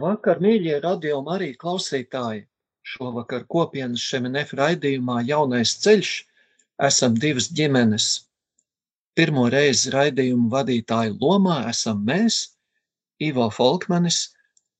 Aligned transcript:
Labvakar, 0.00 0.38
mīļie 0.40 0.78
radio 0.80 1.18
arī 1.28 1.50
klausītāji! 1.60 2.46
Šovakar 2.90 3.42
kopienas 3.52 4.00
Šemenef 4.00 4.54
raidījumā 4.56 5.18
Jaunais 5.28 5.74
ceļš 5.82 6.12
esam 6.88 7.18
divas 7.24 7.50
ģimenes. 7.58 8.06
Pirmo 9.12 9.44
reizi 9.52 9.92
raidījumu 9.92 10.48
vadītāju 10.54 11.18
lomā 11.20 11.58
esam 11.68 12.00
mēs, 12.06 12.38
Ivo 13.20 13.50
Folkmanis 13.52 14.22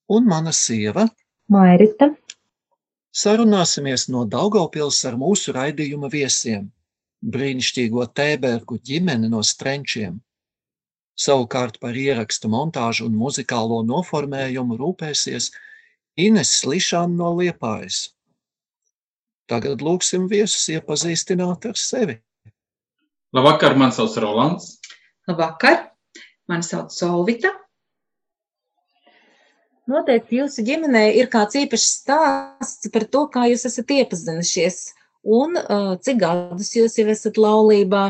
un 0.09 0.25
mana 0.33 0.56
sieva 0.56 1.05
Mairita. 1.52 2.09
Sarunāsimies 3.12 4.09
no 4.09 4.25
Daugavpils 4.25 5.05
ar 5.05 5.20
mūsu 5.20 5.52
raidījuma 5.52 6.09
viesiem- 6.16 6.70
brīnišķīgo 7.37 8.09
Tēbergu 8.09 8.81
ģimeni 8.81 9.28
no 9.28 9.44
Strenčiem. 9.53 10.16
Savukārt 11.20 11.76
par 11.82 11.96
ierakstu 12.00 12.48
montāžu 12.48 13.10
un 13.10 13.18
muzikālo 13.20 13.82
noformējumu 13.84 14.78
rūpēsies 14.80 15.50
Ines 16.20 16.54
Lišāna 16.64 17.12
no 17.18 17.34
Liepājas. 17.36 18.08
Tagad 19.50 19.82
lūksim 19.84 20.28
viesus 20.30 20.68
iepazīstināt 20.72 21.66
ar 21.68 21.76
sevi. 21.76 22.16
Labvakar, 23.36 23.76
man 23.78 23.92
sauc 23.94 24.16
Rolands. 24.22 24.78
Labvakar, 25.28 25.91
mani 26.48 26.66
sauc 26.66 26.94
Solvita. 26.94 27.52
Noteikti 29.91 30.38
jūsu 30.38 30.64
ģimenē 30.66 31.04
ir 31.18 31.28
kāds 31.30 31.58
īpašs 31.58 31.86
stāsts 32.00 32.91
par 32.94 33.06
to, 33.10 33.26
kā 33.34 33.48
jūs 33.50 33.66
esat 33.66 33.91
iepazinušies 33.96 34.80
un 35.36 35.58
uh, 35.58 35.94
cik 36.00 36.20
gadus 36.22 36.72
jūs 36.76 36.96
jau 37.00 37.08
esat 37.10 37.41
laulībā. 37.42 38.04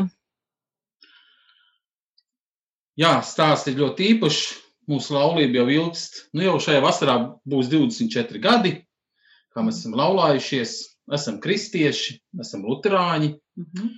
Jā, 2.99 3.21
stāsts 3.23 3.71
ir 3.71 3.79
ļoti 3.79 4.11
īpašs. 4.15 4.43
Mūsu 4.89 5.13
laulība 5.15 5.61
jau 5.61 5.67
ilgst. 5.71 6.25
Nu, 6.35 6.43
jau 6.43 6.57
šajā 6.59 6.81
vasarā 6.83 7.15
būs 7.47 7.69
24 7.71 8.41
gadi, 8.43 8.73
kā 9.53 9.63
mēs 9.63 9.79
esam 9.79 9.93
laulājušies. 9.95 10.73
Esam 11.11 11.39
kristieši, 11.43 12.17
esam 12.39 12.65
luterāņi. 12.65 13.33
Mm 13.59 13.65
-hmm. 13.67 13.91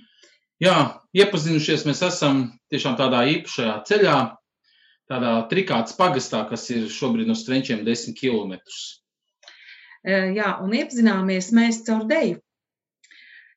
Jā, 0.62 1.00
iepazinušies 1.14 1.84
mēs 1.86 2.02
esam 2.06 2.44
tiešām 2.70 2.96
tādā 2.96 3.24
īpašajā 3.32 3.74
ceļā, 3.88 4.18
tādā 5.10 5.32
trikāts 5.50 5.96
pagastā, 5.98 6.44
kas 6.48 6.70
ir 6.70 6.86
šobrīd 6.88 7.26
no 7.26 7.34
strenčiem 7.34 7.84
10 7.84 8.14
km. 8.18 8.54
Jā, 10.04 10.58
un 10.60 10.72
iepazināmies 10.72 11.52
mēs 11.56 11.82
caur 11.86 12.04
deju. 12.08 12.40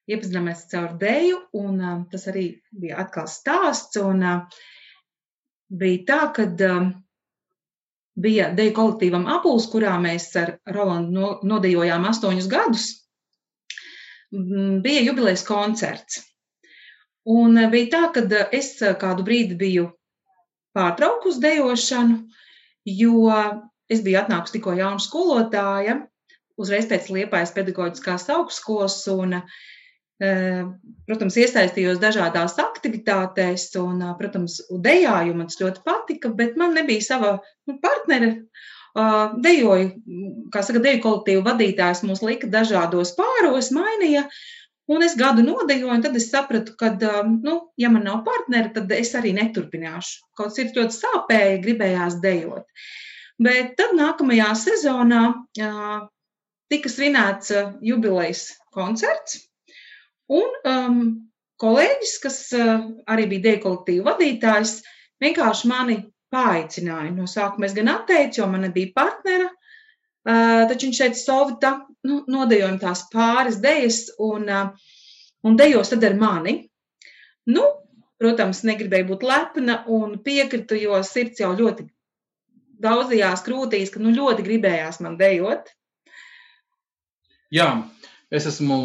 Iepazināmies 0.08 0.66
caur 0.72 0.94
deju, 0.98 1.42
un 1.60 1.82
uh, 1.84 2.04
tas 2.12 2.28
arī 2.32 2.62
bija 2.72 2.98
atkal 3.04 3.28
stāsts. 3.28 4.00
Un, 4.00 4.24
uh, 4.24 4.60
bija 5.70 6.04
tā, 6.08 6.22
ka 6.36 6.48
uh, 6.48 6.88
bija 8.18 8.50
deju 8.58 8.74
kolektīvam 8.78 9.28
apuls, 9.38 9.68
kurā 9.72 9.96
mēs 10.02 10.32
ar 10.40 10.56
Rolandu 10.74 11.14
no, 11.14 11.30
nodejojām 11.46 12.08
astoņus 12.10 12.50
gadus. 12.52 12.88
Bija 14.32 15.06
jubilejas 15.06 15.46
koncerts. 15.48 16.24
Un 17.28 17.60
bija 17.72 17.92
tā, 17.94 18.04
ka 18.16 18.44
es 18.56 18.74
kādu 19.00 19.26
brīdi 19.28 19.58
biju 19.60 19.90
pārtraukusi 20.78 21.42
dejošanu, 21.44 22.20
jo 22.88 23.32
es 23.92 24.04
biju 24.04 24.22
atnākusi 24.22 24.58
tikko 24.58 24.76
jauna 24.78 25.04
skolotāja, 25.04 25.98
uzreiz 26.60 26.88
pēc 26.90 27.10
Liepājas 27.14 27.54
pedagoģiskās 27.56 28.30
augstskolas, 28.34 29.02
un, 29.12 29.42
protams, 30.18 31.38
iesaistījos 31.38 32.02
dažādās 32.02 32.58
aktivitātēs, 32.62 33.70
un, 33.82 34.02
protams, 34.20 34.60
dejāju 34.72 35.38
man 35.38 35.52
tas 35.52 35.62
ļoti 35.62 35.84
patika, 35.86 36.34
bet 36.34 36.58
man 36.58 36.74
nebija 36.78 37.06
sava 37.06 37.38
nu, 37.68 37.78
partnere. 37.84 38.34
Dejoju, 39.44 39.90
kā 40.50 40.64
saka, 40.66 40.82
deju 40.82 41.04
kolektīvu 41.04 41.44
vadītājs 41.46 42.02
mūs 42.08 42.24
lika 42.26 42.48
dažādos 42.50 43.12
pāros, 43.20 43.70
mainīja, 43.76 44.24
Un 44.88 45.04
es 45.04 45.18
gadu 45.20 45.44
nodejoju, 45.44 45.90
un 45.92 46.04
tad 46.04 46.16
es 46.16 46.30
sapratu, 46.32 46.72
ka, 46.80 46.94
nu, 47.28 47.56
ja 47.76 47.90
man 47.92 48.06
nav 48.08 48.22
partneri, 48.24 48.72
tad 48.76 48.92
es 48.96 49.12
arī 49.20 49.34
neturpināšu. 49.36 50.22
Kaut 50.40 50.54
kas 50.54 50.62
ir 50.64 50.70
ļoti 50.78 50.96
sāpēji, 50.96 51.58
gribējās 51.66 52.22
dejot. 52.24 52.64
Bet 53.44 53.76
tad 53.80 53.98
nākamajā 54.00 54.48
sezonā 54.56 55.24
tika 56.72 56.92
svinēts 56.94 57.52
jubilejas 57.84 58.46
koncerts, 58.72 59.42
un 60.34 60.60
um, 60.68 61.00
kolēģis, 61.62 62.14
kas 62.24 62.38
uh, 62.58 62.86
arī 63.10 63.28
bija 63.32 63.46
deju 63.48 63.64
kolektīva 63.66 64.14
vadītājs, 64.14 64.78
vienkārši 65.24 65.72
mani 65.72 65.98
paaicināja. 66.34 67.14
No 67.16 67.28
sākuma 67.30 67.68
es 67.70 67.76
gan 67.78 67.92
atteicu, 67.94 68.42
jo 68.42 68.50
man 68.52 68.66
nebija 68.68 68.94
partnera, 68.96 69.50
uh, 69.50 70.64
taču 70.70 70.90
viņš 70.90 71.02
teica, 71.04 71.22
Sovita, 71.22 71.74
nu, 72.08 72.22
nodejojam 72.28 72.80
tās 72.82 73.08
pāris 73.14 73.60
dejas 73.64 74.06
un, 74.24 74.48
un 75.44 75.60
dejos 75.60 75.94
tad 75.94 76.06
ar 76.08 76.18
mani. 76.20 76.60
Nu, 77.48 77.64
protams, 78.20 78.64
negribēju 78.68 79.08
būt 79.12 79.24
lepna 79.28 79.82
un 79.94 80.18
piekritu, 80.24 80.78
jo 80.80 81.00
sirds 81.06 81.42
jau 81.44 81.54
ļoti 81.56 81.88
daudzajās 82.84 83.44
krūtīs, 83.46 83.92
ka 83.94 84.02
nu, 84.04 84.14
ļoti 84.14 84.46
gribējās 84.46 85.02
man 85.06 85.18
dejot. 85.20 85.72
Jā, 87.54 87.70
es 88.34 88.48
esmu 88.50 88.78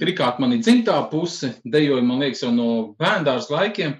trikāt 0.00 0.38
mani 0.42 0.60
dzimtā 0.62 0.98
puse, 1.10 1.54
dejoju, 1.64 2.04
man 2.06 2.22
liekas, 2.22 2.44
jau 2.44 2.52
no 2.54 2.68
bērndārs 3.00 3.50
laikiem. 3.52 3.98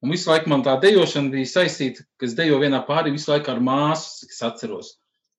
Un 0.00 0.14
visu 0.14 0.30
laiku 0.30 0.48
man 0.48 0.62
tā 0.64 0.78
dejošana 0.80 1.32
bija 1.32 1.48
saistīta, 1.50 2.06
ka 2.16 2.24
es 2.28 2.36
dejoju 2.38 2.62
vienā 2.62 2.80
pārī 2.86 3.12
visu 3.12 3.32
laiku 3.32 3.52
ar 3.52 3.60
māsu, 3.60 4.28
kas 4.30 4.42
atceros. 4.48 4.94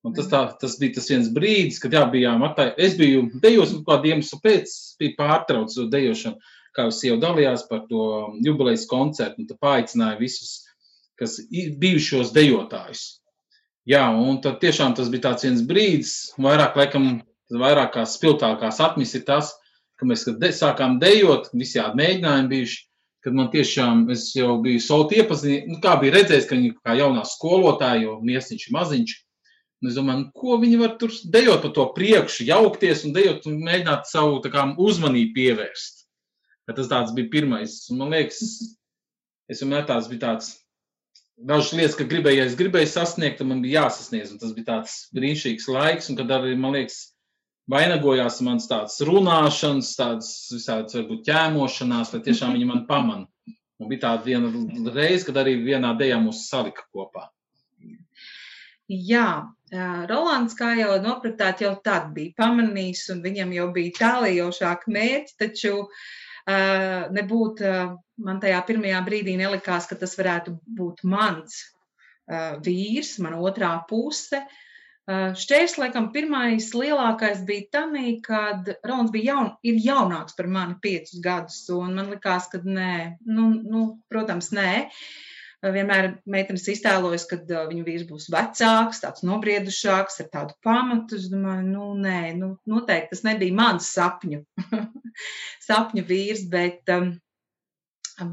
Un 0.06 0.16
tas, 0.18 0.28
tā, 0.30 0.42
tas 0.62 0.76
bija 0.82 0.98
tas 0.98 1.10
viens 1.10 1.30
brīdis, 1.34 1.80
kad 1.82 1.94
jā, 1.94 2.02
bijām 2.10 2.42
attāji. 2.46 2.74
Es 2.82 2.98
biju 2.98 3.28
dejos, 3.42 3.74
un 3.76 3.84
kādu 3.86 4.10
iemeslu 4.10 4.40
pēc 4.42 4.74
bija 5.02 5.18
pārtraucis 5.18 5.78
to 5.78 5.88
dejošanu, 5.94 6.54
kā 6.78 6.88
jūs 6.88 7.02
jau 7.06 7.18
dalījās 7.22 7.66
par 7.70 7.84
to 7.90 8.06
jubilejas 8.46 8.88
koncertu, 8.90 9.42
un 9.42 9.50
tā 9.50 9.58
paaicināja 9.62 10.18
visus, 10.22 10.62
kas 11.20 11.38
bijušos 11.52 12.34
dejotājus. 12.34 13.04
Jā, 13.90 14.08
un 14.14 14.40
tad 14.42 14.60
tiešām 14.62 14.94
tas 14.98 15.10
bija 15.10 15.30
tāds 15.30 15.46
viens 15.46 15.62
brīdis, 15.66 16.16
vairāk, 16.42 16.78
laikam, 16.78 17.08
vairāk 17.60 17.92
kā 17.96 18.06
spilgtākās 18.08 18.80
atmiņas 18.84 19.18
ir 19.20 19.26
tas, 19.28 19.52
ka 20.00 20.08
mēs, 20.10 20.24
kad 20.28 20.40
de, 20.42 20.54
sākām 20.56 21.00
dejot, 21.02 21.52
visi 21.54 21.80
jādi 21.80 22.00
mēģinājumi 22.00 22.52
bijuši, 22.54 22.80
kad 23.22 23.36
man 23.38 23.52
tiešām, 23.54 24.06
jau 24.36 24.56
biju 24.64 24.82
sauti 24.82 25.20
iepazīstināts, 25.22 25.70
nu, 25.70 25.82
kā 25.84 25.98
bija 26.02 26.16
redzējis, 26.16 26.48
ka 26.50 26.58
viņi 26.58 26.72
kā 26.82 26.96
jaunā 26.98 27.26
skolotāja, 27.30 28.08
jo 28.08 28.16
miesiņš 28.26 28.70
ir 28.70 28.78
maziņš, 28.78 29.18
Un 29.82 29.90
es 29.90 29.96
domāju, 29.98 30.28
nu, 30.28 30.32
ko 30.38 30.60
viņi 30.62 30.78
var 30.78 30.92
tur 31.02 31.14
dejot 31.34 31.64
pa 31.64 31.70
to 31.74 31.88
priekšu, 31.96 32.46
jaukties 32.46 33.02
un 33.08 33.16
dejot 33.16 33.48
un 33.50 33.58
mēģināt 33.66 34.06
savu 34.12 34.38
kā, 34.46 34.68
uzmanību 34.78 35.34
pievērst. 35.34 36.04
Bet 36.70 36.78
tas 36.78 36.90
tāds 36.92 37.14
bija 37.18 37.32
pirmais. 37.34 37.80
Un, 37.90 37.98
man 38.04 38.14
liekas, 38.14 38.44
es 39.50 39.64
vienmēr 39.64 39.88
tāds 39.90 40.10
bija 40.12 40.28
tāds. 40.28 40.52
Dažas 41.42 41.74
lietas, 41.74 41.96
ka 41.98 42.06
gribēju, 42.06 42.38
ja 42.38 42.46
es 42.46 42.54
gribēju 42.60 42.92
sasniegt, 42.92 43.40
tad 43.40 43.50
man 43.50 43.64
bija 43.66 43.88
jāsasniedz. 43.88 44.36
Un 44.36 44.42
tas 44.44 44.54
bija 44.54 44.68
tāds 44.68 45.00
brīnišķīgs 45.18 45.66
laiks, 45.74 46.12
un 46.12 46.20
kad 46.20 46.36
arī, 46.38 46.54
man 46.54 46.78
liekas, 46.78 47.00
vainagojās 47.72 48.40
mans 48.46 48.68
tāds 48.70 49.00
runāšanas, 49.08 49.94
tādas 49.98 50.32
visādas, 50.54 50.98
varbūt 51.00 51.26
ķēmošanās, 51.30 52.14
lai 52.14 52.24
tiešām 52.26 52.56
viņi 52.58 52.70
man 52.70 52.86
pamana. 52.90 53.56
Un 53.82 53.90
bija 53.90 54.06
tāda 54.06 54.28
viena 54.28 54.94
reize, 54.94 55.26
kad 55.26 55.40
arī 55.42 55.56
vienā 55.64 55.96
dejā 55.98 56.20
mūs 56.22 56.46
salika 56.52 56.86
kopā. 56.94 57.32
Jā, 58.92 59.48
Rolands, 59.72 60.54
kā 60.60 60.74
jau 60.76 60.98
nopratāt, 61.00 61.62
jau 61.64 61.72
tad 61.84 62.10
bija 62.16 62.36
pamanījis, 62.38 63.06
un 63.14 63.22
viņam 63.24 63.54
jau 63.56 63.68
bija 63.74 63.94
tālējošāk 64.02 64.84
mērķi, 64.92 65.38
taču 65.40 65.72
uh, 65.80 67.06
nebūt 67.16 67.64
uh, 67.64 67.94
man 68.20 68.42
tajā 68.44 68.60
pirmajā 68.68 69.00
brīdī 69.06 69.38
nelikās, 69.40 69.88
ka 69.88 69.96
tas 70.02 70.18
varētu 70.20 70.58
būt 70.78 71.06
mans 71.08 71.62
uh, 71.62 72.60
vīrs, 72.66 73.16
man 73.24 73.40
otrā 73.40 73.78
puse. 73.88 74.44
Šķērs, 75.10 75.80
laikam, 75.82 76.12
pirmais 76.14 76.68
lielākais 76.78 77.42
bija 77.48 77.66
tanī, 77.74 78.20
kad 78.22 78.68
Rolands 78.86 79.12
bija 79.14 79.34
jaun, 79.34 79.50
ir 79.66 79.80
jaunāks 79.82 80.38
par 80.38 80.48
mani 80.48 80.78
piecus 80.84 81.18
gadus, 81.24 81.64
man 81.74 82.12
likās, 82.12 82.48
ka 82.52 82.62
nē, 82.62 83.18
nu, 83.26 83.50
nu 83.66 83.84
protams, 84.12 84.52
nē. 84.54 84.92
Vienmēr 85.62 86.08
meitenes 86.26 86.64
iztēlojas, 86.74 87.28
ka 87.30 87.38
viņa 87.46 87.84
vīrs 87.86 88.06
būs 88.10 88.30
vecāks, 88.34 89.02
tāds 89.04 89.22
nobriedušāks, 89.26 90.22
ar 90.24 90.30
tādu 90.34 90.56
pamatu. 90.66 91.20
Es 91.20 91.28
domāju, 91.30 91.68
nu, 91.68 91.90
nē, 92.02 92.34
nu, 92.38 92.56
noteikti 92.70 93.14
tas 93.14 93.22
nebija 93.28 93.58
mans 93.58 93.92
sapņu, 93.94 94.42
sapņu 95.68 96.06
vīrs, 96.10 96.48
bet, 96.50 96.90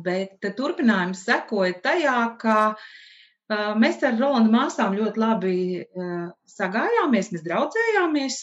bet 0.06 0.48
turpinājums 0.56 1.26
sekoja 1.28 1.76
tajā, 1.84 2.16
ka 2.40 2.56
uh, 2.70 2.88
Mēs 3.48 4.02
ar 4.04 4.18
Rolandu 4.18 4.52
māsām 4.52 4.96
ļoti 4.98 5.20
labi 5.22 5.52
sagājāmies, 6.52 7.30
mēs 7.32 7.44
draudzējāmies. 7.46 8.40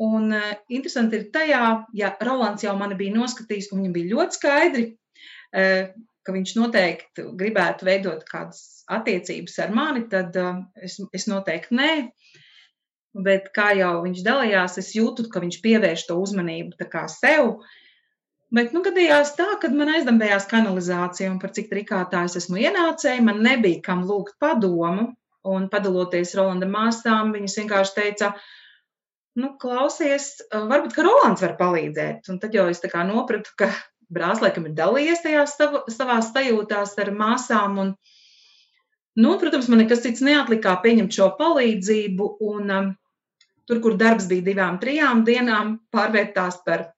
Un 0.00 0.32
interesanti 0.72 1.18
ir 1.18 1.26
tajā, 1.34 1.64
ja 1.92 2.14
Rolands 2.24 2.64
jau 2.64 2.72
mani 2.78 2.96
bija 2.96 3.18
noskatījis, 3.18 3.68
un 3.72 3.82
viņam 3.82 3.96
bija 3.98 4.12
ļoti 4.14 4.38
skaidri, 4.38 4.84
ka 5.52 6.34
viņš 6.36 6.54
noteikti 6.56 7.26
gribētu 7.36 7.88
veidot 7.88 8.24
kādas 8.30 8.86
attiecības 8.88 9.58
ar 9.66 9.74
mani, 9.76 10.06
tad 10.08 10.38
es, 10.80 10.96
es 11.12 11.28
noteikti 11.28 11.76
nē. 11.76 11.92
Bet 13.20 13.50
kā 13.52 13.74
jau 13.76 13.98
viņš 14.06 14.24
dalījās, 14.24 14.78
es 14.80 14.94
jūtu, 14.96 15.26
ka 15.28 15.42
viņš 15.42 15.60
pievērš 15.66 16.06
to 16.08 16.16
uzmanību 16.22 16.88
sev. 17.10 17.58
Uh, 17.58 17.78
Bet 18.50 18.72
nu, 18.74 18.82
gadījās 18.82 19.36
tā, 19.38 19.46
ka 19.62 19.68
man 19.70 19.92
aizdambējās 19.94 20.48
kanalizācija, 20.50 21.30
un 21.30 21.38
par 21.42 21.52
cik 21.54 21.68
trikātā 21.70 22.24
es 22.26 22.34
esmu 22.40 22.58
ienācēji, 22.58 23.22
man 23.22 23.44
nebija 23.46 23.78
kam 23.84 24.02
lūgt 24.08 24.40
padomu. 24.42 25.12
Un 25.46 25.70
padaloties 25.72 26.34
Rolanda 26.36 26.66
māsām, 26.68 27.30
viņas 27.32 27.54
vienkārši 27.62 27.94
teica, 27.96 28.26
nu, 29.40 29.54
klausies, 29.62 30.34
varbūt, 30.52 30.92
ka 30.96 31.06
Rolands 31.06 31.44
var 31.46 31.54
palīdzēt. 31.56 32.28
Un 32.28 32.40
tad 32.42 32.58
jau 32.58 32.66
es 32.68 32.82
tā 32.82 32.90
kā 32.92 33.06
nopratu, 33.08 33.54
ka 33.56 33.70
brālis 34.12 34.42
laikam 34.44 34.66
ir 34.68 34.74
dalījies 34.76 35.22
tajās 35.24 35.56
savās 35.94 36.28
sajūtās 36.34 36.92
ar 37.00 37.12
māsām. 37.16 37.78
Un, 37.84 37.94
nu, 39.16 39.34
protams, 39.40 39.70
man 39.72 39.84
nekas 39.84 40.04
cits 40.04 40.26
neatlikā 40.26 40.74
pieņemt 40.84 41.16
šo 41.16 41.30
palīdzību. 41.38 42.30
Un, 42.50 42.74
um, 42.76 42.94
tur, 43.70 43.80
kur 43.86 43.96
darbs 43.96 44.28
bija 44.28 44.50
divām, 44.50 44.82
trijām 44.82 45.24
dienām, 45.24 45.78
pārvērtās 45.94 46.60
par 46.66 46.90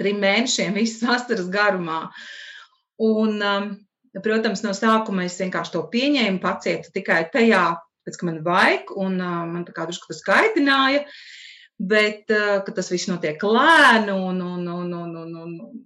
trim 0.00 0.20
mēnešiem, 0.22 0.76
visas 0.76 1.06
vasaras 1.08 1.48
garumā. 1.52 2.02
Un, 3.06 3.40
um, 3.40 3.72
protams, 4.24 4.62
no 4.64 4.72
sākuma 4.76 5.26
es 5.28 5.38
vienkārši 5.40 5.74
to 5.74 5.82
pieņēmu, 5.92 6.42
pacietu 6.42 6.92
tikai 6.94 7.24
tajā, 7.32 7.64
pēc, 8.06 8.20
ka 8.20 8.28
man 8.28 8.40
vajag, 8.46 8.94
un 8.96 9.18
uh, 9.20 9.42
man 9.50 9.66
tā 9.66 9.74
kā 9.76 9.88
drusku 9.88 10.12
tas 10.12 10.22
kaitināja, 10.26 11.04
bet 11.76 12.32
uh, 12.32 12.64
tas 12.72 12.92
viss 12.92 13.10
notiek 13.10 13.42
lēni 13.44 14.14
un, 14.14 14.40
un, 14.40 14.64
un, 14.78 14.96
un, 15.02 15.20
un, 15.24 15.36
un 15.44 15.84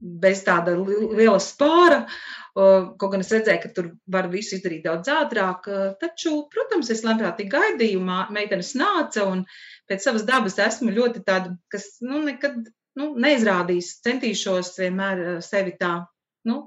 bez 0.00 0.44
tāda 0.46 0.74
liela 0.76 1.38
spāra. 1.42 2.04
Kaut 2.56 3.12
gan 3.12 3.22
es 3.22 3.30
redzēju, 3.30 3.60
ka 3.62 3.70
tur 3.76 3.90
var 4.10 4.26
visu 4.32 4.56
izdarīt 4.56 4.82
daudz 4.88 5.10
ātrāk, 5.12 5.68
taču, 6.00 6.32
protams, 6.50 6.90
es 6.90 7.04
labprātīgi 7.06 7.52
gaidīju, 7.52 8.00
meitenes 8.34 8.72
nāca, 8.80 9.28
un 9.30 9.44
pēc 9.88 10.06
savas 10.06 10.26
dabas 10.26 10.58
esmu 10.58 10.90
ļoti 10.96 11.22
tāda, 11.26 11.54
kas 11.70 11.86
nu, 12.02 12.24
nekad 12.26 12.58
nu, 12.98 13.10
neizrādīs, 13.20 13.96
centīšos 14.04 14.74
vienmēr 14.80 15.22
eh, 15.24 15.34
sevi 15.44 15.74
tā, 15.80 15.92
nu, 16.48 16.60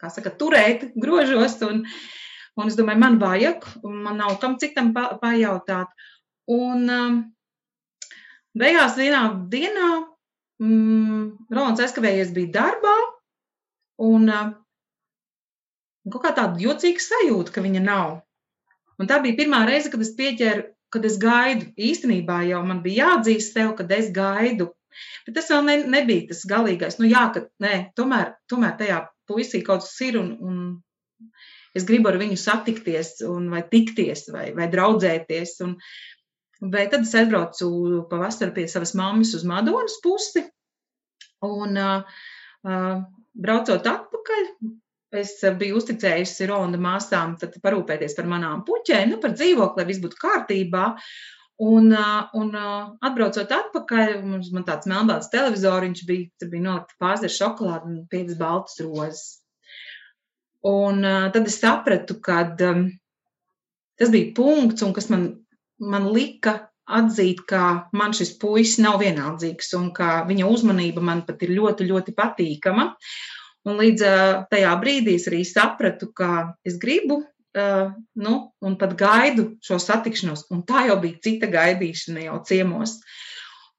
kā 0.00 0.10
saka, 0.12 0.32
turēt, 0.38 0.90
grožos. 0.98 1.58
Un, 1.66 1.84
un 2.58 2.72
es 2.72 2.78
domāju, 2.78 3.02
man 3.02 3.20
vajag, 3.22 3.68
un 3.86 4.00
man 4.06 4.18
nav 4.20 4.38
kam 4.42 4.58
citam 4.62 4.92
pa, 4.96 5.12
pajautāt. 5.22 5.92
Un 6.52 6.88
um, 6.90 7.20
beigās 8.58 8.98
vienā 8.98 9.22
dienā 9.52 9.90
mm, 10.62 11.22
Rolands 11.54 11.84
aizkavējies 11.84 12.34
bija 12.34 12.56
darbā, 12.58 12.96
un 14.02 14.26
um, 14.26 14.52
kaut 16.10 16.26
kā 16.26 16.34
tāda 16.34 16.60
jocīga 16.60 17.06
sajūta, 17.06 17.54
ka 17.54 17.64
viņa 17.64 17.86
nav. 17.86 18.20
Un 19.00 19.08
tā 19.10 19.22
bija 19.22 19.38
pirmā 19.38 19.62
reize, 19.66 19.90
kad 19.90 20.02
es 20.04 20.12
pieķēru, 20.18 20.66
kad 20.92 21.06
es 21.08 21.16
gaidu. 21.18 21.70
Īstenībā 21.80 22.42
jau 22.50 22.60
man 22.66 22.82
bija 22.84 23.06
jāatzīst 23.06 23.54
sev, 23.56 23.72
kad 23.78 23.90
es 23.94 24.10
gaidu 24.14 24.68
Bet 25.26 25.36
tas 25.38 25.50
vēl 25.52 25.66
ne, 25.66 25.76
nebija 25.96 26.28
tas 26.32 26.44
galīgais. 26.48 26.98
Nu, 27.00 27.08
jā, 27.10 27.26
ka 27.34 27.44
nē, 27.62 27.74
tomēr, 27.98 28.34
tomēr 28.50 28.76
tajā 28.80 29.02
puisī 29.30 29.62
kaut 29.66 29.84
kas 29.86 29.94
ir, 30.06 30.18
un, 30.20 30.32
un 30.40 31.30
es 31.78 31.86
gribu 31.88 32.10
ar 32.10 32.18
viņu 32.20 32.38
satikties, 32.40 33.18
un, 33.28 33.48
vai 33.52 33.62
tikties, 33.68 34.26
vai, 34.34 34.50
vai 34.56 34.68
draudzēties. 34.72 35.56
Un, 35.66 35.76
bet 36.72 36.92
tad 36.94 37.06
es 37.06 37.14
aizbraucu 37.18 37.70
pavasarī 38.10 38.54
pie 38.58 38.68
savas 38.70 38.94
mammas 38.98 39.34
uz 39.38 39.46
Madonas 39.48 39.98
pusi, 40.04 40.44
un 41.42 41.78
uh, 41.80 42.22
braucot 43.32 43.88
atpakaļ, 43.90 44.48
es 45.22 45.34
biju 45.58 45.78
uzticējusi 45.80 46.48
Ronda 46.48 46.80
māsām 46.80 47.34
parūpēties 47.40 48.16
par 48.16 48.28
manām 48.30 48.62
puķēm, 48.68 49.12
nu, 49.12 49.20
par 49.22 49.34
dzīvokli, 49.36 49.82
lai 49.82 49.88
viss 49.88 50.02
būtu 50.02 50.20
kārtībā. 50.22 50.86
Un, 51.60 51.92
un 51.92 52.54
atbraucot 53.04 53.52
atpakaļ, 53.54 54.14
mums 54.24 54.48
man 54.54 54.64
tāds 54.66 54.88
melnbalts 54.90 55.30
televizoriņš 55.34 56.02
bija, 56.08 56.30
tur 56.40 56.50
bija 56.50 56.64
nolikta 56.64 56.96
pārzera 57.02 57.34
šokolāde 57.34 57.90
un 57.90 58.00
piecas 58.10 58.38
baltas 58.40 58.80
rozes. 58.80 59.22
Un 60.66 61.02
tad 61.04 61.46
es 61.46 61.58
sapratu, 61.60 62.16
ka 62.22 62.40
um, 62.70 62.86
tas 63.98 64.10
bija 64.14 64.32
punkts, 64.34 64.82
un 64.86 64.94
kas 64.96 65.10
man, 65.12 65.28
man 65.78 66.08
lika 66.14 66.72
atzīt, 66.86 67.44
ka 67.48 67.88
man 67.94 68.14
šis 68.16 68.34
puisis 68.40 68.80
nav 68.82 69.00
vienaldzīgs 69.02 69.72
un 69.78 69.90
ka 69.94 70.22
viņa 70.28 70.48
uzmanība 70.48 71.04
man 71.04 71.22
pat 71.26 71.42
ir 71.44 71.54
ļoti, 71.58 71.86
ļoti 71.90 72.14
patīkama. 72.16 72.92
Un 73.68 73.78
līdz 73.78 74.02
tajā 74.50 74.72
brīdī 74.80 75.14
es 75.20 75.28
arī 75.30 75.44
sapratu, 75.46 76.10
ka 76.16 76.56
es 76.66 76.80
gribu 76.82 77.20
uh, 77.58 77.92
nu, 78.14 78.36
un 78.60 78.78
pat 78.80 78.94
gaidu 78.98 79.52
šo 79.64 79.78
satikšanos. 79.82 80.46
Un 80.54 80.64
tā 80.68 80.86
jau 80.88 80.98
bija 81.02 81.20
cita 81.24 81.50
gaidīšana 81.52 82.26
jau 82.28 82.40
ciemos. 82.48 82.98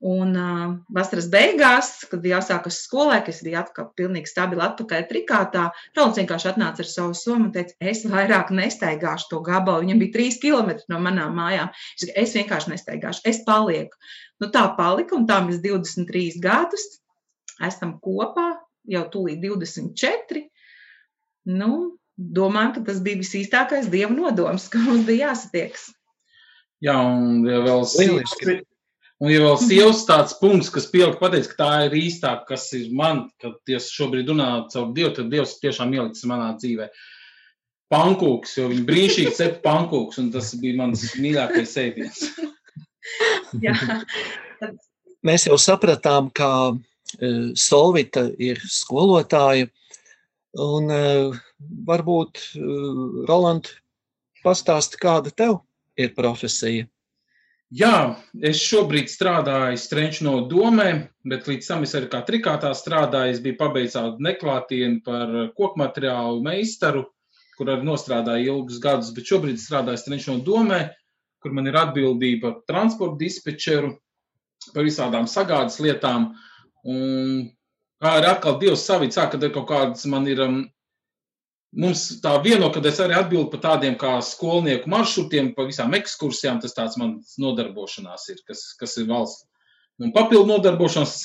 Un 0.03 0.33
uh, 0.35 0.63
vasaras 0.91 1.29
beigās, 1.31 1.93
kad 2.11 2.25
jāsākas 2.27 2.81
skolē, 2.83 3.21
kas 3.23 3.39
bija 3.45 3.61
atkal 3.61 3.87
pilnīgi 3.95 4.27
stabili 4.27 4.65
atpakaļ 4.65 5.05
trikātā, 5.07 5.69
Rauls 5.95 6.19
vienkārši 6.19 6.49
atnāca 6.51 6.83
ar 6.83 6.89
savu 6.89 7.15
somu 7.15 7.47
un 7.47 7.53
teica, 7.55 7.77
es 7.79 8.03
vairāk 8.11 8.51
nestaigāšu 8.51 9.29
to 9.31 9.39
gabalu. 9.45 9.85
Viņam 9.85 10.03
bija 10.03 10.15
trīs 10.17 10.41
kilometri 10.43 10.91
no 10.91 10.99
manām 11.05 11.39
mājām. 11.39 11.71
Es, 11.95 12.09
es 12.25 12.35
vienkārši 12.35 12.73
nestaigāšu, 12.73 13.23
es 13.31 13.39
palieku. 13.47 13.95
Nu, 14.43 14.51
tā 14.51 14.65
palika, 14.75 15.15
un 15.15 15.23
tā 15.29 15.39
mēs 15.45 15.63
23 15.63 16.35
gadus 16.43 16.83
esam 17.63 17.95
kopā, 18.03 18.50
jau 18.89 19.03
tūlīt 19.13 19.39
24. 19.43 20.43
Nu, 21.53 21.74
domāju, 22.17 22.75
ka 22.77 22.86
tas 22.91 23.01
bija 23.03 23.22
visīstākais 23.22 23.89
dieva 23.93 24.13
nodoms, 24.13 24.70
ka 24.72 24.82
mums 24.84 25.05
bija 25.08 25.32
jāsatiekas. 25.32 25.89
Jā, 26.84 26.98
un 27.00 27.46
ja 27.48 27.63
vēl 27.63 27.84
Lieliski. 28.00 28.62
Un, 29.24 29.29
ja 29.32 29.39
vēl 29.39 29.55
sievas 29.62 30.01
tāds 30.03 30.34
punkts, 30.36 30.72
kas 30.74 30.89
pieliek 30.91 31.15
pateikt, 31.22 31.53
ka 31.53 31.60
tā 31.62 31.67
ir 31.88 31.93
īstā, 31.96 32.34
kas 32.48 32.65
ir 32.75 32.89
man, 32.98 33.27
kad 33.39 33.53
Dievs 33.70 33.88
šobrīd 33.96 34.27
runā 34.34 34.48
caur 34.74 34.89
Dievu, 34.96 35.13
tad 35.15 35.29
Dievs 35.32 35.53
tiešām 35.62 35.93
ielicis 35.96 36.27
manā 36.27 36.50
dzīvē. 36.58 36.89
Pankūks, 37.93 38.58
jo 38.58 38.67
viņi 38.72 38.84
brīnišķīgi 38.89 39.36
cep 39.38 39.62
pankūks, 39.63 40.20
un 40.20 40.32
tas 40.34 40.50
bija 40.60 40.79
mans 40.82 41.05
mīļākais 41.15 41.75
ēdiens. 41.86 42.25
Mēs 45.24 45.48
jau 45.48 45.60
sapratām, 45.62 46.27
ka 46.36 46.50
uh, 46.74 47.48
Solvita 47.55 48.25
ir 48.41 48.60
skolotāja, 48.65 49.70
un 50.60 50.89
uh, 50.93 51.38
varbūt, 51.88 52.41
uh, 52.60 53.24
Roland, 53.29 53.69
pastāsti, 54.43 55.00
kāda 55.01 55.31
tev 55.33 55.62
ir 55.98 56.13
profesija? 56.17 56.88
Jā, 57.74 58.19
es 58.38 58.60
šobrīd 58.62 59.10
strādāju 59.10 59.79
Strenču 59.81 60.27
no 60.27 60.33
domē, 60.45 61.07
bet 61.25 61.48
līdz 61.50 61.69
tam 61.72 61.86
es 61.88 61.95
arī 61.98 62.05
kā 62.12 62.19
trikātā 62.27 62.69
strādāju. 62.77 63.33
Es 63.33 63.41
biju 63.41 63.57
pabeidzis 63.57 64.19
neklātienu 64.22 65.01
par 65.05 65.31
koku 65.57 65.81
materiālu 65.81 66.43
meistaru, 66.45 67.07
kur 67.57 67.72
arī 67.74 67.88
nostrādāju 67.88 68.51
ilgus 68.51 68.77
gadus, 68.83 69.10
bet 69.15 69.25
šobrīd 69.25 69.57
strādāju 69.57 70.03
Strenču 70.03 70.36
no 70.36 70.45
domē, 70.45 70.83
kur 71.41 71.55
man 71.57 71.72
ir 71.72 71.79
atbildība 71.81 72.51
par 72.51 72.62
transporta 72.69 73.17
dispečeru, 73.24 73.95
par 74.75 74.86
visādām 74.86 75.25
sagādas 75.25 75.79
lietām. 75.81 76.29
Un 76.86 77.50
arī 78.10 78.29
atkal 78.29 78.60
Dievs 78.60 78.86
savīts, 78.88 79.19
ka 79.19 79.39
kaut 79.39 79.67
kādas 79.69 80.05
man 80.12 80.27
ir 80.27 80.41
um, 80.43 80.63
Mums 81.74 82.03
tā 82.22 82.36
vieno, 82.43 82.67
kad 82.69 82.86
es 82.86 83.00
arī 83.01 83.15
atbildu 83.17 83.50
par 83.50 83.62
tādiem 83.63 83.95
kā 83.98 84.12
skolnieku 84.22 84.91
maršrutiem, 84.93 85.55
par 85.57 85.65
visām 85.65 85.95
ekskursijām, 85.98 86.60
tas 86.62 86.75
tāds 86.77 87.00
mans 87.01 87.33
nodarbošanās 87.41 88.27
ir, 88.29 88.43
kas, 88.45 88.62
kas 88.77 88.93
ir 89.01 89.07
valsts. 89.10 89.48
Un 90.01 90.12
papildu 90.13 90.45
nodarbošanās, 90.50 91.15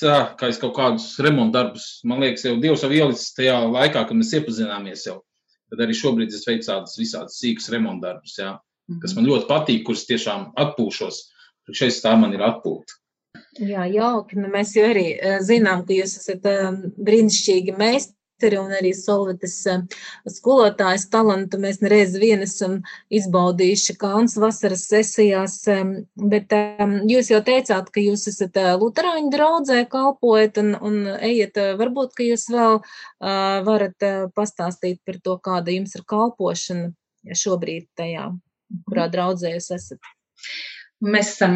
kā 0.40 0.49
es 0.49 0.61
kaut 0.61 0.75
kādus 0.76 1.11
remontu 1.25 1.56
darbus, 1.56 1.88
man 2.08 2.23
liekas, 2.25 2.47
jau 2.49 2.54
Dievs 2.62 2.85
jau 2.85 2.90
ielicis 2.92 3.35
tajā 3.37 3.58
laikā, 3.66 4.06
kad 4.08 4.16
mēs 4.16 4.32
iepazināmies 4.38 5.04
jau. 5.08 5.18
Tad 5.68 5.85
arī 5.85 5.97
šobrīd 5.97 6.32
es 6.32 6.49
veicu 6.49 6.64
tādus 6.70 6.97
visādus 6.97 7.37
sīkus 7.42 7.68
remontu 7.73 8.06
darbus, 8.06 8.38
jā. 8.40 8.54
kas 9.02 9.16
man 9.18 9.28
ļoti 9.28 9.49
patīk, 9.50 9.85
kuras 9.85 10.08
tiešām 10.08 10.52
atpūšos. 10.64 11.20
Šeit 11.76 12.00
tā 12.00 12.14
man 12.16 12.32
ir 12.32 12.44
atpūta. 12.44 12.97
Jā, 13.58 13.88
jauki. 13.90 14.38
Nu, 14.38 14.50
mēs 14.52 14.76
jau 14.76 14.87
arī 14.88 15.11
uh, 15.16 15.40
zinām, 15.44 15.85
ka 15.87 15.97
jūs 15.97 16.14
esat 16.20 16.47
uh, 16.49 16.70
brīnišķīgi 17.04 17.75
meistari 17.78 18.58
un 18.61 18.70
arī 18.76 18.92
Solvetes 18.94 19.56
uh, 19.70 19.82
skolotājas 20.30 21.08
talantu. 21.11 21.58
Mēs 21.62 21.80
nereiz 21.82 22.14
vien 22.23 22.44
esam 22.47 22.78
izbaudījuši 23.11 23.97
Kalns 23.99 24.38
vasaras 24.38 24.87
sesijās, 24.90 25.58
bet 26.30 26.54
jūs 27.11 27.32
jau 27.35 27.42
teicāt, 27.50 27.90
ka 27.90 28.04
jūs 28.04 28.28
esat 28.30 28.61
Luterāņu 28.78 29.35
draudzē 29.35 29.82
kalpojat 29.90 30.62
un, 30.62 30.73
un 30.78 31.00
ejat, 31.18 31.58
varbūt, 31.82 32.14
ka 32.14 32.28
jūs 32.30 32.47
vēl 32.54 32.78
varat 33.66 34.08
pastāstīt 34.38 35.02
par 35.04 35.18
to, 35.25 35.37
kāda 35.42 35.75
jums 35.75 35.99
ir 35.99 36.06
kalpošana 36.08 37.35
šobrīd 37.35 37.90
tajā, 37.99 38.30
kurā 38.87 39.11
draudzē 39.11 39.56
jūs 39.58 39.73
esat. 39.75 40.14
Mēs 41.05 41.37
esam, 41.37 41.55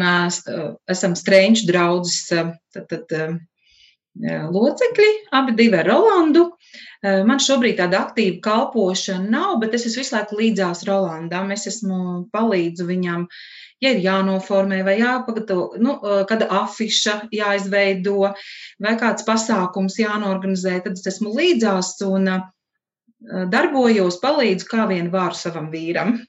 esam 0.87 1.15
strēņš 1.19 1.65
draudzes 1.67 2.19
tad, 2.31 2.85
tad, 2.87 3.11
locekļi, 4.53 5.09
abi 5.35 5.55
divi 5.57 5.79
ar 5.81 5.89
Rolandu. 5.89 6.45
Man 7.03 7.41
šobrīd 7.43 7.75
tāda 7.81 8.05
aktīva 8.05 8.39
kalpošana 8.45 9.27
nav, 9.29 9.57
bet 9.59 9.73
es 9.75 9.87
esmu 9.89 10.03
visu 10.03 10.15
laiku 10.15 10.39
līdzās 10.39 10.85
Rolandam. 10.87 11.51
Es 11.51 11.67
esmu 11.67 12.29
palīdzu 12.31 12.87
viņam, 12.87 13.27
ja 13.83 13.91
ir 13.91 13.99
jānoformē 14.05 14.79
vai 14.87 14.95
jāpagatavo, 15.01 15.73
nu, 15.83 15.97
kāda 16.29 16.47
afiša 16.63 17.17
jāizveido 17.35 18.31
vai 18.79 18.95
kāds 19.01 19.27
pasākums 19.27 19.99
jānorganizē, 19.99 20.79
tad 20.85 20.95
es 20.95 21.09
esmu 21.15 21.33
līdzās 21.35 21.97
un 22.07 22.31
darbojos, 23.51 24.21
palīdzu 24.23 24.69
kā 24.71 24.87
vien 24.87 25.11
varu 25.11 25.35
savam 25.35 25.67
vīram. 25.73 26.21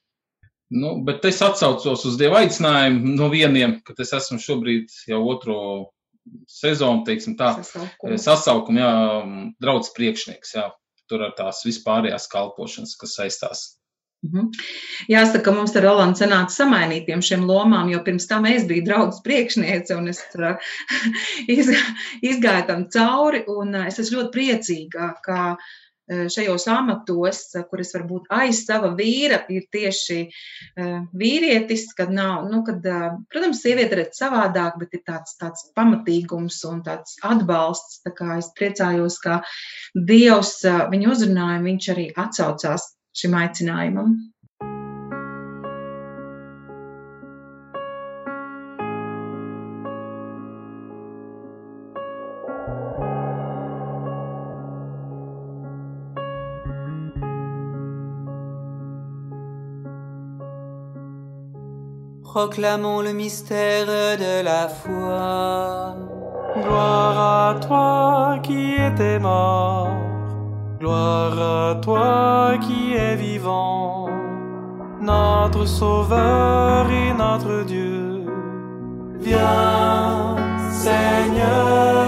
Nu, 0.72 0.94
bet 1.04 1.24
es 1.28 1.42
atsaucos 1.44 2.06
uz 2.08 2.16
Dieva 2.18 2.40
aicinājumu 2.40 3.14
no 3.18 3.28
vieniem, 3.32 3.76
ka 3.84 3.96
es 4.00 4.14
esmu 4.16 4.40
šobrīd 4.40 4.94
jau 5.10 5.20
otro 5.28 5.58
sezonu, 6.48 7.04
teiksim 7.04 7.36
tā, 7.36 7.52
sasaukumu, 7.60 8.18
sasaukumu 8.20 8.80
jā, 8.80 8.92
draudz 9.60 9.92
priekšnieks, 9.96 10.54
jā, 10.56 10.70
tur 11.10 11.26
ar 11.26 11.34
tās 11.36 11.60
vispārējās 11.68 12.30
kalpošanas, 12.32 12.96
kas 13.00 13.16
saistās. 13.20 13.64
Mhm. 14.24 14.48
Jāsaka, 15.12 15.52
mums 15.52 15.74
ar 15.76 15.84
Rolandu 15.84 16.22
sanāca 16.22 16.54
samainītiem 16.54 17.20
šiem 17.20 17.44
lomām, 17.44 17.90
jo 17.92 18.00
pirms 18.06 18.24
tam 18.30 18.48
es 18.48 18.64
biju 18.64 18.86
draugs 18.86 19.20
priekšniece 19.26 19.98
un 19.98 20.08
es 20.08 20.22
iz, 21.58 21.68
izgāju 22.24 22.66
tam 22.70 22.86
cauri, 22.88 23.44
un 23.52 23.76
es 23.84 24.00
esmu 24.00 24.22
ļoti 24.22 24.32
priecīga, 24.38 25.10
ka 25.26 25.40
uh, 25.52 25.74
šajos 26.10 26.66
amatos, 26.68 27.54
eh, 27.54 27.64
kur 27.70 27.80
es 27.80 27.94
varu 27.94 28.08
būt 28.08 28.26
aiz 28.36 28.64
sava 28.66 28.90
vīra, 28.96 29.40
ir 29.48 29.64
tieši 29.72 30.18
eh, 30.24 30.98
vīrietis, 31.16 31.86
kad 31.96 32.12
nav, 32.12 32.48
nu, 32.50 32.62
kad, 32.66 32.84
protams, 33.32 33.62
sieviete 33.64 34.00
redz 34.00 34.20
savādāk, 34.20 34.76
bet 34.80 34.94
ir 34.98 35.04
tāds, 35.06 35.36
tāds 35.40 35.70
pamatīgums 35.76 36.60
un 36.68 36.82
tāds 36.84 37.16
atbalsts. 37.24 38.02
Tā 38.04 38.12
kā 38.16 38.38
es 38.38 38.52
priecājos, 38.58 39.18
ka 39.22 39.40
Dievs 39.94 40.60
viņu 40.92 41.14
uzrunāja, 41.14 41.64
viņš 41.64 41.90
arī 41.94 42.06
atsaucās 42.20 42.92
šim 43.14 43.36
aicinājumam. 43.38 44.16
Proclamons 62.34 63.00
le 63.00 63.12
mystère 63.12 63.86
de 63.86 64.42
la 64.42 64.66
foi. 64.66 65.94
Gloire 66.56 67.18
à 67.48 67.60
toi 67.60 68.38
qui 68.42 68.74
étais 68.74 69.20
mort, 69.20 69.88
gloire 70.80 71.38
à 71.38 71.74
toi 71.76 72.58
qui 72.60 72.94
es 72.94 73.14
vivant, 73.14 74.08
notre 75.00 75.64
Sauveur 75.64 76.90
et 76.90 77.12
notre 77.14 77.64
Dieu. 77.64 78.26
Viens, 79.20 80.34
Seigneur 80.72 82.03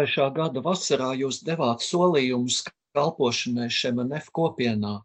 Pagājušā 0.00 0.30
gada 0.32 0.60
vasarā 0.64 1.10
jūs 1.12 1.42
devāt 1.44 1.82
solījumus 1.84 2.62
kalpošanai 2.96 3.66
Šemanef 3.68 4.30
kopienā. 4.32 5.02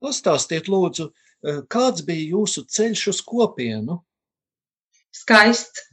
Pastāstiet, 0.00 0.70
lūdzu, 0.72 1.10
kāds 1.68 2.06
bija 2.06 2.30
jūsu 2.32 2.64
ceļš 2.64 3.02
uz 3.12 3.20
kopienu? 3.20 3.98
Skaists. 5.12 5.84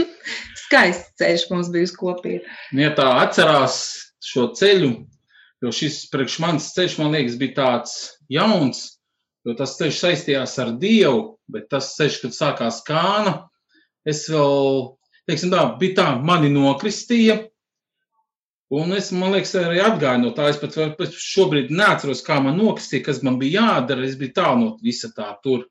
Skaists 0.64 1.12
ceļš 1.20 1.46
mums 1.52 1.68
bija 1.74 1.90
uz 1.90 1.94
kopienu. 2.00 2.48
Nu, 2.72 2.86
ja 2.86 2.94
tā 2.96 3.10
atcerās 3.26 3.78
šo 4.24 4.48
ceļu, 4.56 4.94
jo 5.60 5.76
šis 5.76 6.06
priekš 6.08 6.40
manis 6.40 6.72
ceļš, 6.78 6.96
man 7.02 7.12
liekas, 7.12 7.36
bija 7.36 7.58
tāds 7.60 7.96
jauns, 8.32 8.86
jo 9.44 9.52
tas 9.60 9.76
ceļš 9.76 10.00
saistījās 10.00 10.56
ar 10.64 10.72
Dievu, 10.80 11.34
bet 11.52 11.68
tas 11.76 11.92
ceļš, 12.00 12.22
kad 12.24 12.40
sākās 12.40 12.80
kāna, 12.88 13.42
es 14.08 14.30
vēl 14.32 14.95
teiksim, 15.28 15.52
tā, 15.52 15.66
bija 15.80 15.98
tā, 16.00 16.08
mani 16.22 16.50
nokristīja. 16.52 17.40
Un 18.76 18.90
es, 18.96 19.12
man 19.14 19.30
liekas, 19.36 19.52
arī 19.60 19.78
atgāju 19.84 20.24
no 20.24 20.32
tā. 20.34 20.48
Es 20.50 20.58
pat, 20.58 20.74
pat 20.98 21.14
šobrīd 21.14 21.70
neatceros, 21.70 22.24
kā 22.26 22.40
man 22.42 22.58
nokristīja, 22.58 23.04
kas 23.08 23.22
man 23.26 23.38
bija 23.38 23.62
jādara. 23.62 24.06
Es 24.06 24.16
biju 24.18 24.34
tālu 24.34 24.62
no 24.62 24.70
visa 24.82 25.12
tā 25.14 25.28
tur. 25.44 25.68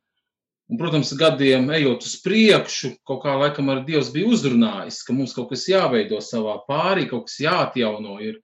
Un, 0.65 0.79
protams, 0.79 1.11
gadiem 1.19 1.67
ejot 1.77 2.07
uz 2.07 2.15
priekšu, 2.23 2.95
kaut 3.05 3.19
kā 3.21 3.35
laikam 3.37 3.67
ar 3.69 3.83
Dievs 3.85 4.07
bija 4.13 4.31
uzrunājis, 4.33 5.03
ka 5.05 5.13
mums 5.13 5.35
kaut 5.35 5.51
kas 5.51 5.67
jāveido 5.69 6.17
savā 6.25 6.55
pārī, 6.65 7.05
kaut 7.09 7.27
kas 7.27 7.37
jāatjauno 7.43 8.15
ir. 8.25 8.39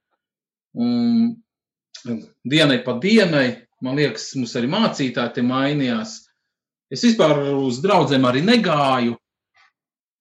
Un 0.78 1.32
dienai 2.46 2.78
pa 2.86 2.94
dienai, 3.02 3.48
man 3.82 3.98
liekas, 3.98 4.28
mums 4.38 4.54
arī 4.60 4.70
mācītāji 4.70 5.36
te 5.38 5.46
mainījās. 5.48 6.20
Es 6.94 7.08
vispār 7.08 7.40
uz 7.56 7.80
draugiem 7.82 8.28
arī 8.28 8.44
negāju, 8.46 9.16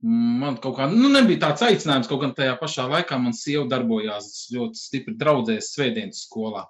Man 0.02 0.56
kaut 0.64 0.78
kā 0.78 0.86
nu, 0.88 1.10
nebija 1.12 1.42
tāds 1.42 1.64
aicinājums, 1.66 2.08
kaut 2.08 2.22
gan 2.22 2.30
tajā 2.36 2.54
pašā 2.60 2.86
laikā 2.88 3.18
man 3.20 3.34
sieva 3.36 3.66
darbojās 3.68 4.46
ļoti 4.54 4.80
stipri 4.80 5.16
draudzēs 5.20 5.74
svētdienas 5.74 6.22
skolā. 6.24 6.64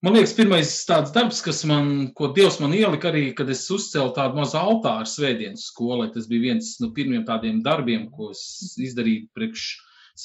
Man 0.00 0.14
liekas, 0.16 0.32
pirmais 0.32 0.70
tāds 0.88 1.12
darbs, 1.12 1.42
kas 1.44 1.58
man, 1.68 1.90
ko 2.16 2.30
Dievs 2.32 2.56
man 2.62 2.72
ielika 2.72 3.10
arī, 3.10 3.26
kad 3.36 3.50
es 3.52 3.66
uzcēlu 3.68 4.14
tādu 4.16 4.40
mazu 4.40 4.56
altāru 4.56 5.04
svētdienas 5.04 5.66
skolai, 5.68 6.08
tas 6.14 6.24
bija 6.30 6.46
viens 6.46 6.70
no 6.80 6.88
pirmiem 6.96 7.26
tādiem 7.28 7.58
darbiem, 7.66 8.06
ko 8.08 8.30
es 8.32 8.40
izdarīju 8.80 9.28
priekš 9.36 9.66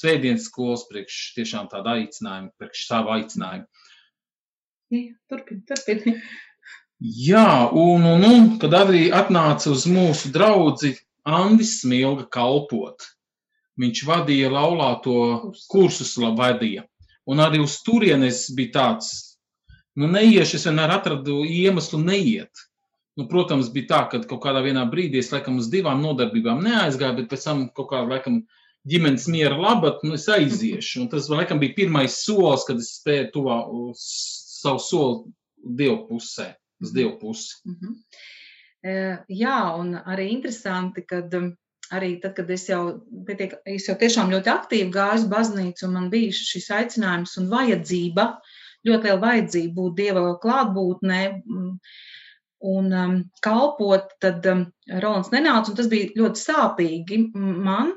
svētdienas 0.00 0.48
skolas, 0.48 0.86
priekš 0.88 1.18
tiešām 1.36 1.68
tādu 1.68 1.92
aicinājumu, 1.92 2.54
priekš 2.56 2.86
savu 2.88 3.12
aicinājumu. 3.18 3.68
Turpin, 5.28 5.60
turpin. 5.68 6.22
Jā, 6.96 7.68
un, 7.76 8.08
un, 8.08 8.24
un 8.24 8.46
kad 8.62 8.72
arī 8.72 9.10
atnāca 9.12 9.68
uz 9.68 9.84
mūsu 9.90 10.32
draudzi 10.32 10.94
Andis 11.26 11.80
Smilga 11.80 12.28
kalpot. 12.30 13.02
Viņš 13.76 14.02
vadīja 14.08 14.50
laulāto 14.52 15.52
kursus, 15.68 16.14
vadīja. 16.16 16.86
Un 17.26 17.42
arī 17.42 17.60
uz 17.60 17.80
turienes 17.84 18.46
bija 18.56 18.72
tāds, 18.78 19.38
nu, 19.98 20.06
neiešu, 20.06 20.56
es 20.56 20.66
vienmēr 20.68 20.94
atradu 20.94 21.42
iemeslu 21.44 21.98
neiet. 22.00 22.62
Nu, 23.16 23.26
protams, 23.28 23.68
bija 23.72 23.88
tā, 23.90 24.00
ka 24.12 24.20
kaut 24.28 24.42
kādā 24.44 24.62
brīdī 24.92 25.18
es 25.18 25.32
laikam 25.32 25.56
uz 25.58 25.70
divām 25.72 26.02
nodarbībām 26.04 26.62
neaizgāju, 26.62 27.16
bet 27.16 27.30
pēc 27.32 27.44
tam 27.48 27.68
kaut 27.74 27.90
kādā 27.90 28.08
laikam 28.14 28.42
ģimenes 28.86 29.26
miera 29.32 29.56
labad, 29.56 30.04
nu 30.04 30.14
es 30.14 30.28
aiziešu. 30.28 31.02
Un 31.02 31.08
tas 31.08 31.28
laikam 31.32 31.58
bija 31.58 31.74
pirmais 31.74 32.20
solis, 32.22 32.64
kad 32.68 32.78
es 32.78 32.92
spēju 33.00 33.32
tuvā 33.34 33.58
savu 33.98 34.80
soli 34.84 35.34
Dievu 35.56 36.04
pusē, 36.10 36.52
uz 36.80 36.92
Dievu 36.94 37.16
pusi. 37.18 37.56
Mm 37.64 37.74
-hmm. 37.74 37.94
Jā, 38.86 39.60
un 39.80 39.94
arī 39.98 40.30
interesanti, 40.32 41.04
kad 41.08 41.32
um, 41.38 41.50
arī 41.94 42.16
tad, 42.22 42.34
kad 42.38 42.50
es 42.50 42.66
jau, 42.68 42.82
pietiek, 43.26 43.56
es 43.68 43.88
jau 43.88 43.96
tiešām 43.98 44.32
ļoti 44.34 44.52
aktīvi 44.52 44.92
gāju 44.94 45.22
uz 45.22 45.26
baznīcu, 45.30 45.86
un 45.86 45.94
man 45.98 46.08
bija 46.12 46.34
šis 46.34 46.68
aicinājums 46.80 47.36
un 47.40 47.50
vajadzība, 47.52 48.26
ļoti 48.86 49.08
liela 49.08 49.22
vajadzība 49.22 49.76
būt 49.76 49.96
Dieva 50.00 50.26
klātbūtnē 50.42 51.22
un 52.66 52.92
um, 52.98 53.16
kalpot, 53.44 54.12
tad 54.22 54.46
um, 54.50 54.66
Rolands 54.90 55.32
nenāca, 55.34 55.70
un 55.70 55.78
tas 55.78 55.90
bija 55.92 56.12
ļoti 56.16 56.42
sāpīgi 56.42 57.20
man, 57.36 57.92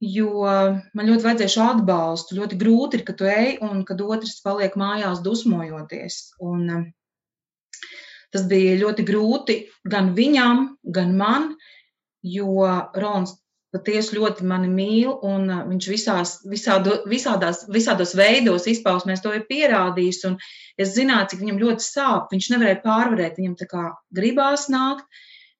jo 0.00 0.46
man 0.96 1.10
ļoti 1.10 1.26
vajadzēja 1.26 1.52
šo 1.52 1.66
atbalstu. 1.74 2.38
Ļoti 2.38 2.56
grūti 2.60 2.98
ir, 2.98 3.04
ka 3.04 3.14
tu 3.18 3.28
ej 3.28 3.58
un 3.66 3.84
kad 3.88 4.00
otrs 4.00 4.38
paliek 4.44 4.78
mājās 4.80 5.20
dusmojoties. 5.24 6.22
Un, 6.40 6.64
um, 6.72 6.86
tas 8.34 8.46
bija 8.50 8.78
ļoti 8.80 9.04
grūti 9.06 9.60
gan 9.90 10.12
viņam, 10.16 10.66
gan 10.94 11.14
man, 11.18 11.52
jo 12.22 12.66
Rolands 12.94 13.40
patiesi 13.74 14.16
ļoti 14.18 14.46
mani 14.50 14.68
mīl, 14.70 15.12
un 15.26 15.46
uh, 15.46 15.62
viņš 15.68 15.88
visās, 15.92 16.34
visādo, 16.50 17.00
visādās, 17.10 17.64
visādos 17.70 18.16
veidos 18.18 18.66
izpausmēs 18.70 19.22
to 19.22 19.32
ir 19.36 19.46
pierādījis. 19.50 20.24
Es 20.80 20.94
zināju, 20.96 21.30
cik 21.30 21.42
viņam 21.44 21.60
ļoti 21.62 21.86
sāp. 21.86 22.30
Viņš 22.34 22.50
nevarēja 22.54 22.80
pārvarēt, 22.84 23.38
viņam 23.38 23.56
tā 23.60 23.68
kā 23.70 23.84
gribās 24.16 24.66
nākt, 24.72 25.06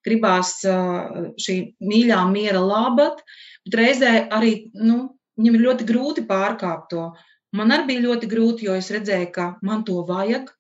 gribās 0.07 0.57
uh, 0.67 1.31
šī 1.39 1.57
mīļā 1.87 2.21
miera 2.33 2.63
labat, 2.65 3.23
bet 3.67 3.79
reizē 3.79 4.15
arī 4.35 4.55
nu, 4.75 5.03
viņam 5.39 5.59
ir 5.59 5.67
ļoti 5.69 5.91
grūti 5.91 6.27
pārkāpt 6.27 6.91
to. 6.95 7.11
Man 7.57 7.75
arī 7.75 7.93
bija 7.93 8.07
ļoti 8.09 8.31
grūti, 8.31 8.67
jo 8.69 8.75
es 8.79 8.91
redzēju, 8.95 9.31
ka 9.35 9.53
man 9.67 9.85
to 9.87 10.03
vajag, 10.07 10.51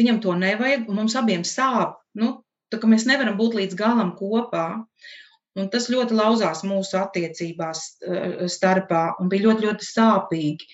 viņam 0.00 0.20
to 0.24 0.34
nevajag, 0.38 0.88
un 0.88 1.02
mums 1.02 1.16
abiem 1.18 1.44
sāp. 1.46 1.98
Nu, 2.16 2.40
tā 2.72 2.80
kā 2.80 2.90
mēs 2.90 3.06
nevaram 3.08 3.36
būt 3.38 3.58
līdz 3.60 3.78
galam 3.78 4.14
kopā. 4.18 4.68
Un 5.58 5.66
tas 5.72 5.88
ļoti 5.90 6.14
lauzās 6.14 6.62
mūsu 6.62 6.94
attiecībās 7.00 7.80
eh, 8.06 8.46
starpā 8.50 9.02
un 9.20 9.30
bija 9.32 9.48
ļoti, 9.48 9.66
ļoti 9.66 9.88
sāpīgi. 9.88 10.68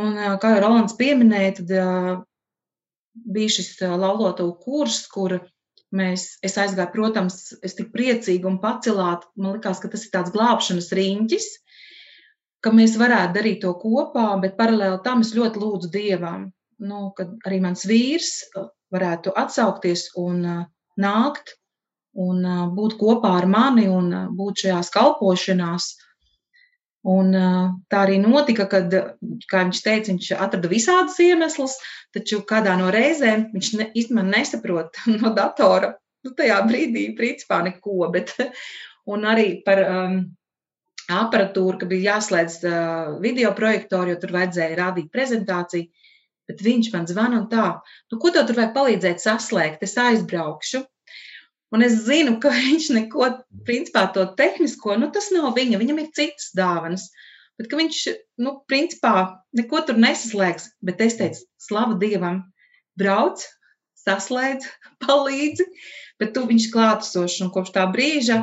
Un, 0.00 0.18
eh, 0.18 0.36
kā 0.42 0.52
jau 0.52 0.60
Rolands 0.66 0.96
pieminēja, 0.98 1.56
tad 1.60 1.72
eh, 1.72 2.10
bija 3.14 3.54
šis 3.56 3.70
lauloto 3.96 4.50
kurs, 4.60 5.06
kur 5.08 5.38
mēs, 5.94 6.26
es 6.44 6.58
aizgāju, 6.60 6.92
protams, 6.92 7.38
es 7.64 7.76
tik 7.78 7.92
priecīgi 7.94 8.48
un 8.50 8.58
pacelāti, 8.62 9.30
man 9.40 9.56
likās, 9.56 9.80
ka 9.80 9.88
tas 9.92 10.04
ir 10.04 10.12
tāds 10.14 10.34
glābšanas 10.34 10.90
riņķis, 10.98 11.48
ka 12.64 12.72
mēs 12.74 12.98
varētu 13.00 13.38
darīt 13.38 13.62
to 13.64 13.72
kopā, 13.80 14.26
bet 14.42 14.58
paralēli 14.58 15.00
tam 15.06 15.24
es 15.24 15.32
ļoti 15.36 15.62
lūdzu 15.62 15.90
Dievam, 15.94 16.48
nu, 16.82 17.10
kad 17.16 17.34
arī 17.46 17.60
mans 17.64 17.84
vīrs 17.88 18.30
varētu 18.94 19.34
atsaukties 19.36 20.08
un 20.20 20.42
nākt 21.00 21.54
un 22.14 22.46
būt 22.74 22.96
kopā 23.00 23.34
ar 23.40 23.46
mani 23.50 23.88
un 23.90 24.10
būt 24.38 24.64
šajās 24.64 24.90
kalpošanās. 24.94 25.94
Un 27.04 27.34
tā 27.92 27.98
arī 28.06 28.16
notika, 28.22 28.64
kad, 28.70 28.94
kā 29.50 29.64
viņš 29.66 29.80
teica, 29.84 30.12
viņš 30.12 30.30
atrada 30.40 30.70
visādus 30.70 31.18
iemeslus, 31.20 31.74
taču 32.16 32.40
kādā 32.48 32.78
no 32.80 32.88
reizēm 32.94 33.50
viņš 33.52 33.72
ne, 33.76 33.88
īstenībā 33.92 34.24
nesaprot 34.30 35.02
no 35.18 35.34
datora. 35.36 35.94
Nu, 36.24 36.32
tajā 36.32 36.62
brīdī, 36.64 37.10
principā, 37.18 37.60
neko. 37.66 38.06
Bet, 38.14 38.32
un 39.10 39.28
arī 39.28 39.50
par 39.66 39.82
um, 39.84 40.16
aparatūru, 41.12 41.76
ka 41.82 41.88
bija 41.90 42.14
jāslēdz 42.14 42.56
uh, 42.64 43.12
video 43.20 43.52
projektori, 43.56 44.14
jo 44.14 44.22
tur 44.22 44.32
vajadzēja 44.38 44.80
rādīt 44.80 45.12
prezentāciju. 45.12 45.90
Bet 46.50 46.60
viņš 46.64 46.90
man 46.92 47.06
zvana 47.08 47.40
un 47.40 47.46
tā, 47.52 47.68
nu, 48.12 48.18
ko 48.20 48.32
tev 48.32 48.48
tur 48.48 48.58
vajag 48.60 48.74
palīdzēt 48.76 49.22
saslēgt? 49.22 49.84
Es 49.86 49.96
aizbraukšu. 50.00 50.82
Un 51.74 51.84
es 51.86 51.96
zinu, 52.06 52.36
ka 52.42 52.52
viņš 52.58 52.90
neko, 52.98 53.30
principā, 53.68 54.06
to 54.14 54.26
tehnisko, 54.38 54.98
nu, 55.00 55.10
tas 55.14 55.30
nav 55.34 55.54
viņa, 55.58 55.80
viņam 55.80 56.02
ir 56.02 56.10
citas 56.16 56.52
dāvanas. 56.56 57.08
Bet 57.60 57.70
viņš, 57.70 58.00
nu, 58.42 58.56
principā, 58.68 59.14
neko 59.54 59.84
tur 59.86 60.00
nesaslēgs. 60.02 60.72
Bet 60.84 61.00
es 61.04 61.20
teicu, 61.20 61.44
slavu 61.62 61.98
Dievam, 62.02 62.42
brauc, 62.98 63.44
saslēdz, 64.04 64.68
palīdzi. 65.06 65.70
Bet 66.20 66.36
tu 66.36 66.44
viņš 66.46 66.68
klātesošs 66.74 67.40
un 67.46 67.54
kopš 67.54 67.74
tā 67.74 67.88
brīža 67.90 68.42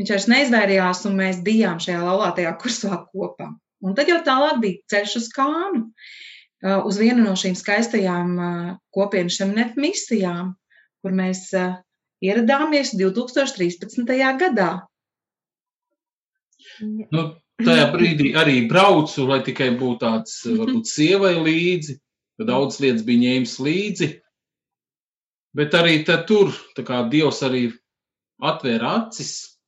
viņš 0.00 0.12
vairs 0.14 0.28
neizvairījās, 0.30 1.04
un 1.08 1.18
mēs 1.20 1.40
bijām 1.46 1.80
šajā 1.82 2.00
laulātajā 2.02 2.52
kursā 2.60 2.98
kopā. 3.12 3.52
Un 3.82 3.96
tad 3.98 4.10
jau 4.10 4.20
tālāk 4.24 4.60
bija 4.62 4.80
ceļš 4.92 5.16
uz 5.20 5.28
kānu, 5.34 5.86
uz 6.62 6.98
vienu 7.00 7.24
no 7.24 7.34
šīm 7.38 7.56
skaistajām 7.58 8.34
kopienas 8.94 9.38
šiem 9.40 9.54
misijām, 9.76 10.54
kur 11.02 11.14
mēs 11.16 11.48
ieradāmies 12.22 12.94
2013. 12.98 14.06
gadā. 14.38 14.70
Nu, 17.10 17.24
tajā 17.62 17.88
brīdī 17.92 18.32
arī 18.38 18.62
braucu, 18.70 19.26
lai 19.28 19.42
tikai 19.44 19.72
būtu 19.78 20.00
tāds, 20.04 20.38
varbūt, 20.46 20.88
sievai 20.88 21.34
līdzi, 21.42 21.98
daudz 22.46 22.80
lietas 22.82 23.04
bija 23.06 23.22
ņēmis 23.26 23.56
līdzi. 23.62 24.10
Bet 25.58 25.74
arī 25.76 25.98
tur, 26.06 26.54
kā 26.78 27.02
Dievs 27.12 27.42
arī 27.44 27.66
atvēra 28.42 28.94
acis, 29.02 29.58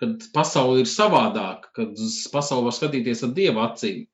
kad 0.00 0.22
pasaule 0.32 0.80
ir 0.80 0.88
savādāka, 0.88 1.68
kad 1.76 1.98
uz 2.00 2.22
pasauli 2.32 2.70
var 2.70 2.76
skatīties 2.78 3.26
ar 3.26 3.34
Dieva 3.36 3.66
acīm. 3.68 4.06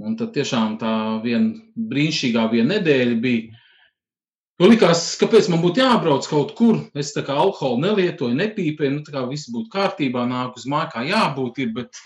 Un 0.00 0.14
tad 0.16 0.30
tiešām 0.36 0.78
tā 0.80 0.92
viena 1.24 1.56
brīnišķīgā 1.90 2.44
viena 2.52 2.76
nedēļa 2.76 3.16
bija, 3.20 3.60
Nu, 4.60 4.66
likās, 4.68 5.14
kāpēc 5.16 5.46
man 5.48 5.62
būtu 5.62 5.80
jābrauc 5.80 6.26
kaut 6.28 6.50
kur. 6.58 6.82
Es 7.00 7.14
tā 7.14 7.22
kā 7.24 7.32
alkoholu 7.32 7.80
nelietoju, 7.80 8.36
nepīpēju, 8.36 8.92
nu, 8.92 9.04
tā 9.06 9.14
kā 9.14 9.22
viss 9.30 9.48
būtu 9.48 9.72
kārtībā, 9.72 10.26
nāk 10.28 10.58
uz 10.60 10.66
māju, 10.68 10.90
kā 10.92 11.04
jābūt. 11.08 11.62
Ir, 11.64 11.70
bet 11.78 12.00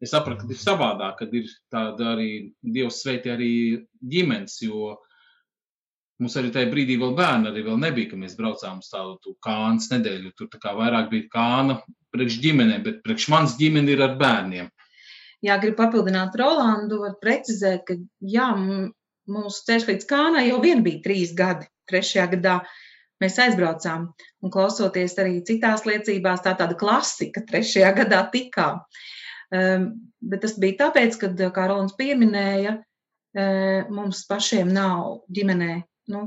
es 0.00 0.14
sapratu, 0.14 0.46
ka 0.48 0.56
ir 0.56 0.62
savādāk, 0.62 1.18
kad 1.18 1.36
ir 1.36 1.50
tāda 1.68 2.14
arī 2.14 2.30
Dievs 2.64 3.02
sveitī 3.02 3.34
arī 3.34 3.50
ģimenes, 4.00 4.56
jo 4.64 4.94
mums 6.22 6.38
arī 6.40 6.54
tajā 6.54 6.70
brīdī 6.72 6.96
vēl 6.96 7.12
bērni 7.18 7.52
arī 7.52 7.66
vēl 7.68 7.76
nebija, 7.84 8.14
ka 8.14 8.22
mēs 8.22 8.38
braucām 8.40 8.80
uz 8.80 8.88
tādu 8.88 9.36
kānas 9.44 9.92
nedēļu. 9.92 10.32
Tur 10.38 10.48
tā 10.54 10.64
kā 10.64 10.72
vairāk 10.80 11.12
bija 11.12 11.28
kāna 11.36 11.76
priekš 12.16 12.40
ģimenē, 12.46 12.80
bet 12.88 13.04
priekš 13.04 13.28
mans 13.34 13.60
ģimene 13.60 13.92
ir 13.92 14.06
ar 14.08 14.16
bērniem. 14.16 14.72
Jā, 15.44 15.54
gribu 15.62 15.78
papildināt 15.78 16.34
Rolandu, 16.38 17.02
var 17.04 17.14
precizēt, 17.22 17.84
ka 17.86 17.94
jā, 18.26 18.48
mūsu 19.30 19.64
ceļš 19.68 19.86
līdz 19.92 20.06
kānai 20.10 20.48
jau 20.48 20.58
vien 20.64 20.82
bija 20.82 21.02
trīs 21.04 21.34
gadi 21.36 21.68
trešajā 21.88 22.26
gadā 22.34 22.58
mēs 23.22 23.38
aizbraucām. 23.42 24.08
Un 24.44 24.52
klausoties 24.54 25.16
arī 25.20 25.40
citās 25.46 25.84
liecībās, 25.88 26.44
tā 26.44 26.54
tāda 26.58 26.76
klasika 26.78 27.42
trešajā 27.48 27.92
gadā 28.02 28.22
tikām. 28.32 28.82
Um, 29.48 29.88
bet 30.20 30.44
tas 30.44 30.58
bija 30.60 30.84
tāpēc, 30.84 31.16
ka, 31.20 31.32
kā 31.54 31.68
Rolands 31.70 31.96
pieminēja, 31.98 32.76
uh, 32.78 33.88
mums 33.94 34.24
pašiem 34.28 34.70
nav 34.74 35.22
ģimenē, 35.34 35.78
nu, 36.14 36.24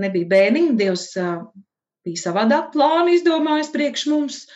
nebija 0.00 0.30
bērniņu, 0.32 0.76
Dievs 0.80 1.10
uh, 1.20 1.42
bija 2.06 2.22
savādāk 2.22 2.72
plānu 2.74 3.12
izdomājis 3.18 3.74
priekš 3.74 4.06
mums. 4.12 4.46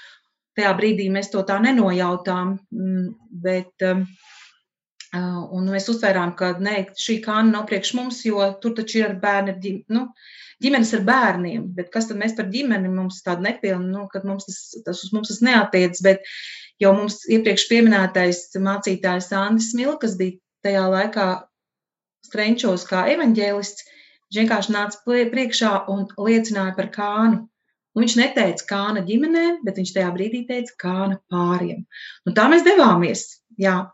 Tajā 0.59 0.73
brīdī 0.79 1.07
mēs 1.15 1.31
to 1.33 1.45
tā 1.47 1.61
nenojautām, 1.63 2.57
mm, 2.75 3.07
bet 3.45 3.87
um, 3.87 4.05
Un 5.11 5.67
mēs 5.67 5.89
uztvērām, 5.91 6.37
ka 6.39 6.53
ne, 6.63 6.85
šī 6.95 7.17
kāna 7.25 7.51
nav 7.51 7.65
priekš 7.67 7.97
mums, 7.99 8.21
jo 8.23 8.45
tur 8.63 8.77
taču 8.77 9.01
ir 9.01 9.17
bērni, 9.19 9.73
nu, 9.91 10.05
ģimenes 10.63 10.93
ar 10.95 11.03
bērniem. 11.09 11.65
Bet 11.75 11.91
kas 11.91 12.07
tad 12.07 12.21
mēs 12.21 12.37
par 12.39 12.47
ģimeni? 12.53 12.93
Mums 12.95 13.19
tāda 13.27 13.43
nepilna, 13.49 13.89
nu, 13.91 14.05
kad 14.13 14.27
mums 14.29 14.47
tas, 14.47 14.61
tas 14.87 15.03
uz 15.03 15.11
mums 15.17 15.33
tas 15.33 15.43
neatiec. 15.43 15.99
Bet 16.07 16.31
jau 16.83 16.95
mums 16.95 17.25
iepriekš 17.27 17.67
pieminētais 17.73 18.45
mācītājs 18.63 19.33
Andris 19.35 19.73
Smil, 19.75 19.97
kas 19.99 20.15
bija 20.21 20.39
tajā 20.63 20.87
laikā 20.95 21.29
Strenčos 22.31 22.87
kā 22.87 23.09
evaņģēlists, 23.11 23.87
viņš 24.31 24.43
vienkārši 24.45 24.75
nāca 24.77 25.21
priekšā 25.35 25.73
un 25.91 26.07
liecināja 26.23 26.77
par 26.79 26.95
kānu. 26.95 27.49
Un 27.97 28.05
viņš 28.05 28.17
neteica 28.21 28.67
kāna 28.69 29.03
ģimenē, 29.07 29.47
bet 29.67 29.81
viņš 29.81 29.95
tajā 29.97 30.11
brīdī 30.15 30.45
teica 30.47 30.77
kāna 30.79 31.19
pāriem. 31.33 31.83
Nu, 32.27 32.35
tā 32.37 32.47
mēs 32.53 32.63
devāmies. 32.67 33.25
Jā. 33.61 33.91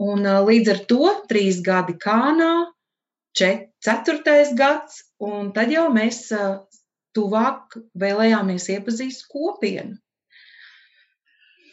Un 0.00 0.24
līdz 0.24 0.72
ar 0.72 0.80
to 0.88 1.12
trīs 1.28 1.60
gadi 1.64 1.96
Kānā, 2.00 2.68
čet, 3.36 3.70
ceturtais 3.84 4.52
gads, 4.56 5.02
un 5.20 5.52
tad 5.56 5.72
jau 5.72 5.86
mēs 5.92 6.26
tuvāk 7.16 7.78
vēlējāmies 7.96 8.68
iepazīst 8.76 9.24
kopienu. 9.32 9.96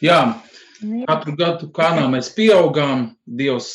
Jā, 0.04 0.20
katru 1.08 1.36
gadu 1.36 1.68
Kānā 1.72 2.06
mēs 2.12 2.32
pieaugām. 2.36 3.10
Dievs 3.24 3.72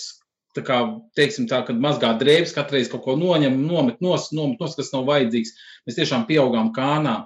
tā 0.58 0.63
kā, 0.65 0.80
teiksim 1.17 1.47
tā, 1.49 1.62
kad 1.65 1.78
mazgā 1.82 2.12
drēbes, 2.19 2.54
katreiz 2.56 2.89
kaut 2.91 3.04
ko 3.06 3.15
noņem, 3.19 3.58
nomet 3.69 4.02
nos, 4.02 4.30
nomet 4.36 4.62
nos, 4.62 4.75
kas 4.78 4.91
nav 4.93 5.06
vajadzīgs. 5.10 5.54
Mēs 5.88 5.99
tiešām 5.99 6.25
pieaugām 6.30 6.73
kānā. 6.75 7.19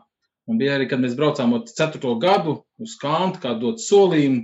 Un 0.51 0.57
bija 0.59 0.75
arī, 0.77 0.89
kad 0.91 0.99
mēs 0.99 1.15
braucām 1.15 1.53
ar 1.55 1.63
ceturto 1.69 2.17
gadu 2.19 2.57
uz 2.83 2.97
kāntu, 2.99 3.39
kā 3.43 3.53
dot 3.59 3.79
solījumu, 3.79 4.43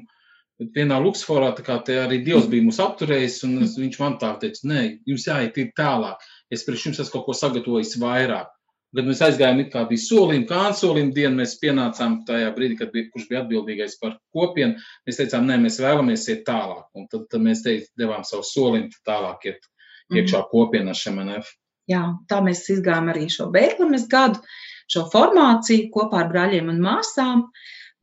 bet 0.59 0.75
vienā 0.75 0.99
luksforā, 1.03 1.49
kā 1.59 1.79
arī 1.99 2.21
Dievs 2.23 2.47
bija 2.51 2.63
mūs 2.63 2.79
apturējis, 2.83 3.41
un 3.47 3.57
viņš 3.63 3.99
man 3.99 4.15
tā 4.21 4.33
teica, 4.39 4.63
nē, 4.71 4.85
jums 5.07 5.27
jāiet 5.27 5.59
tālāk. 5.75 6.23
Es 6.51 6.63
priekš 6.67 6.85
jums 6.89 7.03
esmu 7.03 7.17
kaut 7.17 7.25
ko 7.27 7.35
sagatavojis 7.35 7.97
vairāk. 7.99 8.47
Kad 8.95 9.05
mēs 9.05 9.19
aizgājām, 9.21 9.59
kā 9.69 9.83
bija 9.85 10.01
solījuma, 10.01 10.47
kānsolījuma 10.49 11.13
diena, 11.13 11.35
mēs 11.37 11.59
pienācām 11.61 12.23
tajā 12.25 12.47
brīdī, 12.55 12.79
kad 12.79 12.89
bija, 12.95 13.05
kurš 13.13 13.27
bija 13.29 13.43
atbildīgais 13.43 13.99
par 14.01 14.15
kopienu. 14.33 14.79
Mēs 15.05 15.19
teicām, 15.19 15.45
nē, 15.45 15.59
mēs 15.61 15.77
vēlamies 15.83 16.23
iet 16.33 16.41
tālāk. 16.47 16.87
Un 16.97 17.05
tad, 17.11 17.27
tad 17.29 17.43
mēs 17.45 17.61
teic, 17.67 17.85
devām 17.99 18.25
savu 18.25 18.41
solījumu 18.49 18.89
tālāk 19.05 19.45
iet 19.51 19.67
iekšā 20.09 20.39
Mhm. 20.41 20.49
kopienā 20.49 20.95
šemanef. 20.97 21.51
Jā, 21.89 22.01
tā 22.29 22.41
mēs 22.41 22.65
izgājām 22.69 23.13
arī 23.13 23.29
šo 23.29 23.51
Bēnlames 23.53 24.07
gadu, 24.09 24.41
šo 24.91 25.05
formāciju 25.13 25.89
kopā 25.93 26.23
ar 26.23 26.29
brāļiem 26.33 26.69
un 26.73 26.81
māsām. 26.83 27.47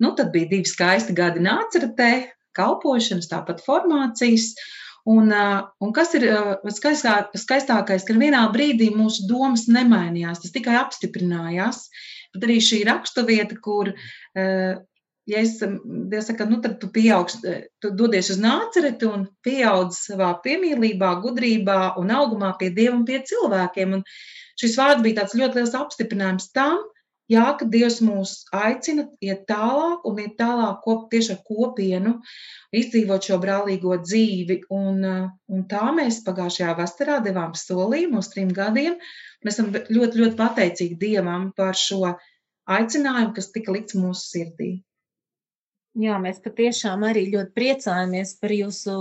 Nu, 0.03 0.13
tad 0.17 0.33
bija 0.35 0.51
divi 0.51 0.69
skaisti 0.69 1.15
gadi 1.17 1.43
nāceretē, 1.45 2.11
kalpošanas, 2.57 3.31
tāpat 3.31 3.63
formācijas. 3.65 4.53
Un, 5.07 5.31
un 5.31 5.93
kas 5.95 6.17
ir 6.19 6.27
skaistākais, 6.75 8.05
ka 8.07 8.17
vienā 8.19 8.43
brīdī 8.55 8.91
mūsu 8.95 9.29
domas 9.31 9.69
nemainījās, 9.71 10.43
tas 10.43 10.55
tikai 10.55 10.75
apstiprinājās. 10.81 11.85
Bet 12.35 12.49
arī 12.49 12.59
šī 12.65 12.83
raksturvieta, 12.89 13.57
kur, 13.63 13.93
ja 15.27 15.43
es, 15.43 15.59
Dievs 15.61 16.31
saka, 16.31 16.47
nu 16.49 16.61
tad 16.63 16.79
tu 16.81 16.89
pieaugsi, 16.95 17.55
tu 17.83 17.93
dodies 17.99 18.31
uz 18.35 18.41
nācereti 18.43 19.09
un 19.11 19.27
pieaudz 19.47 19.99
savā 20.09 20.33
piemīlībā, 20.45 21.17
gudrībā 21.25 21.79
un 22.01 22.13
augumā 22.15 22.53
pie 22.61 22.71
Dieva 22.75 22.95
un 22.97 23.07
pie 23.09 23.23
cilvēkiem. 23.27 23.97
Un 23.99 24.05
šis 24.61 24.77
vārds 24.79 25.03
bija 25.05 25.23
tāds 25.23 25.35
ļoti 25.39 25.61
liels 25.61 25.75
apstiprinājums 25.79 26.53
tam, 26.57 26.85
jā, 27.33 27.47
ka 27.59 27.67
Dievs 27.73 27.99
mūs 28.07 28.37
aicina 28.55 29.09
iet 29.25 29.45
tālāk 29.51 30.07
un 30.07 30.23
iet 30.23 30.37
tālāk 30.39 30.79
kop, 30.87 31.09
tieši 31.11 31.35
ar 31.35 31.43
kopienu, 31.49 32.15
izdzīvot 32.77 33.27
šo 33.27 33.41
brālīgo 33.43 33.99
dzīvi. 34.05 34.61
Un, 34.79 35.03
uh, 35.03 35.29
un 35.51 35.67
tā 35.71 35.91
mēs 35.97 36.23
pagājušajā 36.29 36.79
vasarā 36.79 37.19
devām 37.27 37.59
solījumu 37.59 38.23
uz 38.23 38.31
trim 38.31 38.55
gadiem. 38.55 38.99
Mēs 39.43 39.59
esam 39.59 39.75
ļoti, 39.75 40.23
ļoti 40.23 40.39
pateicīgi 40.39 41.01
Dievam 41.03 41.51
par 41.59 41.75
šo 41.79 42.15
aicinājumu, 42.71 43.35
kas 43.35 43.51
tika 43.55 43.75
likts 43.75 43.99
mūsu 43.99 44.31
sirdī. 44.31 44.77
Jā, 45.97 46.19
mēs 46.21 46.43
patiešām 46.45 47.07
arī 47.09 47.23
ļoti 47.33 47.55
priecājamies 47.57 48.35
par 48.41 48.53
jūsu 48.53 48.95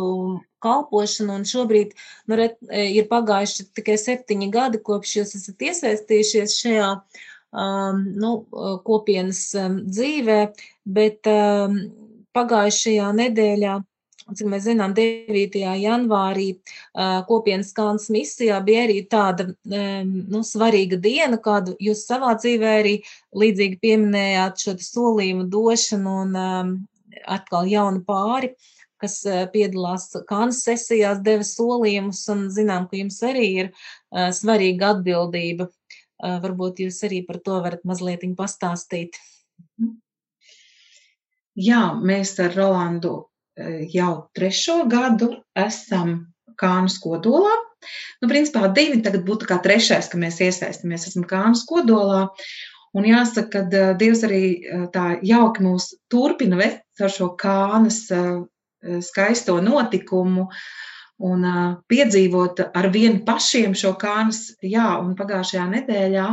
kalpošanu, 0.63 1.34
un 1.41 1.47
šobrīd 1.47 1.91
nu, 2.31 2.38
re, 2.39 2.47
ir 2.71 3.10
pagājuši 3.10 3.67
tikai 3.75 3.97
septiņi 3.99 4.47
gadi, 4.53 4.79
kopš 4.79 5.15
jūs 5.17 5.34
esat 5.36 5.65
iesaistījušies 5.67 6.55
šajā 6.62 6.88
um, 6.95 7.99
nu, 8.15 8.31
kopienas 8.88 9.41
um, 9.60 9.81
dzīvē, 9.89 10.39
bet 10.88 11.27
um, 11.31 11.81
pagājušajā 12.36 13.12
nedēļā, 13.19 13.75
cik 14.33 14.47
mēs 14.49 14.63
zinām, 14.65 14.95
9. 14.97 15.59
janvārī 15.77 16.47
kopienas 17.29 17.69
kalns 17.77 18.07
misijā 18.13 18.57
bija 18.65 18.85
arī 18.88 19.03
tāda 19.09 19.51
nu, 19.69 20.41
svarīga 20.41 20.97
diena, 21.01 21.38
kādu 21.41 21.75
jūs 21.81 22.05
savā 22.09 22.33
dzīvē 22.39 22.71
arī 22.79 22.95
līdzīgi 23.38 23.77
pieminējāt 23.83 24.63
šo 24.63 24.73
solījumu 24.81 25.45
došanu 25.53 26.15
un 26.23 26.39
atkal 27.29 27.69
jaunu 27.69 28.01
pāri, 28.07 28.55
kas 29.01 29.19
piedalās 29.53 30.09
kānas 30.25 30.63
sesijās, 30.65 31.21
deva 31.21 31.45
solījumus, 31.45 32.23
un 32.33 32.47
zinām, 32.53 32.89
ka 32.89 32.97
jums 32.97 33.21
arī 33.29 33.45
ir 33.65 33.71
svarīga 34.09 34.95
atbildība. 34.95 35.69
Varbūt 36.25 36.79
jūs 36.81 36.97
arī 37.05 37.21
par 37.27 37.41
to 37.43 37.59
varat 37.61 37.83
mazliet 37.85 38.23
pastāstīt. 38.39 39.19
Jā, 41.55 41.93
mēs 42.01 42.33
ar 42.41 42.55
Rolandu 42.55 43.17
jau 43.93 44.13
trešo 44.35 44.83
gadu 44.91 45.35
esam 45.55 46.25
Kānas 46.55 46.95
kodolā. 47.03 47.51
Nu, 48.21 48.29
principā 48.31 48.69
divi 48.73 49.01
tagad 49.03 49.25
būtu 49.27 49.47
kā 49.49 49.57
trešais, 49.63 50.07
ka 50.07 50.19
mēs 50.19 50.39
iesaistamies. 50.43 51.09
Esam 51.09 51.25
Kānas 51.27 51.65
kodolā. 51.67 52.29
Un 52.95 53.07
jāsaka, 53.09 53.49
ka 53.51 53.63
eh, 53.67 53.93
Dievs 53.99 54.23
arī 54.23 54.43
eh, 54.55 54.85
tā 54.93 55.05
jauki 55.25 55.65
mūs 55.65 55.91
turpina 56.11 56.59
vest 56.61 57.03
ar 57.03 57.11
šo 57.11 57.33
Kānas 57.39 58.05
eh, 58.15 58.45
skaisto 59.03 59.57
notikumu 59.63 60.47
un 61.27 61.43
eh, 61.49 61.75
piedzīvot 61.91 62.63
ar 62.71 62.89
vienu 62.95 63.19
pašiem 63.27 63.75
šo 63.75 63.97
Kānas. 63.99 64.45
Jā, 64.63 64.95
un 65.03 65.11
pagājušajā 65.19 65.67
nedēļā 65.75 66.29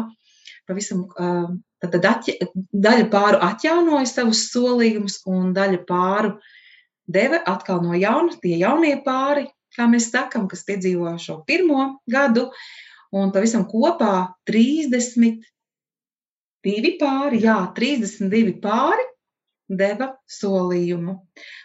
pavisam 0.71 1.09
eh, 1.19 1.53
Tad 1.83 1.97
daļa 1.99 3.07
pāru 3.11 3.39
atjaunoja 3.43 4.07
savus 4.07 4.45
solījumus, 4.53 5.17
un 5.27 5.49
daļa 5.57 5.81
pāru 5.89 6.37
deva 7.13 7.43
atkal 7.49 7.83
no 7.85 7.93
jauna, 7.99 8.33
tie 8.43 8.57
jaunie 8.63 8.97
pāri, 9.05 9.47
kā 9.77 9.87
mēs 9.89 10.11
sakām, 10.13 10.49
kas 10.51 10.65
piedzīvo 10.69 11.15
šo 11.21 11.41
pirmo 11.49 12.01
gadu, 12.11 12.51
un 13.13 13.33
pavisam 13.33 13.65
kopā 13.69 14.35
32 14.49 15.43
pāri, 17.01 17.43
jā, 17.47 17.59
32 17.77 18.61
pāri 18.63 19.05
deva 19.73 20.13
solījumu, 20.29 21.17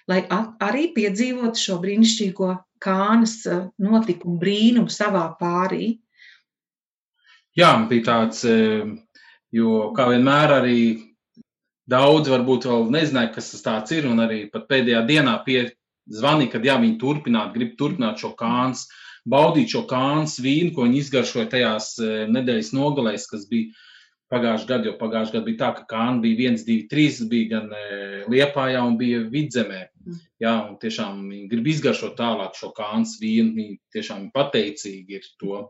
lai 0.08 0.22
arī 0.64 0.94
piedzīvotu 0.96 1.60
šo 1.60 1.80
brīnišķīgo 1.84 2.54
kānas 2.84 3.40
eh, 3.50 3.66
notikumu 3.82 4.38
brīnumu 4.42 4.92
savā 4.94 5.26
pārī. 5.40 5.98
Jā, 7.58 7.74
bija 7.90 8.06
tāds, 8.06 8.44
eh, 8.46 8.86
jo 9.52 9.92
kā 9.98 10.08
vienmēr 10.12 10.60
arī 10.60 10.80
daudz 11.90 12.30
varbūt 12.32 12.68
vēl 12.70 12.88
nezināja, 12.94 13.34
kas 13.36 13.52
tas 13.64 13.92
ir, 13.96 14.08
un 14.10 14.22
arī 14.24 14.46
pēdējā 14.54 15.04
dienā 15.08 15.38
pie 15.46 15.60
zvanīja, 16.08 16.54
kad 16.56 16.66
jā, 16.68 16.78
viņi 16.82 16.98
turpināt, 17.02 17.54
grib 17.56 17.76
turpināt 17.80 18.22
šo 18.22 18.34
kāns, 18.40 18.88
baudīt 19.28 19.74
šo 19.74 19.84
kāns 19.90 20.38
vīnu, 20.44 20.74
ko 20.76 20.88
viņi 20.88 21.04
izgaršoja 21.04 21.52
tajās 21.52 21.94
eh, 22.04 22.26
nedēļas 22.32 22.74
nogalēs, 22.76 23.28
kas 23.32 23.48
bija 23.52 23.74
pagājušajā 24.32 24.70
gadā, 24.70 24.90
jo 24.90 24.96
pagājušajā 25.00 25.36
gadā 25.38 25.48
bija 25.48 25.60
tā, 25.62 25.70
ka 25.78 25.86
kāna 25.92 26.22
bija 26.24 26.40
viens, 26.42 26.66
divi, 26.68 26.88
trīs, 26.92 27.20
bija 27.32 27.56
gan 27.56 27.72
eh, 27.76 28.28
Liepājā 28.32 28.84
un 28.84 28.98
bija 29.00 29.24
Vidzemē. 29.32 29.82
Mm. 30.04 30.20
Jā, 30.44 30.54
un 30.70 30.76
tiešām 30.82 31.24
viņi 31.32 31.48
grib 31.52 31.72
izgaršot 31.74 32.16
tālāk 32.20 32.56
šo 32.60 32.72
kāns 32.76 33.18
vīnu, 33.22 33.56
viņi 33.56 33.80
tiešām 33.96 34.30
pateicīgi 34.36 35.20
ir 35.20 35.28
to 35.42 35.66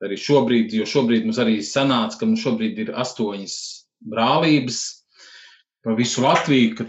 arī 0.00 0.16
šobrīd, 0.16 0.72
jo 0.78 0.86
šobrīd 0.88 1.26
mums 1.28 1.38
arī 1.42 1.58
sanāca, 1.66 2.16
ka 2.18 2.28
mums 2.28 2.42
šobrīd 2.42 2.78
ir 2.86 2.94
astoņas 2.96 3.56
brālības 4.10 4.80
pa 5.84 5.96
visu 5.98 6.24
Latviju, 6.24 6.76
ka 6.78 6.86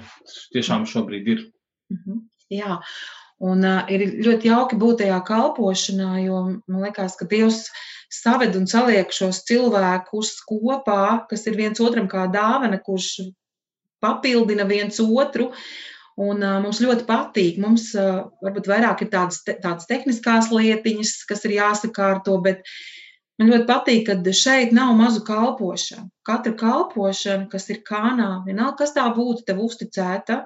tiešām 0.55 0.85
šobrīd 0.89 1.33
ir. 1.33 1.47
Mhm. 1.93 2.21
Jā, 2.51 2.77
un 3.39 3.63
uh, 3.63 3.85
ir 3.91 4.03
ļoti 4.25 4.49
jauki 4.51 4.79
būt 4.79 5.03
tajā 5.03 5.21
kalpošanā, 5.27 6.11
jo 6.25 6.41
man 6.67 6.83
liekas, 6.83 7.15
ka 7.19 7.27
Dievs 7.31 7.69
saved 8.11 8.57
un 8.59 8.67
saliek 8.67 9.13
šos 9.15 9.45
cilvēkus 9.47 10.33
kopā, 10.49 11.23
kas 11.29 11.47
ir 11.47 11.55
viens 11.59 11.79
otram 11.79 12.09
kā 12.11 12.25
dāvana, 12.31 12.81
kurš 12.83 13.31
papildina 14.03 14.67
viens 14.67 14.99
otru. 14.99 15.51
Un, 16.21 16.41
uh, 16.43 16.59
mums 16.61 16.81
ļoti 16.83 17.05
patīk. 17.07 17.59
Mums 17.63 17.93
uh, 17.95 18.27
varbūt 18.43 18.67
vairāk 18.67 19.05
ir 19.05 19.09
tādas, 19.13 19.39
te, 19.47 19.55
tādas 19.63 19.87
tehniskās 19.89 20.51
lietiņas, 20.51 21.13
kas 21.29 21.47
ir 21.47 21.55
jāsakārto, 21.55 22.35
bet 22.43 22.67
man 23.41 23.49
ļoti 23.49 23.65
patīk, 23.65 24.03
ka 24.05 24.33
šeit 24.37 24.75
nav 24.75 24.93
mazu 24.99 25.23
kalpošanu. 25.25 26.11
Katra 26.27 26.53
kalpošana, 26.57 27.49
kas 27.49 27.67
ir 27.73 27.81
kānā, 27.87 28.43
vienalga, 28.45 28.83
kas 28.83 28.93
tā 28.93 29.07
būtu, 29.15 29.47
tev 29.47 29.63
uzticēta, 29.65 30.43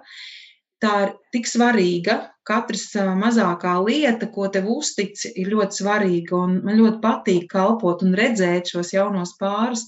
tā 0.83 0.93
ir 1.03 1.13
tik 1.35 1.49
svarīga. 1.51 2.21
Katrs 2.45 2.91
uh, 2.95 3.11
mazākā 3.17 3.73
lieta, 3.81 4.29
ko 4.31 4.47
tev 4.53 4.69
uztic, 4.69 5.17
ir 5.33 5.49
ļoti 5.51 5.81
svarīga. 5.81 6.43
Man 6.53 6.77
ļoti 6.77 7.01
patīk 7.03 7.49
kalpot 7.51 8.05
un 8.05 8.13
redzēt 8.15 8.69
šos 8.71 8.93
jaunos 8.93 9.33
pārus, 9.41 9.87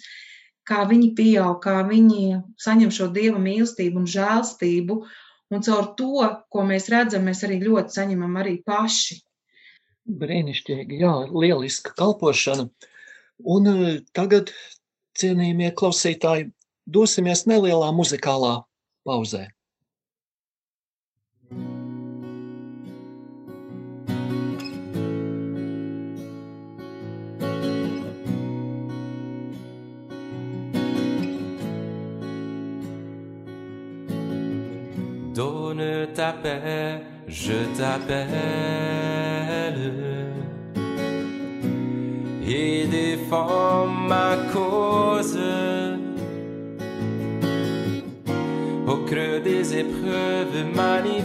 kā 0.68 0.82
viņi 0.90 1.14
pieaug, 1.16 1.62
kā 1.64 1.80
viņi 1.88 2.42
saņem 2.60 2.92
šo 2.92 3.12
dieva 3.14 3.40
mīlestību 3.40 4.04
un 4.04 4.12
žēlstību. 4.18 5.00
Un 5.54 5.64
caur 5.64 5.94
to, 5.96 6.26
ko 6.52 6.66
mēs 6.68 6.90
redzam, 6.92 7.24
mēs 7.30 7.46
arī 7.48 7.62
ļoti 7.62 8.02
saņemam 8.02 8.34
arī 8.42 8.58
paši. 8.68 9.22
Brīnišķīgi, 10.08 10.98
jā, 11.00 11.14
lieliska 11.32 11.94
kalpošana. 11.96 12.68
Un 13.46 13.68
eh, 13.70 14.00
tagad, 14.18 14.50
cienījamie 15.18 15.70
klausītāji, 15.78 16.50
dosimies 16.90 17.46
nelielā 17.46 17.92
muzikālā 17.94 18.64
pauzē. 19.06 19.48
Donne 35.38 36.10
ta 36.18 36.34
paix, 36.42 37.30
je 37.30 37.62
t'appelle. 37.78 39.38
Et 42.48 42.88
défends 42.88 43.88
ma 43.88 44.38
cause. 44.54 45.38
Au 48.88 48.98
creux 49.06 49.42
des 49.42 49.76
épreuves, 49.76 50.66
manifeste-toi. 50.74 51.20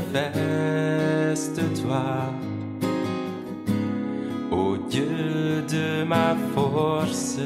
Ô 4.50 4.76
Dieu 4.88 5.64
de 5.70 6.02
ma 6.04 6.36
force, 6.54 7.38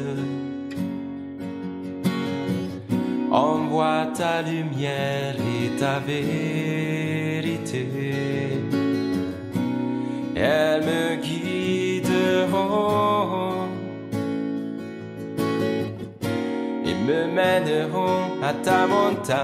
envoie 3.30 4.06
ta 4.16 4.42
lumière 4.42 5.36
et 5.36 5.68
ta 5.78 5.98
vérité. 5.98 7.86
Elles 10.34 10.82
me 10.84 11.16
et 11.16 11.56
me 17.06 17.26
mèneront 17.26 18.42
à 18.42 18.52
ta 18.52 18.86
montagne 18.86 19.36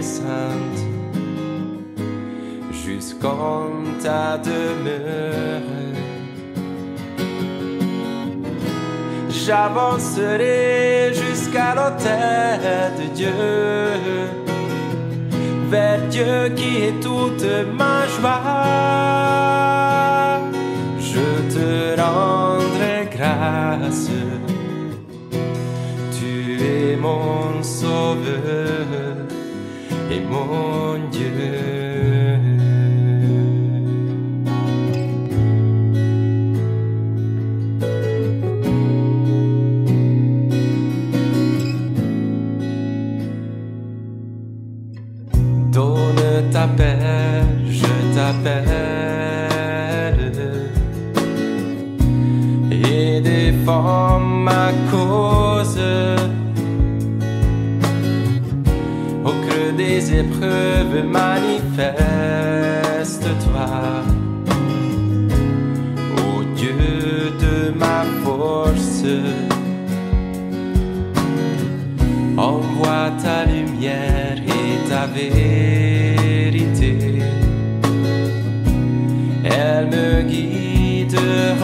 sainte 0.00 0.80
jusqu'en 2.72 3.68
ta 4.02 4.38
demeure. 4.38 5.62
J'avancerai 9.28 11.12
jusqu'à 11.12 11.74
l'autel 11.76 12.60
de 12.98 13.06
Dieu, 13.14 13.32
vers 15.70 16.00
Dieu 16.08 16.48
qui 16.56 16.70
est 16.86 16.98
toute 17.00 17.46
ma 17.78 18.06
joie. 18.14 19.16
Je 20.98 21.26
te 21.54 21.68
rendrai 22.00 22.98
grâce, 23.16 24.08
mon 27.06 27.62
sauveur 27.62 28.86
et 30.10 30.20
mon 30.20 31.08
Dieu. 31.10 31.32
Donne 45.72 46.50
ta 46.52 46.66
paix, 46.78 47.44
je 47.80 47.92
t'appelle 48.14 49.46
et 52.70 53.20
défends 53.20 54.18
ma 54.20 54.66
cause. 54.90 56.15
Des 59.96 60.08
épreuves, 60.12 60.98
manifeste-toi. 61.06 62.02
Ô 66.18 66.22
Dieu 66.54 67.32
de 67.44 67.56
ma 67.82 68.00
force, 68.22 69.04
envoie 72.36 73.08
ta 73.22 73.38
lumière 73.46 74.38
et 74.58 74.70
ta 74.90 75.02
vérité. 75.06 76.92
Elles 79.44 79.88
me 79.96 80.10
guideront 80.32 81.56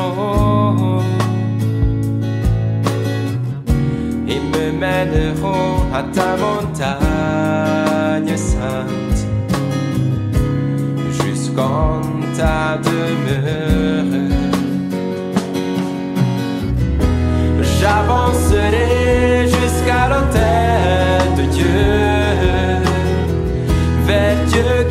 et 4.26 4.40
me 4.54 4.64
mèneront 4.84 5.76
à 5.92 6.02
ta 6.14 6.30
montagne 6.42 7.91
sainte 8.36 9.26
jusqu'en 11.10 12.00
ta 12.36 12.78
demeure. 12.78 14.30
J'avancerai 17.80 19.46
jusqu'à 19.46 20.08
l'autel 20.08 21.34
de 21.36 21.42
Dieu, 21.52 21.88
vers 24.06 24.36
Dieu 24.46 24.81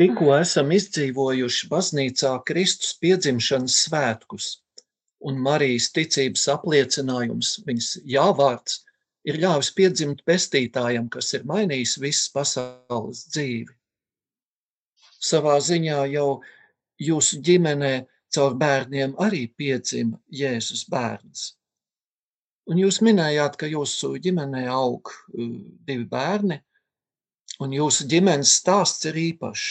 Tikko 0.00 0.30
esam 0.32 0.70
izdzīvojuši 0.72 1.66
baznīcā 1.68 2.30
Kristus 2.48 2.94
piedzimšanas 3.02 3.74
svētkus, 3.84 4.46
un 5.28 5.42
Marijas 5.44 5.90
ticības 5.92 6.46
apliecinājums, 6.54 7.50
viņas 7.66 7.88
jāvārds, 8.08 8.78
ir 9.28 9.36
ļāvis 9.42 9.68
piedzimt 9.76 10.22
pestītājam, 10.24 11.10
kas 11.12 11.34
ir 11.36 11.44
mainījis 11.50 11.98
visas 12.00 12.30
pasaules 12.32 13.26
dzīvi. 13.34 13.76
Savā 15.20 15.58
ziņā 15.60 15.98
jau 16.14 16.40
jūsu 17.10 17.42
ģimenē 17.44 17.92
caur 18.32 18.56
bērniem 18.56 19.12
arī 19.20 19.42
piedzima 19.52 20.16
Jēzus 20.32 20.86
bērns. 20.88 21.44
Un 22.72 22.80
jūs 22.80 23.02
minējāt, 23.04 23.60
ka 23.60 23.68
jūsu 23.68 24.14
ģimenē 24.24 24.64
aug 24.72 25.12
uh, 25.12 25.54
divi 25.84 26.08
bērni, 26.08 26.62
un 27.60 27.74
jūsu 27.76 28.06
ģimenes 28.10 28.56
stāsts 28.60 29.06
ir 29.10 29.18
īpašs. 29.20 29.70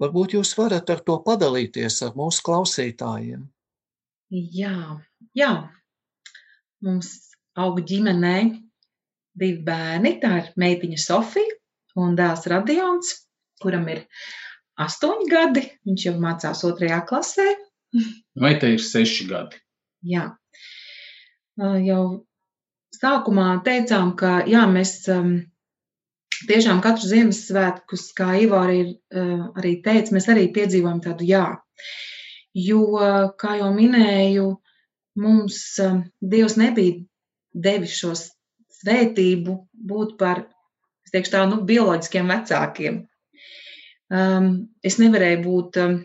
Varbūt 0.00 0.34
jūs 0.34 0.54
varat 0.58 0.88
ar 0.90 1.02
to 1.06 1.18
padalīties 1.22 2.00
ar 2.06 2.14
mūsu 2.18 2.42
klausītājiem. 2.46 3.44
Jā, 4.30 4.98
jā. 5.36 5.50
Mums 6.82 7.12
aug 7.58 7.78
ģimenē 7.86 8.36
divi 9.38 9.60
bērni. 9.66 10.16
Tā 10.22 10.32
ir 10.40 10.50
meitiņa 10.58 10.98
Sofija 11.02 11.54
un 12.02 12.16
dēls 12.18 12.48
Radions, 12.50 13.12
kuram 13.62 13.86
ir 13.92 14.02
astoņi 14.82 15.28
gadi. 15.30 15.64
Viņš 15.86 16.08
jau 16.08 16.16
mācās 16.22 16.64
otrajā 16.68 17.02
klasē. 17.08 17.46
Vai 18.42 18.56
te 18.60 18.74
ir 18.74 18.82
seši 18.82 19.28
gadi? 19.30 19.60
Jā. 20.06 20.30
Jau 21.56 22.02
sākumā 22.96 23.50
teicām, 23.64 24.12
ka 24.18 24.40
jā, 24.48 24.64
mēs 24.68 24.98
um, 25.12 25.38
tiešām 26.48 26.82
katru 26.84 27.08
Ziemassvētkus, 27.10 28.10
kā 28.16 28.34
Ivo 28.42 28.60
arī, 28.60 28.80
uh, 29.14 29.48
arī 29.58 29.78
teica, 29.84 30.14
mēs 30.16 30.28
arī 30.32 30.48
piedzīvojam 30.54 31.02
tādu 31.04 31.26
jā. 31.28 31.46
Jo, 32.56 32.82
kā 33.36 33.58
jau 33.60 33.68
minēju, 33.74 34.46
mums 35.20 35.58
um, 35.84 36.04
Dievs 36.20 36.56
nebija 36.60 37.00
devis 37.52 37.96
šo 37.98 38.14
svētību 38.16 39.56
būt 39.90 40.16
par, 40.20 40.44
es 41.06 41.12
teikšu 41.14 41.34
tā, 41.34 41.44
nu, 41.50 41.60
bioloģiskiem 41.68 42.32
vecākiem. 42.32 43.00
Um, 44.12 44.50
es 44.86 45.00
nevarēju 45.02 45.42
būt, 45.44 45.78
um, 45.82 45.98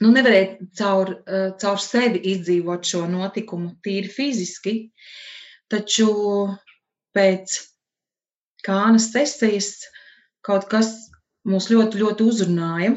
nu, 0.00 0.10
nevarēju 0.14 0.70
caur, 0.78 1.14
uh, 1.20 1.48
caur 1.60 1.82
sevi 1.82 2.22
izdzīvot 2.32 2.86
šo 2.88 3.04
notikumu 3.10 3.74
tīri 3.84 4.10
fiziski, 4.10 4.76
taču 5.70 6.10
pēc 7.16 7.60
kānas 8.66 9.10
sesijas 9.12 9.70
kaut 10.46 10.66
kas 10.70 10.90
mūs 11.46 11.68
ļoti, 11.72 12.02
ļoti 12.02 12.26
uzrunāja. 12.26 12.96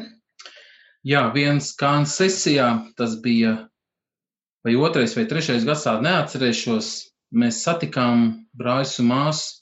Jā, 1.06 1.22
viens 1.34 1.70
kāns 1.80 2.16
sesijā, 2.20 2.68
tas 2.98 3.16
bija 3.24 3.54
vai 4.66 4.74
otrais 4.76 5.16
vai 5.16 5.24
trešais 5.30 5.64
gads, 5.68 5.86
tā 5.86 5.96
neatcerēšos. 6.04 6.90
Mēs 7.30 7.62
satikām 7.62 8.24
brāļus 8.58 8.96
un 9.00 9.08
māsu 9.12 9.60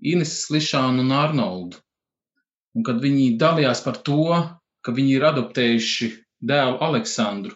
Ineses 0.00 0.48
Lišānu 0.52 1.04
un 1.04 1.12
Arnoldu. 1.12 1.82
Un 2.76 2.84
kad 2.84 2.98
viņi 3.04 3.36
dalījās 3.40 3.82
par 3.84 4.00
to, 4.04 4.32
ka 4.84 4.92
viņi 4.96 5.18
ir 5.18 5.28
adoptējuši 5.28 6.08
dēlu 6.48 6.80
Aleksandru, 6.84 7.54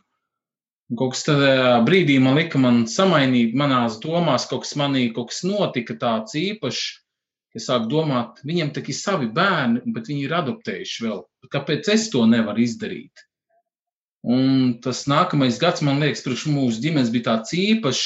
Un 0.91 0.99
kaut 0.99 1.13
kas 1.15 1.23
tādā 1.23 1.77
brīdī 1.87 2.17
man 2.19 2.35
lika 2.35 2.59
man 2.59 2.81
samainīt 2.91 3.53
manās 3.55 4.01
domās, 4.03 4.49
kaut 4.51 4.65
kas 4.65 4.75
manī, 4.81 5.05
kaut 5.15 5.31
kas 5.31 5.45
notika 5.47 5.95
tāds 6.01 6.35
īpašs. 6.35 6.81
Es 7.59 7.67
sāku 7.67 7.89
domāt, 7.91 8.39
viņiem 8.47 8.69
tā 8.75 8.83
ir 8.87 8.95
savi 8.95 9.27
bērni, 9.35 9.81
bet 9.95 10.07
viņi 10.07 10.23
ir 10.29 10.35
adoptējuši 10.39 11.03
vēl. 11.07 11.25
Kāpēc 11.51 11.89
es 11.91 12.07
to 12.13 12.23
nevaru 12.31 12.63
izdarīt? 12.63 13.25
Un 14.23 14.77
tas 14.85 15.07
nākamais 15.09 15.59
gads, 15.59 15.81
man 15.83 15.99
liekas, 16.03 16.23
priekš 16.23 16.45
mūsu 16.53 16.83
ģimenes 16.85 17.11
bija 17.11 17.31
tāds 17.31 17.55
īpašs, 17.57 18.05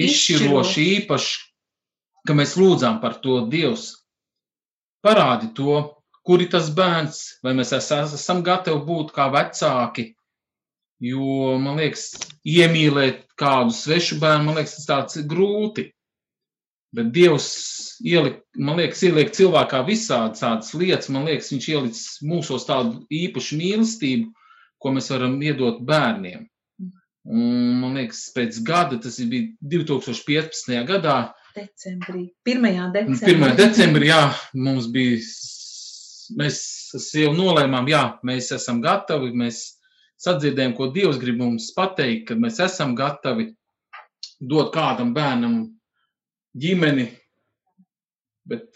izšķirošs, 0.00 0.76
īpašs, 0.82 1.30
ka 2.26 2.36
mēs 2.36 2.56
lūdzām 2.58 3.00
par 3.02 3.18
to 3.22 3.42
Dievs. 3.52 3.90
Parādi 5.04 5.52
to, 5.56 5.76
kur 6.26 6.42
ir 6.42 6.50
tas 6.52 6.70
bērns, 6.74 7.20
vai 7.44 7.52
mēs 7.56 7.72
es- 7.76 7.92
esam 7.92 8.42
gatavi 8.42 8.80
būt 8.86 9.12
kā 9.12 9.28
vecāki. 9.32 10.14
Jo, 11.00 11.56
man 11.58 11.78
liekas, 11.78 12.10
iemīlēt 12.44 13.22
kādu 13.40 13.72
svešu 13.72 14.18
bērnu, 14.20 14.44
man 14.44 14.56
liekas, 14.56 14.84
tas 14.86 15.16
ir 15.16 15.24
grūti. 15.24 15.92
Bet 16.96 17.12
Dievs 17.14 17.48
ieliek, 18.02 18.40
man 18.58 18.80
liekas, 18.80 19.02
ieliek 19.06 19.30
cilvēkā 19.36 19.84
visādas 19.86 20.42
tādas 20.42 20.72
lietas. 20.74 21.10
Man 21.14 21.28
liekas, 21.28 21.52
viņš 21.54 21.68
ielicis 21.70 22.06
mūsos 22.26 22.66
tādu 22.66 23.04
īpašu 23.14 23.58
mīlestību, 23.60 24.30
ko 24.82 24.94
mēs 24.96 25.10
varam 25.12 25.36
iedot 25.44 25.84
bērniem. 25.86 26.48
Un, 27.30 27.44
man 27.82 27.98
liekas, 28.00 28.24
pēc 28.34 28.58
gada, 28.66 28.98
tas 28.98 29.20
bija 29.30 29.52
2015. 29.76 30.74
gadā, 30.88 31.18
Decembrī. 31.50 32.28
1. 32.46 32.92
decembrī. 32.94 33.34
1. 33.34 33.56
decembrī, 33.58 34.06
jā, 34.10 34.20
mums 34.54 34.86
bija, 34.94 35.18
mēs 36.38 36.60
jau 37.18 37.32
nolēmām, 37.34 37.88
jā, 37.90 38.02
mēs 38.26 38.52
esam 38.54 38.78
gatavi, 38.84 39.32
mēs 39.34 39.64
sadzirdējām, 40.22 40.76
ko 40.78 40.90
Dievs 40.94 41.18
grib 41.20 41.40
mums 41.42 41.72
pateikt, 41.74 42.28
kad 42.30 42.42
mēs 42.42 42.60
esam 42.62 42.94
gatavi 42.98 43.50
dot 44.40 44.70
kādam 44.74 45.10
bērnam 45.16 45.56
ģimeni, 46.56 47.08
bet 48.46 48.66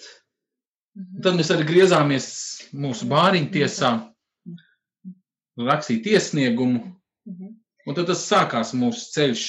Mhm. 0.94 1.22
tad 1.22 1.34
mēs 1.34 1.50
arī 1.50 1.64
griezāmies 1.66 2.26
mūsu 2.72 3.08
bāriņu 3.10 3.50
tiesā, 3.50 4.14
rakstīt 5.58 6.06
iesniegumu, 6.06 6.94
Mhm. 7.26 7.56
un 7.86 7.94
tad 7.94 8.06
tas 8.06 8.22
sākās 8.30 8.74
mūsu 8.74 9.10
ceļš. 9.14 9.44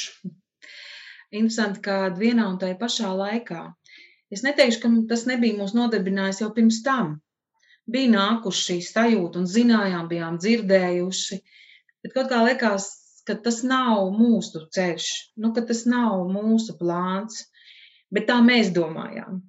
Interesanti, 1.32 1.82
ka 1.82 2.10
vienā 2.10 2.48
un 2.50 2.58
tajā 2.58 2.78
pašā 2.80 3.12
laikā. 3.14 3.74
Es 4.32 4.42
neteikšu, 4.42 4.82
ka 4.82 4.90
tas 5.10 5.26
nebija 5.26 5.58
mūs 5.58 5.74
nodarbinājis 5.74 6.42
jau 6.42 6.52
pirms 6.54 6.82
tam. 6.84 7.22
Bija 7.88 8.10
nākuši 8.10 8.62
šī 8.66 8.78
sajūta 8.82 9.38
un 9.38 9.46
zinājām, 9.46 10.08
bijām 10.10 10.40
dzirdējuši, 10.40 11.40
bet 12.04 12.14
kaut 12.14 12.32
kā 12.32 12.42
likās, 12.42 12.88
ka 13.26 13.36
tas 13.36 13.64
nav 13.64 14.10
mūsu 14.18 14.66
ceļš, 14.74 15.06
nu, 15.38 15.54
ka 15.54 15.62
tas 15.62 15.86
nav 15.86 16.26
mūsu 16.30 16.78
plāns. 16.80 17.46
Bet 18.13 18.28
tā 18.30 18.38
mēs 18.46 18.72
domājām. 18.76 19.41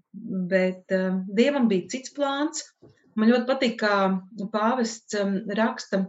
Bet 0.50 0.94
uh, 0.94 1.20
Dievam 1.36 1.68
bija 1.70 1.90
cits 1.92 2.14
plāns. 2.16 2.64
Man 3.16 3.30
ļoti 3.32 3.48
patīk, 3.48 3.76
kā 3.80 3.96
pāvests 4.52 5.16
um, 5.20 5.38
raksta 5.56 6.04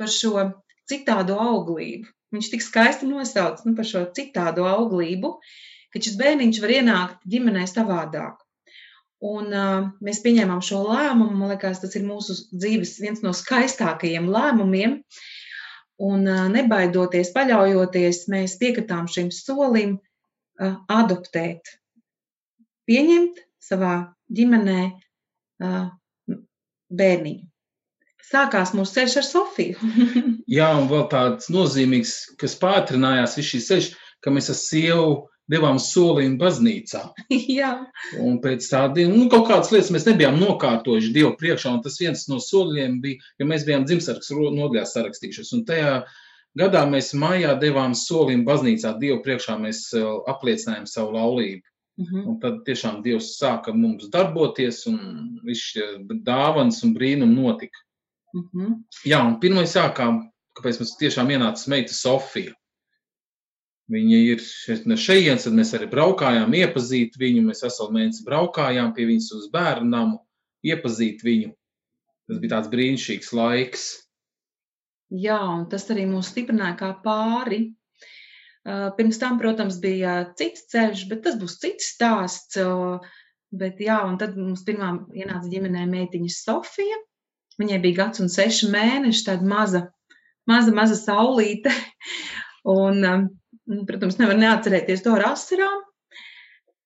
par 0.00 0.12
šo 0.12 0.50
citādu 0.90 1.36
auglību. 1.40 2.08
Viņš 2.34 2.50
tik 2.52 2.62
skaisti 2.62 3.08
nosauc 3.08 3.64
nu, 3.66 3.74
par 3.78 3.88
šo 3.88 4.04
citādu 4.16 4.66
auglību, 4.68 5.32
ka 5.90 6.02
šis 6.02 6.18
bērniņš 6.20 6.60
var 6.62 6.74
ienākt 6.76 7.26
ģimenē 7.32 7.64
savādāk. 7.70 8.38
Un, 9.20 9.50
uh, 9.52 9.88
mēs 10.04 10.22
pieņēmām 10.24 10.62
šo 10.64 10.80
lēmumu. 10.86 11.34
Man 11.36 11.52
liekas, 11.52 11.82
tas 11.82 11.96
ir 11.98 12.06
mūsu 12.06 12.38
dzīves 12.54 12.94
viens 13.02 13.20
no 13.24 13.34
skaistākajiem 13.36 14.30
lēmumiem. 14.32 15.00
Un, 16.00 16.24
uh, 16.24 16.46
nebaidoties, 16.52 17.34
paļaujoties, 17.34 18.22
mēs 18.32 18.56
piekritām 18.62 19.10
šim 19.12 19.28
solim 19.34 19.98
uh, 19.98 20.78
adoptēt, 20.88 21.74
pieņemt 22.88 23.40
savā 23.60 23.94
ģimenē 24.32 24.80
uh, 24.88 25.86
bērniņu. 26.90 27.46
Sākās 28.30 28.70
mūsu 28.76 28.94
ceļš 28.98 29.16
ar 29.18 29.26
Sofiju. 29.26 29.90
Jā, 30.58 30.70
un 30.78 30.86
vēl 30.90 31.08
tāds 31.10 31.50
nozīmīgs, 31.50 32.36
kas 32.38 32.54
pātrinājās 32.60 33.34
viss 33.38 33.56
šis 33.56 33.68
ceļš, 33.70 33.90
ka 34.22 34.32
mēs 34.34 34.52
ar 34.52 34.58
sievu 34.60 35.12
devām 35.50 35.80
solījumu 35.82 36.38
baznīcā. 36.38 37.02
Jā, 37.58 37.72
Un 38.22 38.38
pēc 38.42 38.66
tādiem, 38.70 39.12
nu, 39.16 39.26
kaut 39.32 39.48
kādas 39.50 39.72
lietas 39.74 39.90
mēs 39.94 40.06
nebijām 40.06 40.38
nokārtojuši 40.40 41.14
Dievu 41.16 41.34
priekšā, 41.40 41.72
un 41.74 41.82
tas 41.84 41.98
viens 42.00 42.26
no 42.30 42.38
soļiem 42.42 43.00
bija, 43.02 43.30
ja 43.40 43.48
mēs 43.50 43.66
bijām 43.66 43.86
dzimsargs 43.88 44.30
nodļās 44.30 44.94
sarakstījušies. 44.94 45.50
Un 45.56 45.64
tajā 45.68 45.96
gadā 46.60 46.84
mēs 46.90 47.12
mājā 47.18 47.56
devām 47.62 47.96
solījumu 47.98 48.46
baznīcā 48.46 48.94
Dievu 49.02 49.20
priekšā, 49.26 49.58
mēs 49.62 49.88
eh, 49.98 50.06
apliecinājām 50.30 50.86
savu 50.90 51.16
laulību. 51.18 51.64
Mhm. 52.00 52.22
Un 52.28 52.38
tad 52.40 52.62
tiešām 52.64 53.02
Dievs 53.04 53.34
sāka 53.36 53.74
mums 53.76 54.08
darboties, 54.12 54.86
un 54.88 55.00
viss 55.44 55.72
šie 55.72 55.86
dāvans 56.24 56.80
un 56.86 56.94
brīnumi 56.96 57.36
notika. 57.36 57.84
Mhm. 58.34 58.80
Jā, 59.04 59.20
un 59.26 59.36
pirmais 59.42 59.74
sākām, 59.76 60.22
kāpēc 60.56 60.80
mums 60.80 60.96
tiešām 61.00 61.32
ienāca 61.34 61.68
meita 61.72 61.92
Sofija. 61.92 62.54
Viņa 63.90 64.18
ir 64.32 64.42
šeit 64.44 64.84
no 64.86 64.94
šejienes, 64.94 65.44
tad 65.44 65.56
mēs 65.58 65.72
arī 65.74 65.88
braukājām, 65.90 66.52
iepazīt 66.54 67.16
viņu. 67.18 67.42
Mēs 67.48 67.64
veselu 67.66 67.96
mēnesi 67.96 68.26
braukājām 68.26 68.92
pie 68.94 69.08
viņas 69.08 69.32
uz 69.34 69.48
bērnu 69.50 69.90
namu, 69.90 70.20
iepazīt 70.62 71.24
viņu. 71.26 71.50
Tas 72.30 72.38
bija 72.38 72.54
tāds 72.54 72.70
brīnišķīgs 72.70 73.32
laiks. 73.34 73.88
Jā, 75.10 75.40
un 75.42 75.66
tas 75.66 75.88
arī 75.90 76.04
mūs 76.06 76.30
stiprināja 76.30 76.76
kā 76.78 76.92
pāri. 77.02 77.74
Uh, 78.60 78.90
Pirms 78.96 79.16
tam, 79.20 79.38
protams, 79.40 79.78
bija 79.80 80.18
cits 80.36 80.66
ceļš, 80.72 81.06
bet 81.08 81.22
tas 81.24 81.38
būs 81.40 81.56
cits 81.62 81.94
stāsts. 81.94 82.58
Bet, 83.50 83.80
jā, 83.82 83.96
un 84.06 84.18
tad 84.20 84.36
mums 84.38 84.62
pirmā 84.66 84.92
ienāca 85.16 85.48
ģimenē 85.50 85.86
meitiņa 85.90 86.34
Sofija. 86.34 86.98
Viņai 87.58 87.80
bija 87.82 88.04
gads 88.04 88.22
un 88.22 88.30
seši 88.30 88.68
mēneši, 88.70 89.24
tāda 89.26 89.48
maza, 89.48 89.80
maza, 90.48 90.74
maza 90.76 90.98
saulīte. 91.00 91.72
Un, 92.70 93.00
um, 93.08 93.22
protams, 93.88 94.18
nevar 94.20 94.36
neatcerēties 94.36 95.00
to 95.04 95.14
ar 95.16 95.30
asarām. 95.30 95.78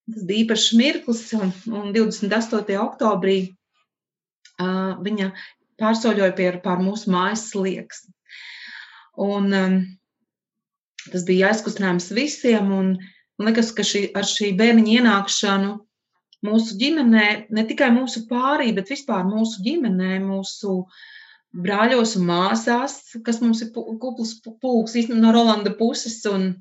Tas 0.07 0.23
bija 0.23 0.45
īpašs 0.45 0.69
mirklis, 0.79 1.25
un, 1.35 1.51
un 1.67 1.91
28. 1.91 2.77
oktobrī 2.79 3.35
uh, 4.61 4.95
viņa 5.03 5.31
pārsoļoja 5.81 6.31
pie, 6.37 6.47
pār 6.63 6.79
mūsu 6.79 7.11
mājas 7.11 7.49
slieksni. 7.51 8.13
Un, 9.25 9.51
um, 9.51 9.77
tas 11.11 11.25
bija 11.27 11.51
aizkustinājums 11.51 12.11
visiem, 12.15 12.71
un 12.71 12.93
man 13.39 13.49
liekas, 13.49 13.71
ka 13.75 13.85
šī, 13.85 14.07
ar 14.17 14.27
šī 14.29 14.53
bērniņa 14.59 14.99
ienākšanu 14.99 15.73
mūsu 16.45 16.77
ģimenē, 16.81 17.27
ne 17.55 17.65
tikai 17.69 17.89
mūsu 17.95 18.25
pārī, 18.29 18.71
bet 18.75 18.91
vispār 18.93 19.25
mūsu 19.27 19.63
ģimenē, 19.65 20.19
mūsu 20.23 20.77
brāļos 21.55 22.15
un 22.19 22.27
māsās, 22.29 22.99
kas 23.25 23.41
mums 23.41 23.63
ir 23.63 23.71
pu- 23.75 23.97
pulks 24.61 24.95
īstenībā 24.99 25.21
no 25.23 25.33
Rolanda 25.35 25.73
puses, 25.79 26.19
un 26.29 26.53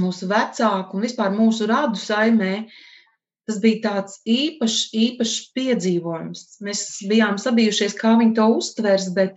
mūsu 0.00 0.28
vecāku 0.30 0.96
un 0.96 1.04
vispār 1.04 1.32
mūsu 1.34 1.68
radu 1.68 2.00
saimē, 2.00 2.68
tas 3.48 3.58
bija 3.60 3.82
tāds 3.88 4.20
īpašs, 4.28 4.92
īpašs 4.96 5.38
piedzīvojums. 5.56 6.44
Mēs 6.64 6.84
bijām 7.10 7.40
sabijušies, 7.40 7.96
kā 7.98 8.14
viņi 8.20 8.36
to 8.38 8.46
uztvers, 8.60 9.10
bet 9.16 9.36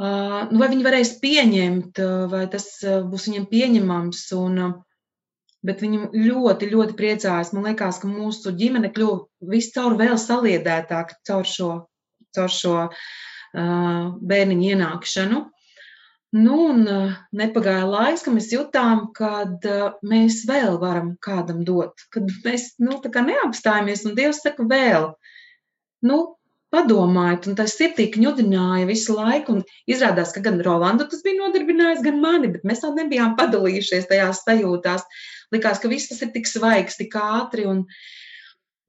nu, 0.00 0.58
vai 0.60 0.70
viņi 0.72 0.86
varēs 0.86 1.12
pieņemt, 1.22 2.00
vai 2.32 2.46
tas 2.52 2.70
būs 2.82 3.28
viņiem 3.28 3.44
pieņemams. 3.50 4.24
Un, 4.38 4.62
bet 5.66 5.82
viņi 5.82 6.10
ļoti, 6.16 6.68
ļoti 6.72 6.96
priecājās. 6.98 7.52
Man 7.54 7.68
liekas, 7.70 8.00
ka 8.02 8.10
mūsu 8.10 8.52
ģimene 8.58 8.90
kļuva 8.94 9.50
viscaur 9.52 9.96
vēl 9.98 10.18
saliedētāka 10.18 11.18
caur 11.28 11.48
šo, 11.48 11.70
caur 12.34 12.52
šo 12.52 12.76
uh, 12.88 14.12
bērniņu 14.32 14.70
ienākšanu. 14.74 15.42
Nu, 16.32 16.54
un 16.72 16.86
nepagāja 17.36 17.84
laiks, 17.84 18.22
kad 18.24 18.34
mēs 18.34 18.48
jutām, 18.54 19.10
ka 19.16 19.32
uh, 19.44 19.82
mēs 20.08 20.42
vēl 20.48 20.78
varam 20.82 21.12
kādam 21.22 21.60
dot, 21.68 22.06
kad 22.14 22.30
mēs 22.44 22.72
nu, 22.82 22.98
neapstājamies, 23.02 24.06
un 24.08 24.16
Dievs 24.18 24.40
saka, 24.42 24.66
vēl. 24.66 25.12
Nu, 26.02 26.22
padomājiet, 26.72 27.46
un 27.50 27.56
tas 27.58 27.74
sirdī 27.76 28.08
kņudināja 28.14 28.88
visu 28.88 29.16
laiku, 29.18 29.58
izrādās, 29.90 30.32
ka 30.34 30.42
gan 30.44 30.60
Rolandu 30.64 31.06
tas 31.10 31.22
bija 31.24 31.40
nodarbinājis, 31.42 32.02
gan 32.06 32.18
mani, 32.22 32.50
bet 32.54 32.64
mēs 32.68 32.82
tā 32.84 32.92
nebijām 32.96 33.36
padalījušies 33.38 34.08
tajās 34.10 34.42
sajūtās. 34.46 35.06
Likās, 35.52 35.82
ka 35.82 35.90
viss 35.92 36.08
tas 36.10 36.22
ir 36.24 36.32
tik 36.34 36.48
svaigs, 36.48 36.96
tik 37.00 37.16
ātri, 37.20 37.66
un, 37.68 37.84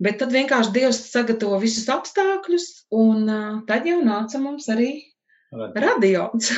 bet 0.04 0.22
tad 0.22 0.32
vienkārši 0.36 0.76
Dievs 0.76 1.02
sagatavo 1.12 1.60
visus 1.64 1.90
apstākļus, 1.92 2.70
un 2.96 3.28
uh, 3.28 3.50
tad 3.68 3.90
jau 3.90 4.00
nāca 4.06 4.40
mums 4.42 4.70
arī 4.72 4.94
Radions. 5.54 6.50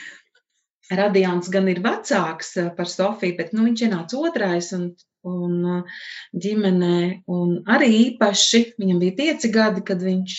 Radions 1.00 1.52
gan 1.52 1.68
ir 1.70 1.78
vecāks 1.84 2.56
par 2.76 2.88
Sofiju, 2.90 3.36
bet 3.38 3.52
nu, 3.54 3.68
viņš 3.68 3.84
ienāca 3.86 4.18
otrais 4.24 4.72
un, 4.74 4.88
un 5.26 5.56
eh, 5.66 6.00
ģimenē. 6.44 6.98
Un 7.30 7.60
arī 7.70 7.90
īpaši 8.06 8.62
viņam 8.80 9.00
bija 9.02 9.16
pieci 9.18 9.52
gadi, 9.52 9.84
kad 9.86 10.02
viņš. 10.04 10.36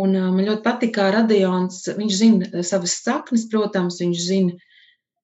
Un 0.00 0.14
eh, 0.16 0.28
man 0.28 0.46
ļoti 0.46 0.64
patīk, 0.66 0.94
kā 0.96 1.10
Radions. 1.14 1.82
Viņš 1.96 2.16
zina 2.16 2.64
savas 2.66 2.98
saknes, 3.02 3.48
protams, 3.52 4.00
viņš 4.02 4.24
zina 4.26 4.56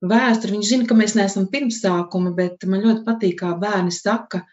vēsturi. 0.06 0.56
Viņi 0.56 0.70
zina, 0.72 0.88
ka 0.88 0.98
mēs 0.98 1.16
neesam 1.18 1.48
pirmsākumi, 1.52 2.34
bet 2.36 2.66
man 2.68 2.84
ļoti 2.84 3.06
patīk, 3.06 3.40
kā 3.42 3.56
bērni 3.60 3.94
saka, 3.94 4.44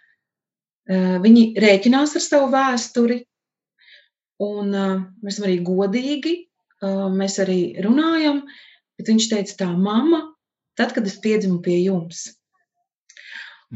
viņi 0.83 1.43
rēķinās 1.63 2.17
ar 2.19 2.23
savu 2.23 2.49
vēsturi, 2.51 3.21
un 4.43 4.73
mēs 4.75 5.37
esam 5.37 5.45
arī 5.47 5.53
godīgi, 5.63 6.33
mēs 7.15 7.37
arī 7.39 7.59
runājam, 7.85 8.41
bet 8.99 9.11
viņš 9.13 9.27
teica 9.31 9.55
tā, 9.61 9.69
mamma, 9.79 10.19
tad, 10.75 10.91
kad 10.91 11.07
es 11.07 11.15
piedzimu 11.23 11.61
pie 11.63 11.77
jums. 11.85 12.25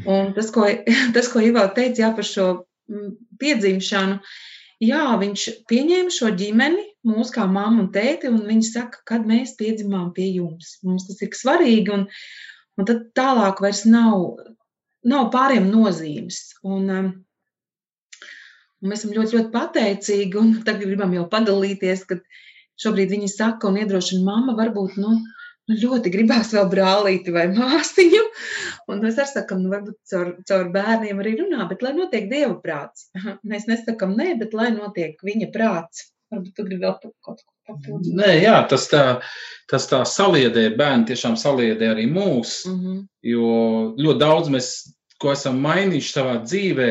Un 0.06 0.34
tas, 0.36 0.50
ko, 0.54 0.66
tas, 1.14 1.30
ko 1.32 1.42
Ivo 1.42 1.64
teica 1.74 2.04
jā, 2.04 2.10
par 2.14 2.26
šo 2.26 2.46
mm, 2.90 3.10
piedzimšanu, 3.40 4.18
jā, 4.84 5.04
viņš 5.22 5.46
pieņēma 5.70 6.14
šo 6.14 6.32
ģimeni, 6.38 6.84
mūsu 7.08 7.34
kā 7.34 7.46
mammu 7.50 7.86
un 7.86 7.92
tēti, 7.94 8.30
un 8.30 8.44
viņi 8.46 8.68
saka, 8.68 9.02
kad 9.08 9.26
mēs 9.28 9.56
piedzimām 9.58 10.12
pie 10.16 10.28
jums. 10.36 10.76
Mums 10.86 11.08
tas 11.08 11.22
ir 11.24 11.32
svarīgi, 11.34 11.94
un, 11.94 12.06
un 12.78 12.88
tad 12.88 13.08
tālāk 13.18 13.62
vairs 13.64 13.84
nav, 13.88 14.38
nav 15.08 15.30
pāriem 15.34 15.70
nozīmes. 15.72 16.42
Un, 16.66 16.90
um, 16.92 17.10
un 18.82 18.92
mēs 18.92 19.02
esam 19.02 19.16
ļoti, 19.16 19.38
ļoti 19.38 19.54
pateicīgi, 19.54 20.38
un 20.38 20.54
tagad 20.66 20.86
gribam 20.86 21.16
jau 21.16 21.26
padalīties, 21.32 22.06
kad 22.10 22.22
šobrīd 22.78 23.16
viņi 23.16 23.32
saka 23.32 23.70
un 23.70 23.80
iedrošina 23.80 24.22
mamma, 24.26 24.54
varbūt, 24.58 24.98
nu, 25.02 25.16
nu, 25.68 25.76
ļoti 25.82 26.12
gribās 26.14 26.52
vēl 26.56 26.68
brālīti 26.72 27.34
vai 27.34 27.46
māsiņu. 27.52 28.24
Un 28.88 29.02
mēs 29.04 29.20
arī 29.20 29.32
sakām, 29.32 29.62
nu, 29.64 29.72
varbūt 29.74 29.98
caur, 30.10 30.32
caur 30.48 30.70
bērniem 30.74 31.20
arī 31.22 31.36
runā, 31.42 31.68
bet 31.70 31.84
lai 31.84 31.94
notiek 31.96 32.28
dieva 32.30 32.56
prāts. 32.62 33.08
Mēs 33.50 33.68
nesakām 33.70 34.16
nē, 34.18 34.34
bet 34.40 34.56
lai 34.56 34.70
notiek 34.74 35.20
viņa 35.24 35.52
prāts. 35.54 36.08
Varbūt 36.32 36.56
tu 36.56 36.64
gribi 36.66 36.84
vēl 36.84 36.96
kaut 37.24 37.40
ko 37.40 37.52
papildināt. 37.68 38.18
Nē, 38.20 38.32
jā, 38.42 38.56
tas 38.68 38.88
tā, 38.90 39.04
tas 39.70 39.86
tā 39.88 40.02
saliedē, 40.08 40.68
bērni 40.76 41.08
tiešām 41.12 41.38
saliedē 41.40 41.94
arī 41.94 42.08
mūs, 42.10 42.64
Mm 42.68 42.80
-hmm. 42.80 42.98
jo 43.22 43.52
ļoti 43.96 44.18
daudz 44.18 44.48
mēs, 44.48 44.68
ko 45.20 45.32
esam 45.32 45.60
mainījuši 45.64 46.12
savā 46.12 46.34
dzīvē, 46.44 46.88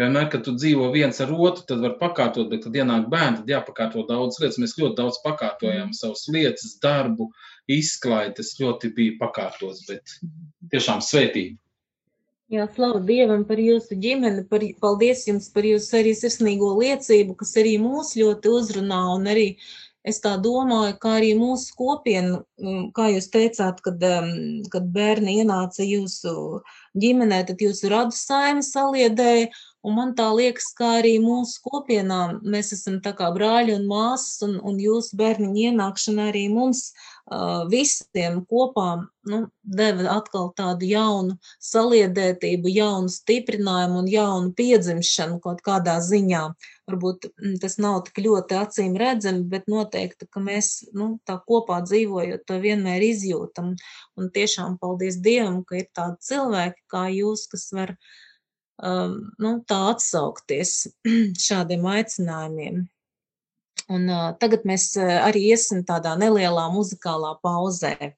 vienmēr, 0.00 0.28
kad 0.32 0.44
tu 0.44 0.54
dzīvo 0.56 0.90
viens 0.92 1.20
ar 1.20 1.32
otru, 1.32 1.64
tad 1.68 1.82
var 1.84 1.96
pakārtot, 2.00 2.48
bet 2.50 2.64
kad 2.64 2.76
ienāk 2.76 3.08
bērni, 3.12 3.42
tad 3.42 3.52
jāpakārto 3.54 4.06
daudz 4.08 4.40
lietas. 4.40 4.58
Mēs 4.62 4.78
ļoti 4.78 4.96
daudz 4.96 5.20
pakārtojam 5.24 5.92
savas 5.92 6.26
lietas, 6.28 6.78
darbu, 6.82 7.30
izklaidi, 7.78 8.36
tas 8.40 8.54
ļoti 8.60 8.92
bija 8.96 9.18
pakārtots, 9.20 9.84
bet 9.88 10.16
tiešām 10.72 11.02
svētība. 11.04 11.58
Jā, 12.50 12.64
slavu 12.74 12.98
Dievam 13.06 13.44
par 13.46 13.60
jūsu 13.62 13.94
ģimeni, 14.02 14.42
par, 14.50 14.64
paldies 14.82 15.22
jums 15.28 15.46
par 15.54 15.68
jūsu 15.68 16.00
arī 16.00 16.16
sirsnīgo 16.18 16.72
liecību, 16.80 17.36
kas 17.38 17.54
arī 17.60 17.76
mūs 17.78 18.16
ļoti 18.18 18.50
uzrunā 18.50 19.04
un 19.12 19.30
arī 19.30 19.44
es 20.02 20.18
tā 20.24 20.32
domāju, 20.40 20.96
kā 20.98 21.12
arī 21.20 21.30
mūsu 21.38 21.74
kopienu, 21.78 22.40
mm, 22.58 22.84
kā 22.96 23.10
jūs 23.12 23.28
teicāt, 23.30 23.78
kad, 23.84 24.02
kad 24.72 24.88
bērni 24.94 25.36
ienāca 25.42 25.86
jūsu 25.86 26.32
ģimenē, 26.98 27.42
tad 27.48 27.62
jūsu 27.62 27.90
radu 27.92 28.16
saimi 28.16 28.64
saliedēja, 28.66 29.50
un 29.86 29.96
man 30.00 30.14
tā 30.16 30.26
liekas, 30.34 30.72
kā 30.74 30.96
arī 31.04 31.14
mūsu 31.22 31.60
kopienā 31.68 32.40
mēs 32.42 32.72
esam 32.76 32.98
tā 33.04 33.12
kā 33.16 33.30
brāļi 33.36 33.76
un 33.76 33.86
māsas, 33.92 34.40
un, 34.48 34.58
un 34.58 34.80
jūsu 34.80 35.20
bērniņu 35.20 35.68
ienākšana 35.70 36.30
arī 36.32 36.48
mums 36.52 36.88
visiem 37.70 38.40
kopā, 38.50 39.06
nu, 39.30 39.38
deva 39.62 40.16
atkal 40.16 40.48
tādu 40.56 40.88
jaunu 40.90 41.36
saliedētību, 41.62 42.72
jaunu 42.74 43.12
stiprinājumu 43.12 44.00
un 44.02 44.08
jaunu 44.10 44.50
piedzimšanu 44.58 45.38
kaut 45.44 45.62
kādā 45.62 46.00
ziņā. 46.02 46.42
Varbūt 46.90 47.28
mm, 47.30 47.54
tas 47.62 47.78
nav 47.78 48.00
tik 48.08 48.18
ļoti 48.24 48.58
acīm 48.58 48.98
redzami, 48.98 49.44
bet 49.52 49.70
noteikti, 49.70 50.26
ka 50.26 50.42
mēs 50.42 50.90
nu, 50.92 51.20
tā 51.26 51.38
kopā 51.46 51.78
dzīvojot, 51.86 52.42
to 52.50 52.58
vienmēr 52.58 53.06
izjūtam. 53.12 53.76
Un 54.18 54.32
tiešām 54.34 54.80
paldies 54.82 55.20
Dievam, 55.22 55.62
ka 55.62 55.78
ir 55.78 55.90
tādi 55.94 56.18
cilvēki 56.32 56.82
kā 56.90 57.06
jūs, 57.14 57.46
kas 57.52 57.68
var 57.76 57.94
um, 58.82 59.20
nu, 59.38 59.60
tā 59.70 59.84
atsaukties 59.92 60.80
šādiem 61.46 61.86
aicinājumiem. 61.94 62.88
Un 63.90 64.06
uh, 64.06 64.30
tagad 64.38 64.66
mēs 64.68 64.92
arī 65.00 65.48
iesim 65.50 65.82
tādā 65.86 66.14
nelielā 66.18 66.68
muzikālā 66.74 67.34
pauzē. 67.42 68.14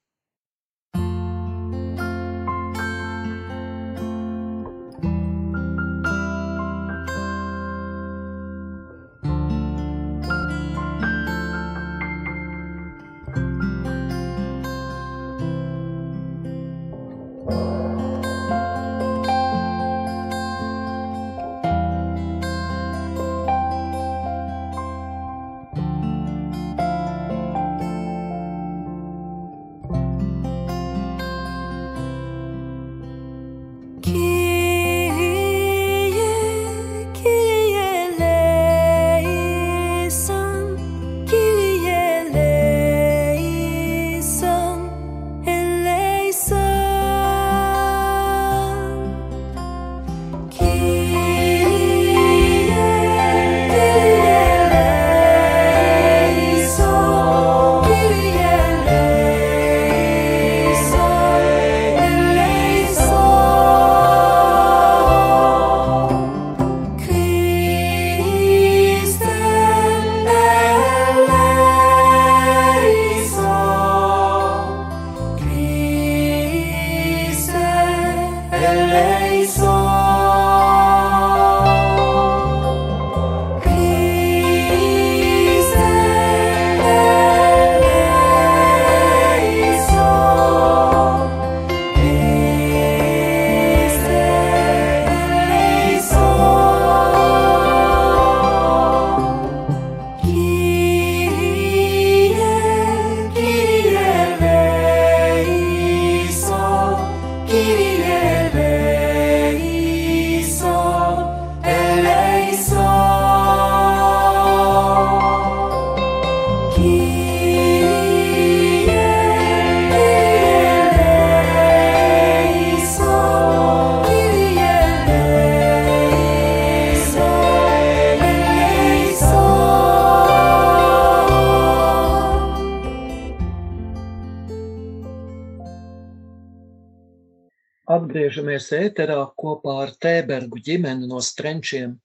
Atgriežamies 138.63 138.93
ēterā 138.93 139.23
kopā 139.37 139.73
ar 139.83 139.91
Tēbergu 139.99 140.61
ģimeni 140.63 141.09
no 141.09 141.21
Strenčiem, 141.21 141.99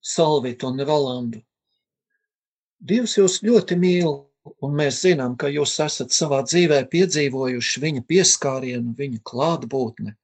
Solvitu 0.00 0.68
un 0.68 0.78
Rolandu. 0.86 1.40
Dievs 2.78 3.16
jūs 3.18 3.42
ļoti 3.42 3.76
mīl, 3.76 4.28
un 4.62 4.76
mēs 4.78 5.02
zinām, 5.02 5.36
ka 5.36 5.48
jūs 5.48 5.74
esat 5.80 6.12
savā 6.12 6.42
dzīvē 6.44 6.86
piedzīvojuši 6.92 7.80
viņa 7.82 8.02
pieskārienu, 8.06 8.94
viņa 8.94 9.18
klātbūtni. 9.24 10.14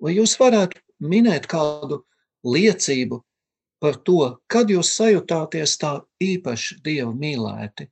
Vai 0.00 0.16
jūs 0.16 0.38
varētu 0.40 0.80
minēt 1.04 1.46
kādu 1.46 2.04
liecību 2.46 3.20
par 3.78 4.00
to, 4.06 4.38
kad 4.48 4.70
jūs 4.70 4.94
sajutāties 4.96 5.76
tā 5.76 6.00
īpaši 6.20 6.80
Dievu 6.82 7.12
mīlēti? 7.12 7.90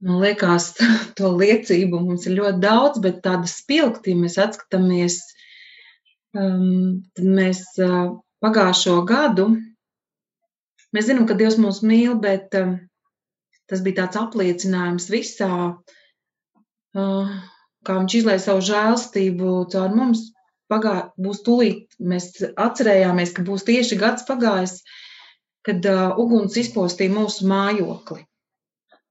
Man 0.00 0.20
liekas, 0.20 0.74
to 1.16 1.32
liecību 1.36 2.04
mums 2.04 2.26
ir 2.26 2.36
ļoti 2.36 2.60
daudz, 2.60 3.00
bet 3.00 3.22
tāda 3.24 3.48
spilgti, 3.48 4.18
mēs 4.18 4.36
atskatāmies, 4.36 5.22
um, 6.36 7.00
tad 7.16 7.26
mēs 7.26 7.62
uh, 7.82 8.14
pagājušo 8.44 9.00
gadu, 9.08 9.48
mēs 10.94 11.08
zinām, 11.08 11.26
ka 11.28 11.36
Dievs 11.38 11.58
mūs 11.60 11.82
mīl, 11.86 12.16
bet 12.22 12.54
um, 12.58 12.76
tas 13.70 13.82
bija 13.86 14.02
tāds 14.02 14.20
apliecinājums 14.20 15.08
visā, 15.12 15.52
uh, 16.98 17.32
kā 17.86 17.98
viņš 18.00 18.18
izlaiž 18.20 18.44
savu 18.46 18.66
žēlstību 18.70 19.54
caur 19.74 19.96
mums. 19.96 20.28
Pagā, 20.70 21.10
būs 21.18 21.40
tūlīt, 21.42 21.96
mēs 21.98 22.28
atcerējāmies, 22.46 23.32
ka 23.34 23.42
būs 23.42 23.64
tieši 23.66 23.96
gads 23.98 24.22
pagājis, 24.28 24.76
kad 25.66 25.82
uh, 25.90 26.12
uguns 26.22 26.54
izpostīja 26.60 27.10
mūsu 27.10 27.48
mājokli. 27.50 28.22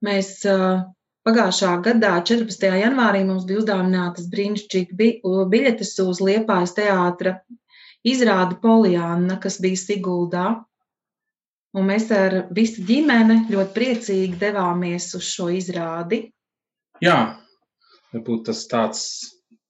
Mēs 0.08 0.38
uh, 0.48 0.86
pagājušā 1.30 1.76
gadā, 1.86 2.16
14. 2.26 2.66
janvārī, 2.82 3.22
mums 3.28 3.46
bija 3.46 3.62
uzdāvinātas 3.62 4.30
brīnišķīgi 4.32 4.96
bi 4.98 5.10
biļetes 5.54 5.94
uz 6.02 6.22
Liepājas 6.26 6.74
teātra 6.78 7.36
izrādi 8.08 8.58
Polijāna, 8.64 9.38
kas 9.42 9.60
bija 9.62 9.78
Siguldā. 9.78 10.48
Un 11.78 11.86
mēs 11.86 12.08
ar 12.16 12.48
visu 12.56 12.82
ģimeni 12.82 13.44
ļoti 13.52 13.76
priecīgi 13.76 14.40
devāmies 14.42 15.12
uz 15.20 15.28
šo 15.30 15.52
izrādi. 15.54 16.24
Jā, 17.04 17.38
varbūt 18.16 18.48
tas 18.48 18.64
tāds, 18.72 19.04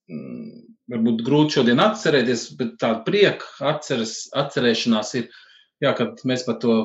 mm, 0.07 0.61
varbūt 0.93 1.25
grūti 1.27 1.57
šodien 1.57 1.83
atcerēties, 1.83 2.45
bet 2.61 2.77
tāda 2.79 3.03
prieka 3.03 3.67
atceras, 3.73 4.29
atcerēšanās 4.31 5.11
ir, 5.19 5.27
jā, 5.83 5.91
kad 5.97 6.23
mēs 6.23 6.47
par 6.47 6.61
to 6.63 6.77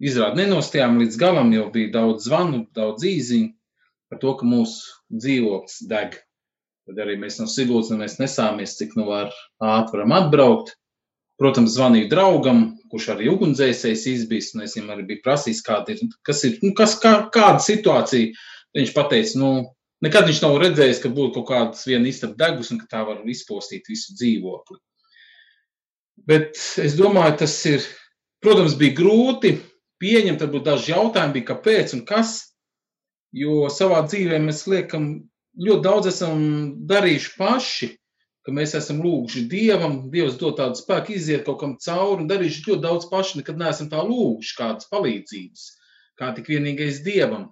izrādi 0.00 0.40
nenostījām 0.40 0.96
līdz 1.02 1.20
galam, 1.20 1.52
jo 1.52 1.68
bija 1.74 1.92
daudz 2.00 2.30
zvanu, 2.30 2.64
daudz 2.72 3.04
īziņu 3.12 3.52
par 4.10 4.20
to, 4.22 4.32
ka 4.38 4.46
mūsu 4.46 4.96
dzīvoklis 5.12 5.84
deg. 5.90 6.16
Tad 6.86 6.98
arī 7.02 7.16
mēs 7.18 7.40
no 7.40 7.48
Sigūdas 7.50 8.18
nesāmies, 8.20 8.76
cik 8.78 8.94
nu 8.98 9.08
var 9.08 9.32
ātri 9.58 9.98
varam 9.98 10.14
atbraukt. 10.20 10.76
Protams, 11.36 11.74
zvanīju 11.74 12.08
draugam, 12.08 12.60
kurš 12.88 13.10
arī 13.12 13.26
ugunsdzēsējs 13.28 14.04
izbijis, 14.08 14.54
un 14.54 14.64
es 14.64 14.76
viņam 14.76 14.94
arī 14.94 15.02
biju 15.10 15.24
prasījis, 15.26 15.64
kāda 15.66 15.92
ir, 15.92 16.04
kas 16.24 16.40
ir, 16.48 16.54
nu, 16.62 16.70
kas, 16.78 16.94
kā, 17.02 17.12
kāda 17.34 17.60
situācija. 17.60 18.30
Viņš 18.76 18.92
pateica, 18.96 19.40
nu, 19.42 19.50
nekad 20.06 20.30
viņš 20.30 20.40
nav 20.46 20.56
redzējis, 20.62 21.02
ka 21.02 21.12
būtu 21.12 21.34
kaut 21.36 21.48
kādas 21.50 21.84
viena 21.88 22.08
istaba 22.08 22.38
degus 22.40 22.72
un 22.72 22.80
ka 22.80 22.88
tā 22.94 23.04
var 23.08 23.20
izpostīt 23.28 23.90
visu 23.92 24.16
dzīvokli. 24.16 24.80
Bet 26.26 26.56
es 26.80 26.96
domāju, 26.96 27.36
tas 27.42 27.54
ir, 27.68 27.84
protams, 28.40 28.78
bija 28.80 28.96
grūti 28.96 29.56
pieņemt, 30.00 30.40
varbūt 30.40 30.64
daži 30.70 30.94
jautājumi 30.94 31.36
bija, 31.36 31.50
kāpēc 31.52 31.92
un 31.98 32.06
kas, 32.08 32.38
jo 33.36 33.66
savā 33.72 34.02
dzīvē 34.08 34.40
mēs 34.42 34.64
liekam, 34.70 35.08
ļoti 35.60 35.84
daudz 35.84 36.10
esam 36.10 36.42
darījuši 36.88 37.32
paši, 37.38 37.90
ka 38.46 38.54
mēs 38.54 38.76
esam 38.78 39.00
lūguši 39.02 39.46
Dievam, 39.50 39.98
Dievs 40.12 40.36
dod 40.38 40.58
tādu 40.60 40.78
spēku 40.78 41.16
iziet 41.16 41.46
kaut 41.48 41.58
kam 41.62 41.74
cauri 41.82 42.22
un 42.22 42.30
darījuši 42.30 42.64
ļoti 42.68 42.84
daudz 42.84 43.08
paši, 43.10 43.40
nekad 43.40 43.58
neesam 43.58 43.90
tā 43.90 44.04
lūguši 44.06 44.56
kādas 44.58 44.88
palīdzības, 44.92 45.64
kā 46.20 46.30
tik 46.36 46.52
vienīgais 46.52 47.02
Dievam. 47.06 47.50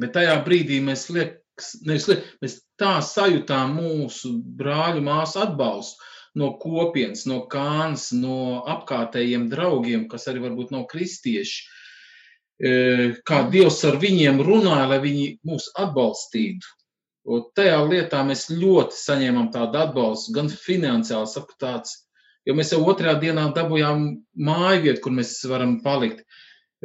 Bet 0.00 0.16
tajā 0.16 0.34
brīdī 0.44 0.80
mēs, 0.82 1.06
liek, 1.14 1.38
nevis 1.86 2.08
liek, 2.10 2.26
mēs 2.42 2.58
tā 2.80 2.96
sajūtām 3.06 3.76
mūsu 3.78 4.34
brāļu 4.58 5.04
māsu 5.06 5.44
atbalstu 5.44 6.02
no 6.36 6.50
kopienas, 6.60 7.22
no 7.30 7.44
kānas, 7.52 8.10
no 8.12 8.64
apkārtējiem 8.68 9.46
draugiem, 9.52 10.04
kas 10.10 10.26
arī 10.28 10.42
varbūt 10.44 10.74
nav 10.74 10.84
kristieši. 10.90 11.62
E, 12.56 12.70
Kā 13.28 13.42
Dievs 13.52 13.82
ar 13.84 13.98
viņiem 14.00 14.40
runāja, 14.44 14.88
lai 14.94 15.00
viņi 15.02 15.28
mūs 15.46 15.68
atbalstītu. 15.76 16.72
Un 17.26 17.42
tajā 17.58 17.78
lietā 17.90 18.22
mēs 18.24 18.46
ļoti 18.52 18.96
saņēmām 18.96 19.50
tādu 19.54 19.80
atbalstu, 19.82 20.32
gan 20.36 20.48
finansiāli, 20.52 21.26
saku 21.28 21.56
tāds, 21.60 21.96
jo 22.46 22.54
mēs 22.54 22.70
jau 22.72 22.84
otrajā 22.86 23.16
dienā 23.24 23.48
dabūjām 23.56 24.04
māju 24.48 24.84
vietu, 24.84 25.02
kur 25.04 25.16
mēs 25.16 25.34
varam 25.50 25.80
palikt. 25.84 26.22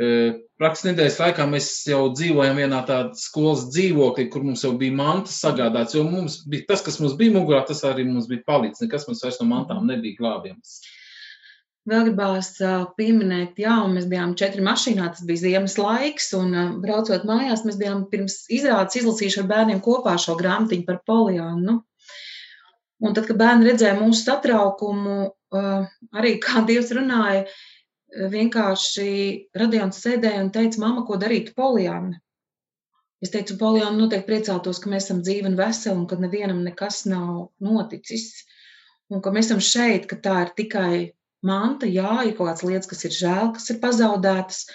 E, 0.01 0.39
Praktiski 0.61 0.91
nedēļas 0.91 1.19
laikā 1.21 1.45
mēs 1.49 1.67
jau 1.89 2.03
dzīvojam 2.13 2.59
vienā 2.61 2.81
tādā 2.85 3.17
skolas 3.17 3.63
dzīvoklī, 3.71 4.27
kur 4.33 4.43
mums 4.45 4.61
jau 4.65 4.75
bija 4.77 4.93
mantas 4.97 5.39
sagādāts. 5.41 5.95
Jo 5.97 6.03
mums 6.05 6.41
bija 6.49 6.67
tas, 6.73 6.83
kas 6.85 6.99
mums 7.01 7.15
bija 7.17 7.33
mugurā, 7.33 7.63
tas 7.65 7.81
arī 7.87 8.05
mums 8.05 8.27
bija 8.29 8.43
palicis. 8.45 8.83
Nekas 8.83 9.07
mums 9.09 9.23
vairs 9.25 9.39
no 9.41 9.47
mantām 9.49 9.87
nebija 9.89 10.19
glābjams. 10.19 10.75
Vēl 11.89 12.03
gribās 12.05 12.51
pieminēt, 12.93 13.55
jā, 13.57 13.73
mēs 13.89 14.05
bijām 14.09 14.35
četri 14.37 14.61
mašīnā, 14.61 15.07
tas 15.15 15.23
bija 15.25 15.41
ziemas 15.41 15.79
laiks, 15.81 16.27
un 16.37 16.53
braucot 16.83 17.23
mājās, 17.25 17.63
mēs 17.65 17.79
bijām 17.79 18.03
pirms 18.11 18.43
izrādes 18.53 18.99
izlasījuši 18.99 19.39
ar 19.41 19.47
bērniem 19.49 19.79
kopā 19.81 20.13
šo 20.21 20.35
grāmatiņu 20.37 20.85
par 20.85 20.99
poliānu. 21.09 21.79
Un 23.01 23.15
tad, 23.17 23.25
kad 23.25 23.39
bērni 23.39 23.65
redzēja 23.65 23.97
mūsu 23.97 24.27
satraukumu, 24.27 25.15
arī 26.13 26.35
kā 26.43 26.61
Dievs 26.69 26.91
runāja, 26.93 27.47
vienkārši 28.29 29.07
Radions 29.57 30.03
sēdēja 30.03 30.43
un 30.43 30.51
teica, 30.53 30.83
mamma, 30.83 31.01
ko 31.07 31.17
darīt 31.17 31.55
Polijāna? 31.57 32.19
Es 33.25 33.33
teicu, 33.33 33.57
Polijāna 33.57 33.97
noteikti 33.97 34.29
priecātos, 34.29 34.77
ka 34.81 34.89
mēs 34.91 35.07
esam 35.07 35.23
dzīvi 35.25 35.49
un 35.49 35.57
veseli 35.57 35.97
un 35.97 36.05
ka 36.09 36.17
nevienam 36.21 36.61
nekas 36.65 37.03
nav 37.09 37.49
noticis. 37.61 38.45
Un 39.09 39.21
ka 39.25 39.33
mēs 39.33 39.49
esam 39.49 39.61
šeit, 39.65 40.05
ka 40.09 40.17
tā 40.21 40.37
ir 40.45 40.53
tikai 40.57 40.93
manta, 41.45 41.89
jā, 41.89 42.21
ir 42.27 42.35
kaut 42.37 42.49
kādas 42.49 42.65
lietas, 42.67 42.89
kas 42.91 43.05
ir 43.07 43.15
žēl, 43.17 43.53
kas 43.55 43.69
ir 43.73 43.79
pazaudētas. 43.83 44.65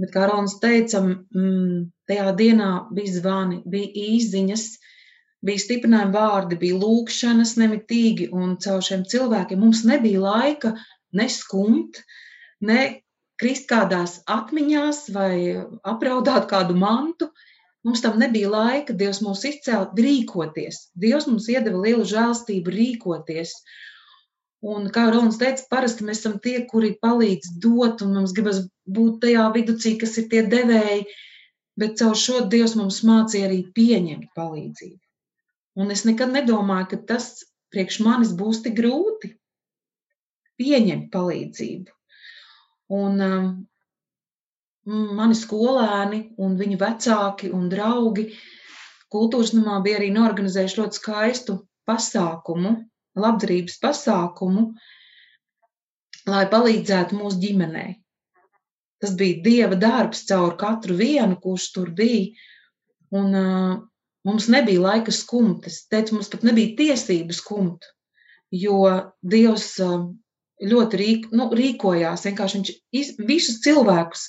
Bet, 0.00 0.12
kā 0.14 0.24
Rolands 0.28 0.56
teica, 0.62 1.02
mm, 1.02 1.90
tajā 2.08 2.30
dienā 2.38 2.70
bija 2.96 3.16
zvani, 3.18 3.60
bija 3.68 3.90
īziņas, 4.06 4.64
bija 5.44 5.64
stiprinājumi 5.64 6.16
vārdi, 6.16 6.58
bija 6.60 6.78
lūkšanas 6.80 7.56
nemitīgi, 7.60 8.30
un 8.32 8.56
caur 8.64 8.80
šiem 8.84 9.04
cilvēkiem 9.08 9.60
mums 9.60 9.84
nebija 9.88 10.22
laika 10.24 10.74
neskumt, 11.16 12.00
ne 12.64 12.80
krist 13.40 13.68
kādās 13.70 14.18
atmiņās 14.28 15.06
vai 15.14 15.34
apraudāt 15.92 16.48
kādu 16.50 16.76
mantu. 16.76 17.30
Mums 17.84 18.02
tam 18.04 18.18
nebija 18.20 18.50
laika, 18.52 18.92
Dievs 18.92 19.22
mūs 19.24 19.46
izcēla 19.48 19.94
rīkoties. 19.96 20.90
Dievs 21.00 21.28
mums 21.30 21.46
iedeva 21.48 21.80
lielu 21.80 22.04
žēlstību 22.04 22.74
rīkoties. 22.74 23.54
Un, 24.60 24.90
kā 24.92 25.06
Rolands 25.08 25.38
teica, 25.40 25.64
parasti 25.72 26.04
mēs 26.04 26.20
esam 26.20 26.36
tie, 26.44 26.58
kuri 26.68 26.92
palīdz 27.00 27.54
dot, 27.64 28.02
un 28.04 28.12
mums 28.18 28.34
gribas 28.36 28.60
būt 28.84 29.22
tajā 29.22 29.46
viducī, 29.54 29.94
kas 30.00 30.18
ir 30.20 30.26
tie 30.32 30.42
devēji, 30.52 31.06
bet 31.80 31.96
caur 32.00 32.18
šo 32.18 32.42
Dievs 32.52 32.76
mums 32.76 33.00
mācīja 33.08 33.48
arī 33.48 33.62
pieņemt 33.76 34.28
palīdzību. 34.36 35.00
Un 35.80 35.94
es 35.94 36.04
nekad 36.04 36.34
nedomāju, 36.34 36.90
ka 36.90 36.98
tas 37.14 37.30
priekš 37.72 38.02
manis 38.04 38.34
būs 38.36 38.60
tik 38.66 38.76
grūti 38.76 39.32
pieņemt 40.60 41.08
palīdzību. 41.14 41.96
Un 43.00 43.24
um, 43.24 43.50
mani 45.16 45.38
skolēni 45.38 46.20
un 46.42 46.58
viņu 46.60 46.78
vecāki 46.80 47.52
un 47.54 47.68
draugi 47.72 48.28
kultūras 49.10 49.54
namā 49.56 49.80
bija 49.84 50.02
arī 50.02 50.10
norganizējuši 50.14 50.80
ļoti 50.82 51.00
skaistu 51.00 51.56
pasākumu, 51.88 52.76
labdarības 53.18 53.78
pasākumu, 53.82 54.66
lai 56.30 56.44
palīdzētu 56.50 57.18
mūsu 57.18 57.40
ģimenei. 57.42 57.94
Tas 59.00 59.14
bija 59.16 59.40
dieva 59.44 59.78
darbs 59.80 60.26
caur 60.28 60.56
katru 60.60 60.96
vienu, 60.98 61.38
kurš 61.40 61.70
tur 61.74 61.90
bija. 61.96 62.34
Un, 63.16 63.32
uh, 63.34 63.78
mums 64.28 64.48
nebija 64.52 64.82
laika 64.84 65.14
skumt. 65.14 65.66
Es 65.66 65.86
teicu, 65.90 66.18
mums 66.18 66.28
pat 66.30 66.44
nebija 66.46 66.76
tiesības 66.78 67.40
skumt, 67.40 67.88
jo 68.52 68.82
Dievs 69.22 69.72
uh, 69.82 70.04
ļoti 70.60 71.00
rīk, 71.00 71.28
nu, 71.32 71.48
rīkojās. 71.56 72.26
Vienkārši 72.28 72.60
viņš 72.60 72.72
iz, 73.00 73.14
visus 73.18 73.62
cilvēkus. 73.64 74.28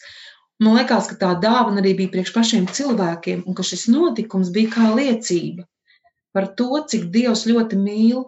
Man 0.62 0.78
liekas, 0.78 1.10
ka 1.12 1.18
tā 1.20 1.34
dāvana 1.42 1.82
arī 1.84 1.96
bija 2.00 2.14
priekš 2.16 2.34
pašiem 2.36 2.70
cilvēkiem, 2.72 3.44
un 3.50 3.58
ka 3.58 3.66
šis 3.66 3.88
notikums 3.92 4.54
bija 4.56 4.72
kā 4.78 4.94
liecība 4.96 5.68
par 6.32 6.48
to, 6.56 6.70
cik 6.88 7.10
Dievs 7.14 7.46
ļoti 7.50 7.80
mīl. 7.80 8.24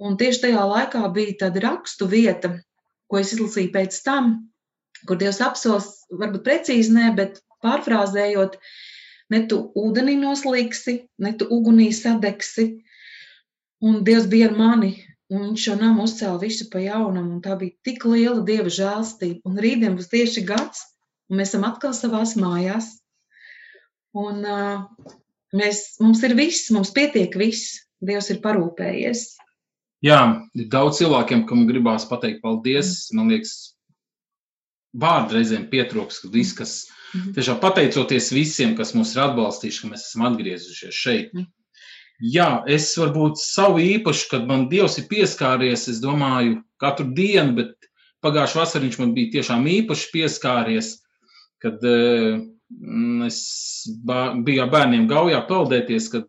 Un 0.00 0.16
tieši 0.20 0.46
tajā 0.46 0.62
laikā 0.64 1.02
bija 1.12 1.36
tāda 1.44 1.60
rakstu 1.66 2.08
vieta, 2.08 2.54
ko 3.10 3.18
es 3.20 3.34
izlasīju 3.34 3.72
pēc 3.74 3.98
tam, 4.06 4.30
kur 5.08 5.18
Dievs 5.20 5.40
apsos, 5.44 5.90
varbūt 6.08 6.46
precīzi 6.46 6.94
ne, 6.94 7.10
bet 7.16 7.42
pārfrāzējot, 7.64 8.56
ne 9.34 9.40
tu 9.50 9.60
ūdenī 9.76 10.16
noslīksi, 10.20 10.96
ne 11.20 11.34
tu 11.36 11.48
ugunī 11.52 11.90
sadegsi. 11.96 12.70
Un 13.84 14.00
Dievs 14.04 14.28
bija 14.32 14.48
ar 14.50 14.56
mani, 14.56 14.94
un 15.32 15.50
viņš 15.50 15.66
šo 15.66 15.76
namu 15.80 16.06
uzcēla 16.08 16.40
visu 16.40 16.68
pa 16.72 16.82
jaunam, 16.84 17.28
un 17.36 17.44
tā 17.44 17.58
bija 17.60 17.76
tik 17.86 18.08
liela 18.08 18.40
Dieva 18.46 18.72
žēlstība. 18.72 19.44
Un 19.48 19.60
rītdien 19.60 20.00
būs 20.00 20.10
tieši 20.12 20.44
gads, 20.48 20.82
un 21.28 21.40
mēs 21.40 21.52
esam 21.52 21.68
atkal 21.68 21.92
savās 21.96 22.34
mājās. 22.40 22.94
Un 24.16 24.42
uh, 24.42 25.14
mēs, 25.56 25.84
mums 26.02 26.24
ir 26.26 26.34
viss, 26.40 26.72
mums 26.74 26.92
pietiek 26.96 27.36
viss. 27.36 27.78
Dievs 28.00 28.30
ir 28.32 28.40
parūpējies. 28.40 29.28
Jā, 30.02 30.20
ir 30.56 30.70
daudz 30.72 30.98
cilvēkiem, 31.02 31.44
kam 31.48 31.66
gribās 31.68 32.06
pateikt 32.08 32.40
paldies. 32.42 33.10
Man 33.12 33.28
liekas, 33.28 33.74
vārdu 34.96 35.36
reizēm 35.36 35.68
pietrūks, 35.72 36.22
kad 36.22 36.32
viss, 36.32 36.56
kas 36.56 36.78
Mhm. 37.10 37.32
Tiešām 37.34 37.58
pateicoties 37.62 38.30
visiem, 38.34 38.76
kas 38.78 38.92
mūs 38.94 39.16
ir 39.16 39.24
atbalstījuši, 39.24 39.82
ka 39.82 39.88
mēs 39.90 40.06
esam 40.06 40.26
atgriezušies 40.28 40.94
šeit. 40.94 41.32
Mhm. 41.34 41.48
Jā, 42.20 42.48
es 42.68 42.92
varbūt 43.00 43.40
savu 43.40 43.80
īpašu, 43.80 44.28
kad 44.30 44.46
man 44.46 44.68
Dievs 44.68 44.98
ir 45.00 45.06
pieskāries, 45.08 45.88
es 45.88 46.02
domāju, 46.04 46.60
katru 46.78 47.08
dienu, 47.16 47.54
bet 47.56 47.88
pagājušā 48.22 48.60
vasarā 48.60 48.84
viņš 48.84 48.98
man 49.00 49.14
bija 49.16 49.32
tiešām 49.38 49.64
īpaši 49.64 50.10
pieskāries, 50.12 50.98
kad 51.64 51.80
eh, 51.82 52.44
mm, 52.70 53.24
es 53.26 53.40
bā- 54.04 54.36
biju 54.44 54.66
ar 54.66 54.70
bērniem 54.70 55.08
gaujā 55.08 55.40
peldēties, 55.48 56.10
kad 56.12 56.28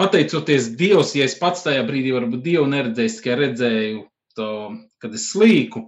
pateicoties 0.00 0.70
Dievam, 0.78 1.06
ja 1.16 1.26
es 1.28 1.36
pats 1.40 1.64
tajā 1.66 1.84
brīdī 1.88 2.14
varbūt 2.16 2.44
Dievu 2.44 2.66
neredzēju, 2.72 3.14
tikai 3.18 3.36
redzēju 3.42 4.02
to, 4.36 4.50
kad 5.02 5.14
es 5.16 5.30
slīku, 5.32 5.86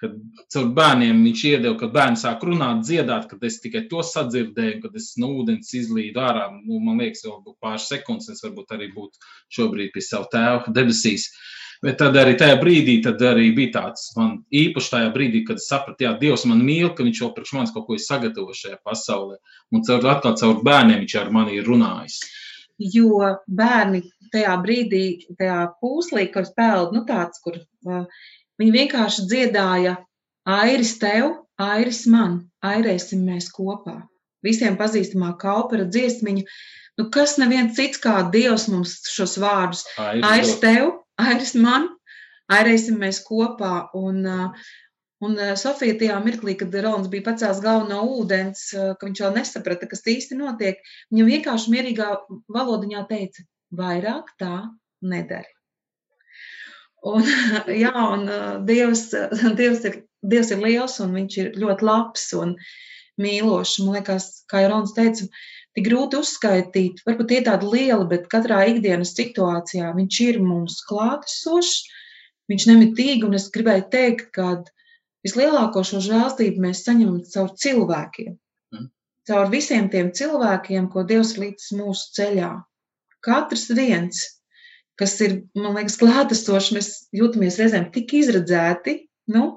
kad 0.00 0.16
caur 0.52 0.68
bērniem 0.76 1.20
viņš 1.26 1.44
iedeva, 1.50 1.76
kad 1.80 1.92
bērni 1.92 2.20
sāk 2.20 2.44
runāt, 2.48 2.80
dziedāt, 2.88 3.26
kad 3.28 3.42
es 3.44 3.60
tikai 3.60 3.84
to 3.90 4.00
sadzirdēju, 4.06 4.80
kad 4.86 4.96
es 4.96 5.12
no 5.20 5.28
ūdens 5.42 5.74
izlīdu 5.76 6.22
ārā. 6.24 6.46
Nu, 6.56 6.80
man 6.80 7.02
liekas, 7.02 7.26
būtu 7.28 7.58
pāris 7.60 7.88
sekundes, 7.90 8.30
es 8.32 8.40
varbūt 8.46 8.72
arī 8.76 8.88
būtu 8.94 9.20
šobrīd 9.58 9.92
pie 9.92 10.04
sava 10.06 10.30
tēva 10.32 10.72
debesīs. 10.76 11.28
Bet 11.84 11.96
tad 12.00 12.16
arī 12.20 12.34
tajā 12.36 12.58
brīdī 12.60 12.98
arī 13.08 13.46
bija 13.56 13.72
tāds 13.78 14.10
man 14.16 14.34
īpaši 14.52 14.90
tajā 14.94 15.12
brīdī, 15.14 15.44
kad 15.48 15.60
es 15.60 15.68
sapratu, 15.68 16.04
ka 16.04 16.18
Dievs 16.20 16.44
man 16.48 16.60
mīl, 16.64 16.90
ka 16.92 17.04
viņš 17.04 17.22
jau 17.22 17.30
priekš 17.36 17.54
manis 17.56 17.72
kaut 17.72 17.86
ko 17.86 17.96
ir 17.96 18.04
sagatavojis 18.04 18.66
šajā 18.66 18.76
pasaulē. 18.84 19.38
Un 19.72 19.84
caur, 19.88 20.04
atkal 20.12 20.36
caur 20.36 20.60
bērniem 20.64 21.00
viņš 21.04 21.16
ar 21.22 21.32
mani 21.32 21.56
ir 21.56 21.68
runājis. 21.68 22.20
Jo 22.80 23.36
bērni 23.46 24.02
tajā 24.32 24.54
brīdī, 24.64 25.04
tajā 25.38 25.58
pūslī, 25.82 26.28
kur 26.32 26.46
spēlē, 26.48 26.90
nu 26.94 27.04
tāds, 27.08 27.40
kur 27.44 27.58
uh, 27.60 28.06
viņi 28.60 28.74
vienkārši 28.76 29.26
dziedāja 29.28 29.96
airis 30.48 30.94
tev, 31.02 31.34
airis 31.60 32.06
man, 32.08 32.40
airēsim 32.64 33.26
mēs 33.26 33.50
kopā. 33.52 33.98
Visiem 34.46 34.78
pazīstamā 34.80 35.34
kaupera 35.40 35.84
dziesmiņa. 35.84 36.44
Nu, 36.96 37.08
kas 37.12 37.36
neviens 37.40 37.76
cits 37.76 38.00
kā 38.00 38.22
Dievs 38.32 38.66
mums 38.72 38.96
šos 39.08 39.36
vārdus 39.40 39.84
Airis 40.00 40.56
tev, 40.60 40.90
airis 41.20 41.52
man, 41.56 41.88
airēsim 42.52 42.98
mēs 43.00 43.20
kopā. 43.26 43.90
Un, 43.96 44.24
uh, 44.24 44.70
un 45.24 45.36
uh, 45.38 45.52
Sofija 45.60 45.96
tajā 46.00 46.18
mirklī, 46.24 46.56
kad 46.60 46.74
Rolands 46.74 47.10
bija 47.12 47.28
pacēlis 47.30 47.62
galvu 47.64 47.88
no 47.90 48.02
ūdens, 48.18 48.66
uh, 48.76 48.92
ka 48.98 49.08
viņš 49.08 49.22
vēl 49.24 49.38
nesaprata, 49.38 49.88
kas 49.90 50.06
īsti 50.08 50.38
notiek, 50.40 50.82
viņa 51.12 51.30
vienkārši 51.30 51.72
mierīgā 51.74 52.10
valodiņā 52.56 53.06
teica, 53.10 53.46
vairāk 53.80 54.34
tā 54.40 54.54
nedari. 55.00 55.50
Un, 57.06 57.24
jā, 57.84 57.94
un 57.94 58.28
uh, 58.28 58.52
Dievs, 58.66 59.08
Dievs, 59.60 59.84
ir, 59.88 60.02
Dievs 60.20 60.52
ir 60.54 60.64
liels 60.64 60.98
un 61.04 61.16
viņš 61.16 61.40
ir 61.44 61.54
ļoti 61.60 61.86
labs 61.88 62.26
un 62.36 62.56
mīlošs. 63.20 63.78
Man 63.84 64.00
liekas, 64.00 64.28
kā 64.50 64.64
Rolands 64.66 64.96
teica, 64.96 65.28
tik 65.76 65.86
grūti 65.86 66.20
uzskaitīt. 66.20 67.00
Varbūt 67.06 67.30
tie 67.32 67.40
tādi 67.46 67.70
lieli, 67.72 68.08
bet 68.10 68.28
katrā 68.32 68.64
ikdienas 68.72 69.14
situācijā 69.16 69.92
viņš 69.96 70.20
ir 70.26 70.40
mums 70.44 70.80
klātesošs, 70.88 71.80
viņš 72.50 72.68
nemitīgi, 72.72 73.24
un 73.28 73.38
es 73.38 73.48
gribēju 73.54 73.86
teikt, 73.92 74.30
ka 74.36 74.52
vislielāko 75.26 75.84
šo 75.86 76.00
žēlstību 76.04 76.64
mēs 76.64 76.84
saņemam 76.86 77.20
caur 77.32 77.52
cilvēkiem. 77.62 78.34
Mm. 78.74 78.90
Caur 79.28 79.52
visiem 79.52 79.88
tiem 79.92 80.10
cilvēkiem, 80.16 80.90
ko 80.92 81.04
Dievs 81.08 81.34
ir 81.36 81.46
līdz 81.46 81.70
mūsu 81.80 82.12
ceļā. 82.18 82.50
Katrs 83.24 83.68
viens, 83.76 84.22
kas 85.00 85.16
ir, 85.24 85.40
man 85.56 85.76
liekas, 85.76 85.98
klātesošs, 86.00 86.72
mēs 86.76 86.90
jūtamies 87.16 87.58
reizēm 87.60 87.90
tik 87.94 88.14
izredzēti 88.20 88.96
nu, 89.32 89.54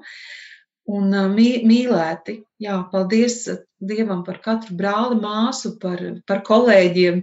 un 0.90 1.16
mī, 1.32 1.48
mīlēti. 1.66 2.42
Jā, 2.62 2.80
paldies 2.92 3.44
Dievam 3.84 4.22
par 4.24 4.40
katru 4.44 4.76
brāli, 4.78 5.18
māsu, 5.20 5.74
par, 5.80 6.00
par 6.28 6.40
kolēģiem. 6.46 7.20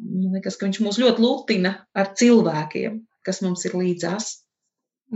Man 0.00 0.36
liekas, 0.36 0.56
ka 0.56 0.66
viņš 0.66 0.80
mūs 0.84 1.00
ļoti 1.00 1.24
lutina 1.24 1.74
ar 1.96 2.12
cilvēkiem, 2.16 3.00
kas 3.26 3.40
mums 3.44 3.64
ir 3.68 3.76
līdzās. 3.80 4.32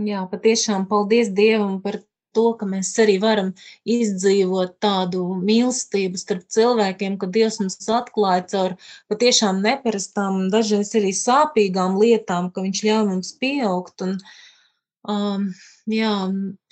Jā, 0.05 0.25
patiešām 0.31 0.89
paldies 0.89 1.29
Dievam 1.33 1.79
par 1.83 2.01
to, 2.35 2.45
ka 2.59 2.67
mēs 2.69 2.91
arī 3.01 3.15
varam 3.23 3.53
izdzīvot 3.87 4.75
tādu 4.83 5.23
mīlestību 5.39 6.19
starp 6.19 6.43
cilvēkiem, 6.55 7.17
ka 7.21 7.29
Dievs 7.31 7.61
mums 7.61 7.79
atklāja 7.89 8.45
caur 8.51 8.75
patiešām 9.11 9.61
neparastām, 9.63 10.45
dažreiz 10.53 10.93
arī 10.99 11.13
sāpīgām 11.15 11.97
lietām, 12.01 12.51
ka 12.51 12.65
Viņš 12.65 12.83
ļauj 12.87 13.07
mums 13.09 13.31
pieaugt. 13.41 14.01
Un, 14.05 14.15
um, 15.11 15.49
jā, 15.91 16.13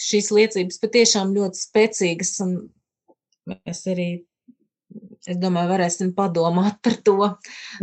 šīs 0.10 0.30
liecības 0.34 0.80
patiešām 0.84 1.34
ļoti 1.38 1.62
spēcīgas, 1.62 2.36
un 2.46 2.56
mēs 3.50 3.84
arī, 3.92 4.08
es 5.30 5.38
domāju, 5.42 5.72
varēsim 5.74 6.14
padomāt 6.18 6.80
par 6.86 6.98
to. 7.06 7.30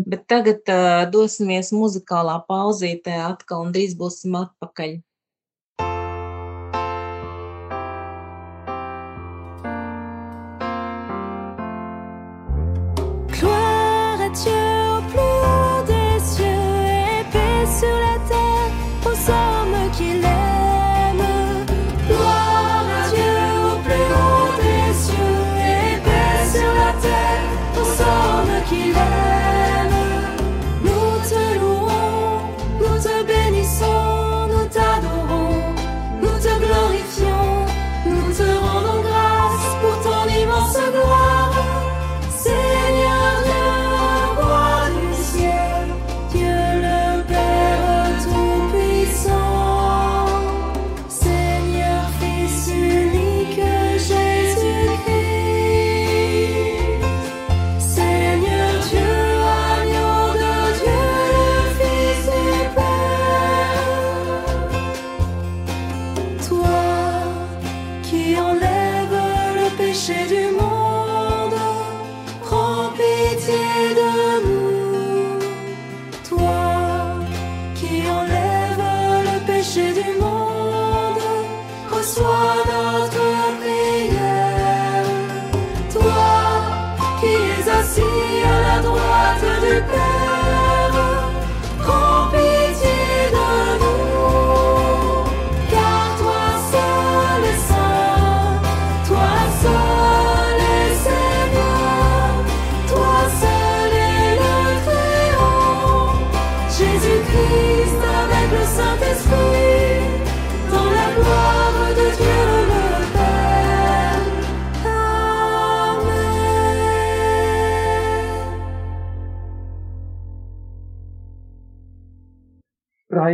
Bet 0.06 0.26
tagad 0.30 0.66
uh, 0.72 1.04
dosimies 1.12 1.72
muzikālā 1.76 2.40
pauzītē 2.50 3.20
atkal 3.28 3.68
un 3.68 3.76
drīz 3.76 3.96
būsim 4.00 4.36
atpakaļ. 4.40 4.98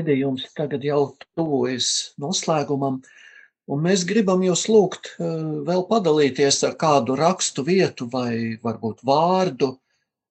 Raidījums 0.07 0.53
tagad 0.55 0.85
jau 0.87 1.17
tuvojas 1.35 2.15
noslēgumam, 2.23 3.01
un 3.67 3.81
mēs 3.83 4.05
gribam 4.07 4.43
jūs 4.45 4.69
lūgt 4.71 5.09
eh, 5.19 5.31
vēl 5.67 5.83
padalīties 5.89 6.61
ar 6.69 6.77
kādu 6.79 7.17
rakstu 7.19 7.65
vietu 7.67 8.07
vai 8.13 8.55
varbūt 8.63 9.01
vārdu, 9.03 9.73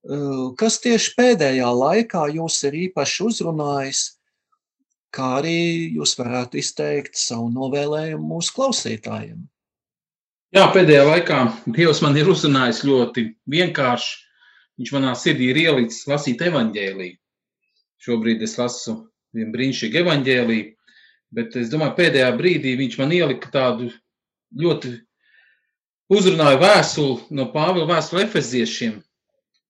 eh, 0.08 0.54
kas 0.56 0.80
tieši 0.80 1.12
pēdējā 1.18 1.72
laikā 1.76 2.22
jūs 2.38 2.62
ir 2.70 2.78
īpaši 2.86 3.26
uzrunājis, 3.26 4.04
kā 5.12 5.42
arī 5.42 5.92
jūs 5.98 6.16
varētu 6.22 6.62
izteikt 6.62 7.20
savu 7.20 7.50
novēlējumu 7.52 8.30
mūsu 8.30 8.56
klausītājiem. 8.56 9.42
Jā, 10.56 10.70
pēdējā 10.72 11.02
laikā 11.10 11.42
Dievs 11.76 12.00
man 12.00 12.16
ir 12.16 12.32
uzrunājis 12.32 12.86
ļoti 12.88 13.26
vienkārši. 13.52 14.16
Viņš 14.80 14.96
manā 14.96 15.12
sirdī 15.20 15.52
ir 15.52 15.60
ielicis 15.66 16.08
lasīt 16.08 16.40
evaņģēliju. 16.48 17.20
Šobrīd 18.08 18.48
es 18.48 18.56
lasu 18.60 18.96
vienu 19.36 19.54
brīnišķīgu 19.56 20.02
evaņģēliju, 20.02 20.70
bet 21.36 21.58
es 21.60 21.72
domāju, 21.74 21.98
pēdējā 22.00 22.32
brīdī 22.40 22.76
viņš 22.80 22.98
man 23.02 23.14
ielika 23.16 23.52
tādu 23.54 23.90
ļoti 24.56 24.94
uzrunāju 26.16 26.62
vēstuli 26.62 27.38
no 27.38 27.50
Pāvila 27.54 27.90
vēstuli 27.96 28.26
efeziešiem, 28.26 28.98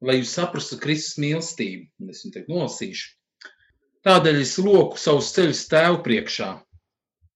lai 0.05 0.19
jūs 0.19 0.33
saprastu 0.37 0.79
Kristus 0.81 1.19
mīlestību. 1.21 1.87
Un 2.01 2.11
Es 2.13 2.23
viņu 2.23 2.35
teikt 2.35 2.51
nolasīšu. 2.51 3.13
Tādēļ 4.05 4.41
es 4.43 4.57
loku 4.61 4.99
savus 5.01 5.31
ceļus 5.33 5.63
tēvu 5.71 6.03
priekšā, 6.05 6.49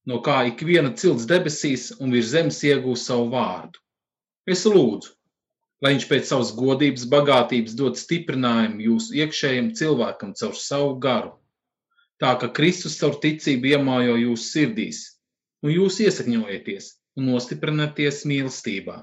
no 0.10 0.20
kā 0.26 0.44
ik 0.52 0.62
viena 0.68 0.92
cilts 0.94 1.26
debesīs 1.30 1.90
un 1.98 2.14
virs 2.14 2.30
zemes 2.36 2.60
iegūst 2.68 3.10
savu 3.10 3.32
vārdu. 3.32 3.82
Es 4.50 4.68
lūdzu, 4.70 5.16
lai 5.82 5.96
viņš 5.96 6.06
pēc 6.12 6.30
savas 6.30 6.52
godības, 6.58 7.08
bagātības 7.10 7.76
dod 7.80 7.98
stiprinājumu 7.98 8.86
jūsu 8.86 9.18
iekšējiem 9.24 9.74
cilvēkam 9.80 10.36
caur 10.38 10.56
savu 10.60 10.94
garu, 11.02 11.34
tā 12.20 12.34
ka 12.40 12.50
Kristus 12.56 12.98
caur 13.00 13.16
ticību 13.24 13.74
iemājo 13.76 14.18
jūsu 14.20 14.46
sirdīs, 14.46 15.00
un 15.64 15.74
jūs 15.76 16.00
iesakņojieties 16.04 16.92
un 17.20 17.32
nostiprināties 17.32 18.26
mīlestībā. 18.30 18.98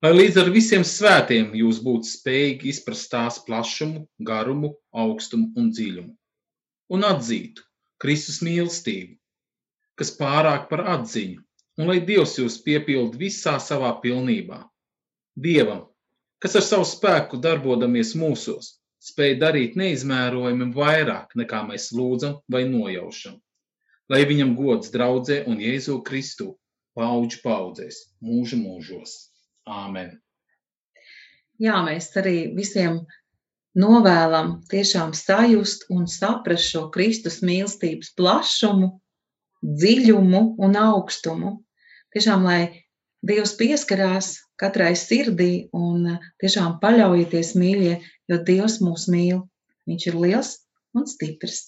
Lai 0.00 0.12
līdz 0.16 0.38
ar 0.40 0.48
visiem 0.54 0.84
svētiem 0.86 1.50
jūs 1.58 1.82
būtu 1.84 2.08
spējīgi 2.08 2.70
izprast 2.72 3.10
tās 3.12 3.36
plašumu, 3.44 4.06
garumu, 4.24 4.72
augstumu 4.96 5.50
un 5.60 5.68
dziļumu, 5.76 6.14
un 6.96 7.04
atzītu 7.04 7.66
Kristus 8.00 8.40
mīlestību, 8.40 9.18
kas 10.00 10.14
pārāk 10.16 10.70
par 10.70 10.86
atziņu, 10.96 11.42
un 11.76 11.92
lai 11.92 11.98
Dievs 12.00 12.38
jūs 12.40 12.56
piepild 12.64 13.18
visā 13.20 13.58
savā 13.60 13.92
pilnībā. 14.00 14.62
Dievam, 15.36 15.84
kas 16.40 16.56
ar 16.56 16.64
savu 16.64 16.88
spēku 16.88 17.36
darbodamies 17.44 18.14
mūsos, 18.16 18.79
spēj 19.00 19.36
darīt 19.40 19.76
neizmērojami 19.80 20.70
vairāk 20.76 21.36
nekā 21.40 21.62
mēs 21.68 21.90
lūdzam 21.96 22.40
vai 22.52 22.66
nojaušam. 22.68 23.38
Lai 24.10 24.24
viņam 24.26 24.56
gods 24.58 24.90
draudzē 24.92 25.44
un 25.48 25.60
Jēzu 25.62 26.00
Kristu 26.06 26.54
paudžu 26.98 27.40
paudzēs, 27.44 28.02
mūža 28.24 28.58
mūžos. 28.60 29.16
Āmen. 29.70 30.16
Jā, 31.60 31.78
mēs 31.86 32.08
arī 32.16 32.50
visiem 32.56 33.02
novēlam 33.78 34.58
tiešām 34.70 35.12
sajust 35.14 35.86
un 35.94 36.08
saprast 36.10 36.72
šo 36.72 36.88
Kristus 36.94 37.38
mīlestības 37.46 38.14
plašumu, 38.18 38.94
dziļumu 39.62 40.42
un 40.58 40.78
augstumu. 40.80 41.58
Tiešām, 42.10 42.46
lai 42.48 42.62
Dievs 43.20 43.52
pieskarās 43.58 44.38
katrai 44.60 44.94
sirdī 44.96 45.68
un 45.76 46.16
tiešām 46.40 46.78
paļaujieties 46.80 47.52
mīļie, 47.60 47.98
jo 48.30 48.40
Dievs 48.46 48.78
mūs 48.84 49.08
mīl. 49.12 49.44
Viņš 49.90 50.08
ir 50.10 50.18
liels 50.22 50.54
un 50.94 51.06
stiprs. 51.10 51.66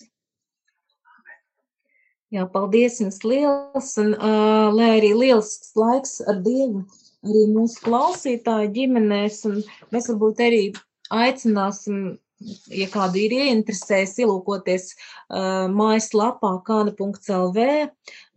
Jā, 2.33 2.47
paldies 2.49 2.97
jums 3.03 3.19
liels, 3.29 3.91
un 4.01 4.15
uh, 4.15 4.71
lai 4.73 4.95
arī 4.97 5.11
lielisks 5.13 5.75
laiks 5.77 6.15
ar 6.25 6.39
Dievu, 6.41 6.87
arī 7.29 7.43
mūsu 7.53 7.83
klausītāju 7.85 8.71
ģimenēs, 8.73 9.43
un 9.51 9.59
mēs 9.93 10.09
varbūt 10.09 10.41
arī 10.41 10.63
aicināsim, 11.13 11.99
ja 12.73 12.87
kādu 12.89 13.21
ir 13.21 13.35
ieinteresējis, 13.37 14.15
ielūkoties 14.25 14.89
uh, 14.95 15.69
mājaslapā 15.77 16.55
kāna.lv, 16.65 17.69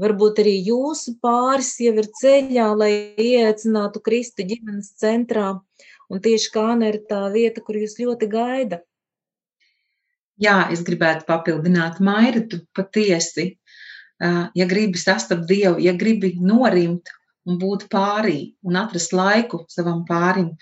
varbūt 0.04 0.44
arī 0.44 0.58
jūsu 0.68 1.16
pāris 1.24 1.72
jau 1.80 1.96
ir 1.96 2.12
ceļā, 2.20 2.68
lai 2.76 2.92
ieaicinātu 3.16 4.04
Kristu 4.04 4.44
ģimenes 4.52 4.92
centrā, 5.00 5.54
un 6.10 6.22
tieši 6.22 6.52
kāna 6.54 6.92
ir 6.92 7.02
tā 7.10 7.26
vieta, 7.34 7.64
kur 7.66 7.80
jūs 7.80 7.98
ļoti 8.02 8.30
gaida. 8.32 8.82
Jā, 10.42 10.66
es 10.72 10.82
gribētu 10.84 11.28
papildināt 11.30 12.02
Mairitu 12.04 12.66
patiesi. 12.76 13.56
ā, 14.20 14.50
Ja 14.56 14.66
gribi 14.66 14.98
sastapt 15.00 15.48
Dievu, 15.48 15.80
ja 15.80 15.94
gribi 15.94 16.36
norimt 16.40 17.10
un 17.46 17.60
būt 17.60 17.88
pārī 17.92 18.56
un 18.64 18.76
atrast 18.76 19.14
laiku 19.14 19.66
savam 19.70 20.04
pārim, 20.08 20.56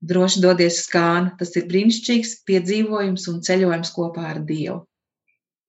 droši 0.00 0.40
dodies 0.40 0.80
uz 0.80 0.88
kānu. 0.92 1.36
Tas 1.38 1.56
ir 1.56 1.68
brīnišķīgs 1.68 2.42
piedzīvojums 2.48 3.28
un 3.32 3.42
ceļojums 3.42 3.92
kopā 3.96 4.30
ar 4.32 4.42
Dievu. 4.44 4.84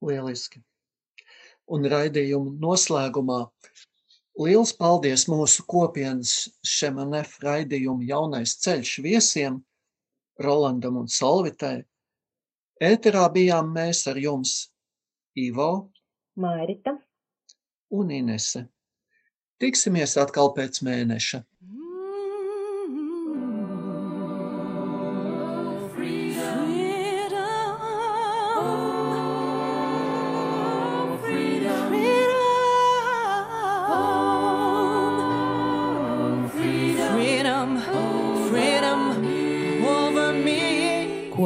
Lieliski. 0.04 0.62
Un 1.68 1.84
raidījuma 1.92 2.54
noslēgumā 2.64 3.42
liels 4.38 4.74
paldies 4.78 5.26
mūsu 5.30 5.66
kopienas 5.70 6.48
Šemanef 6.66 7.38
raidījuma 7.44 8.06
jaunais 8.06 8.56
ceļš 8.62 8.94
viesiem 9.06 9.60
Rolandam 10.44 11.00
un 11.02 11.10
Solvitai. 11.10 11.82
Ēterā 12.78 13.26
bijām 13.34 13.72
mēs 13.74 14.04
ar 14.10 14.20
jums 14.22 14.68
Ivo 15.38 15.90
Mairita. 16.38 16.94
un 17.90 18.12
Inese. 18.14 18.68
Tiksimies 19.58 20.14
atkal 20.22 20.54
pēc 20.54 20.84
mēneša. 20.86 21.42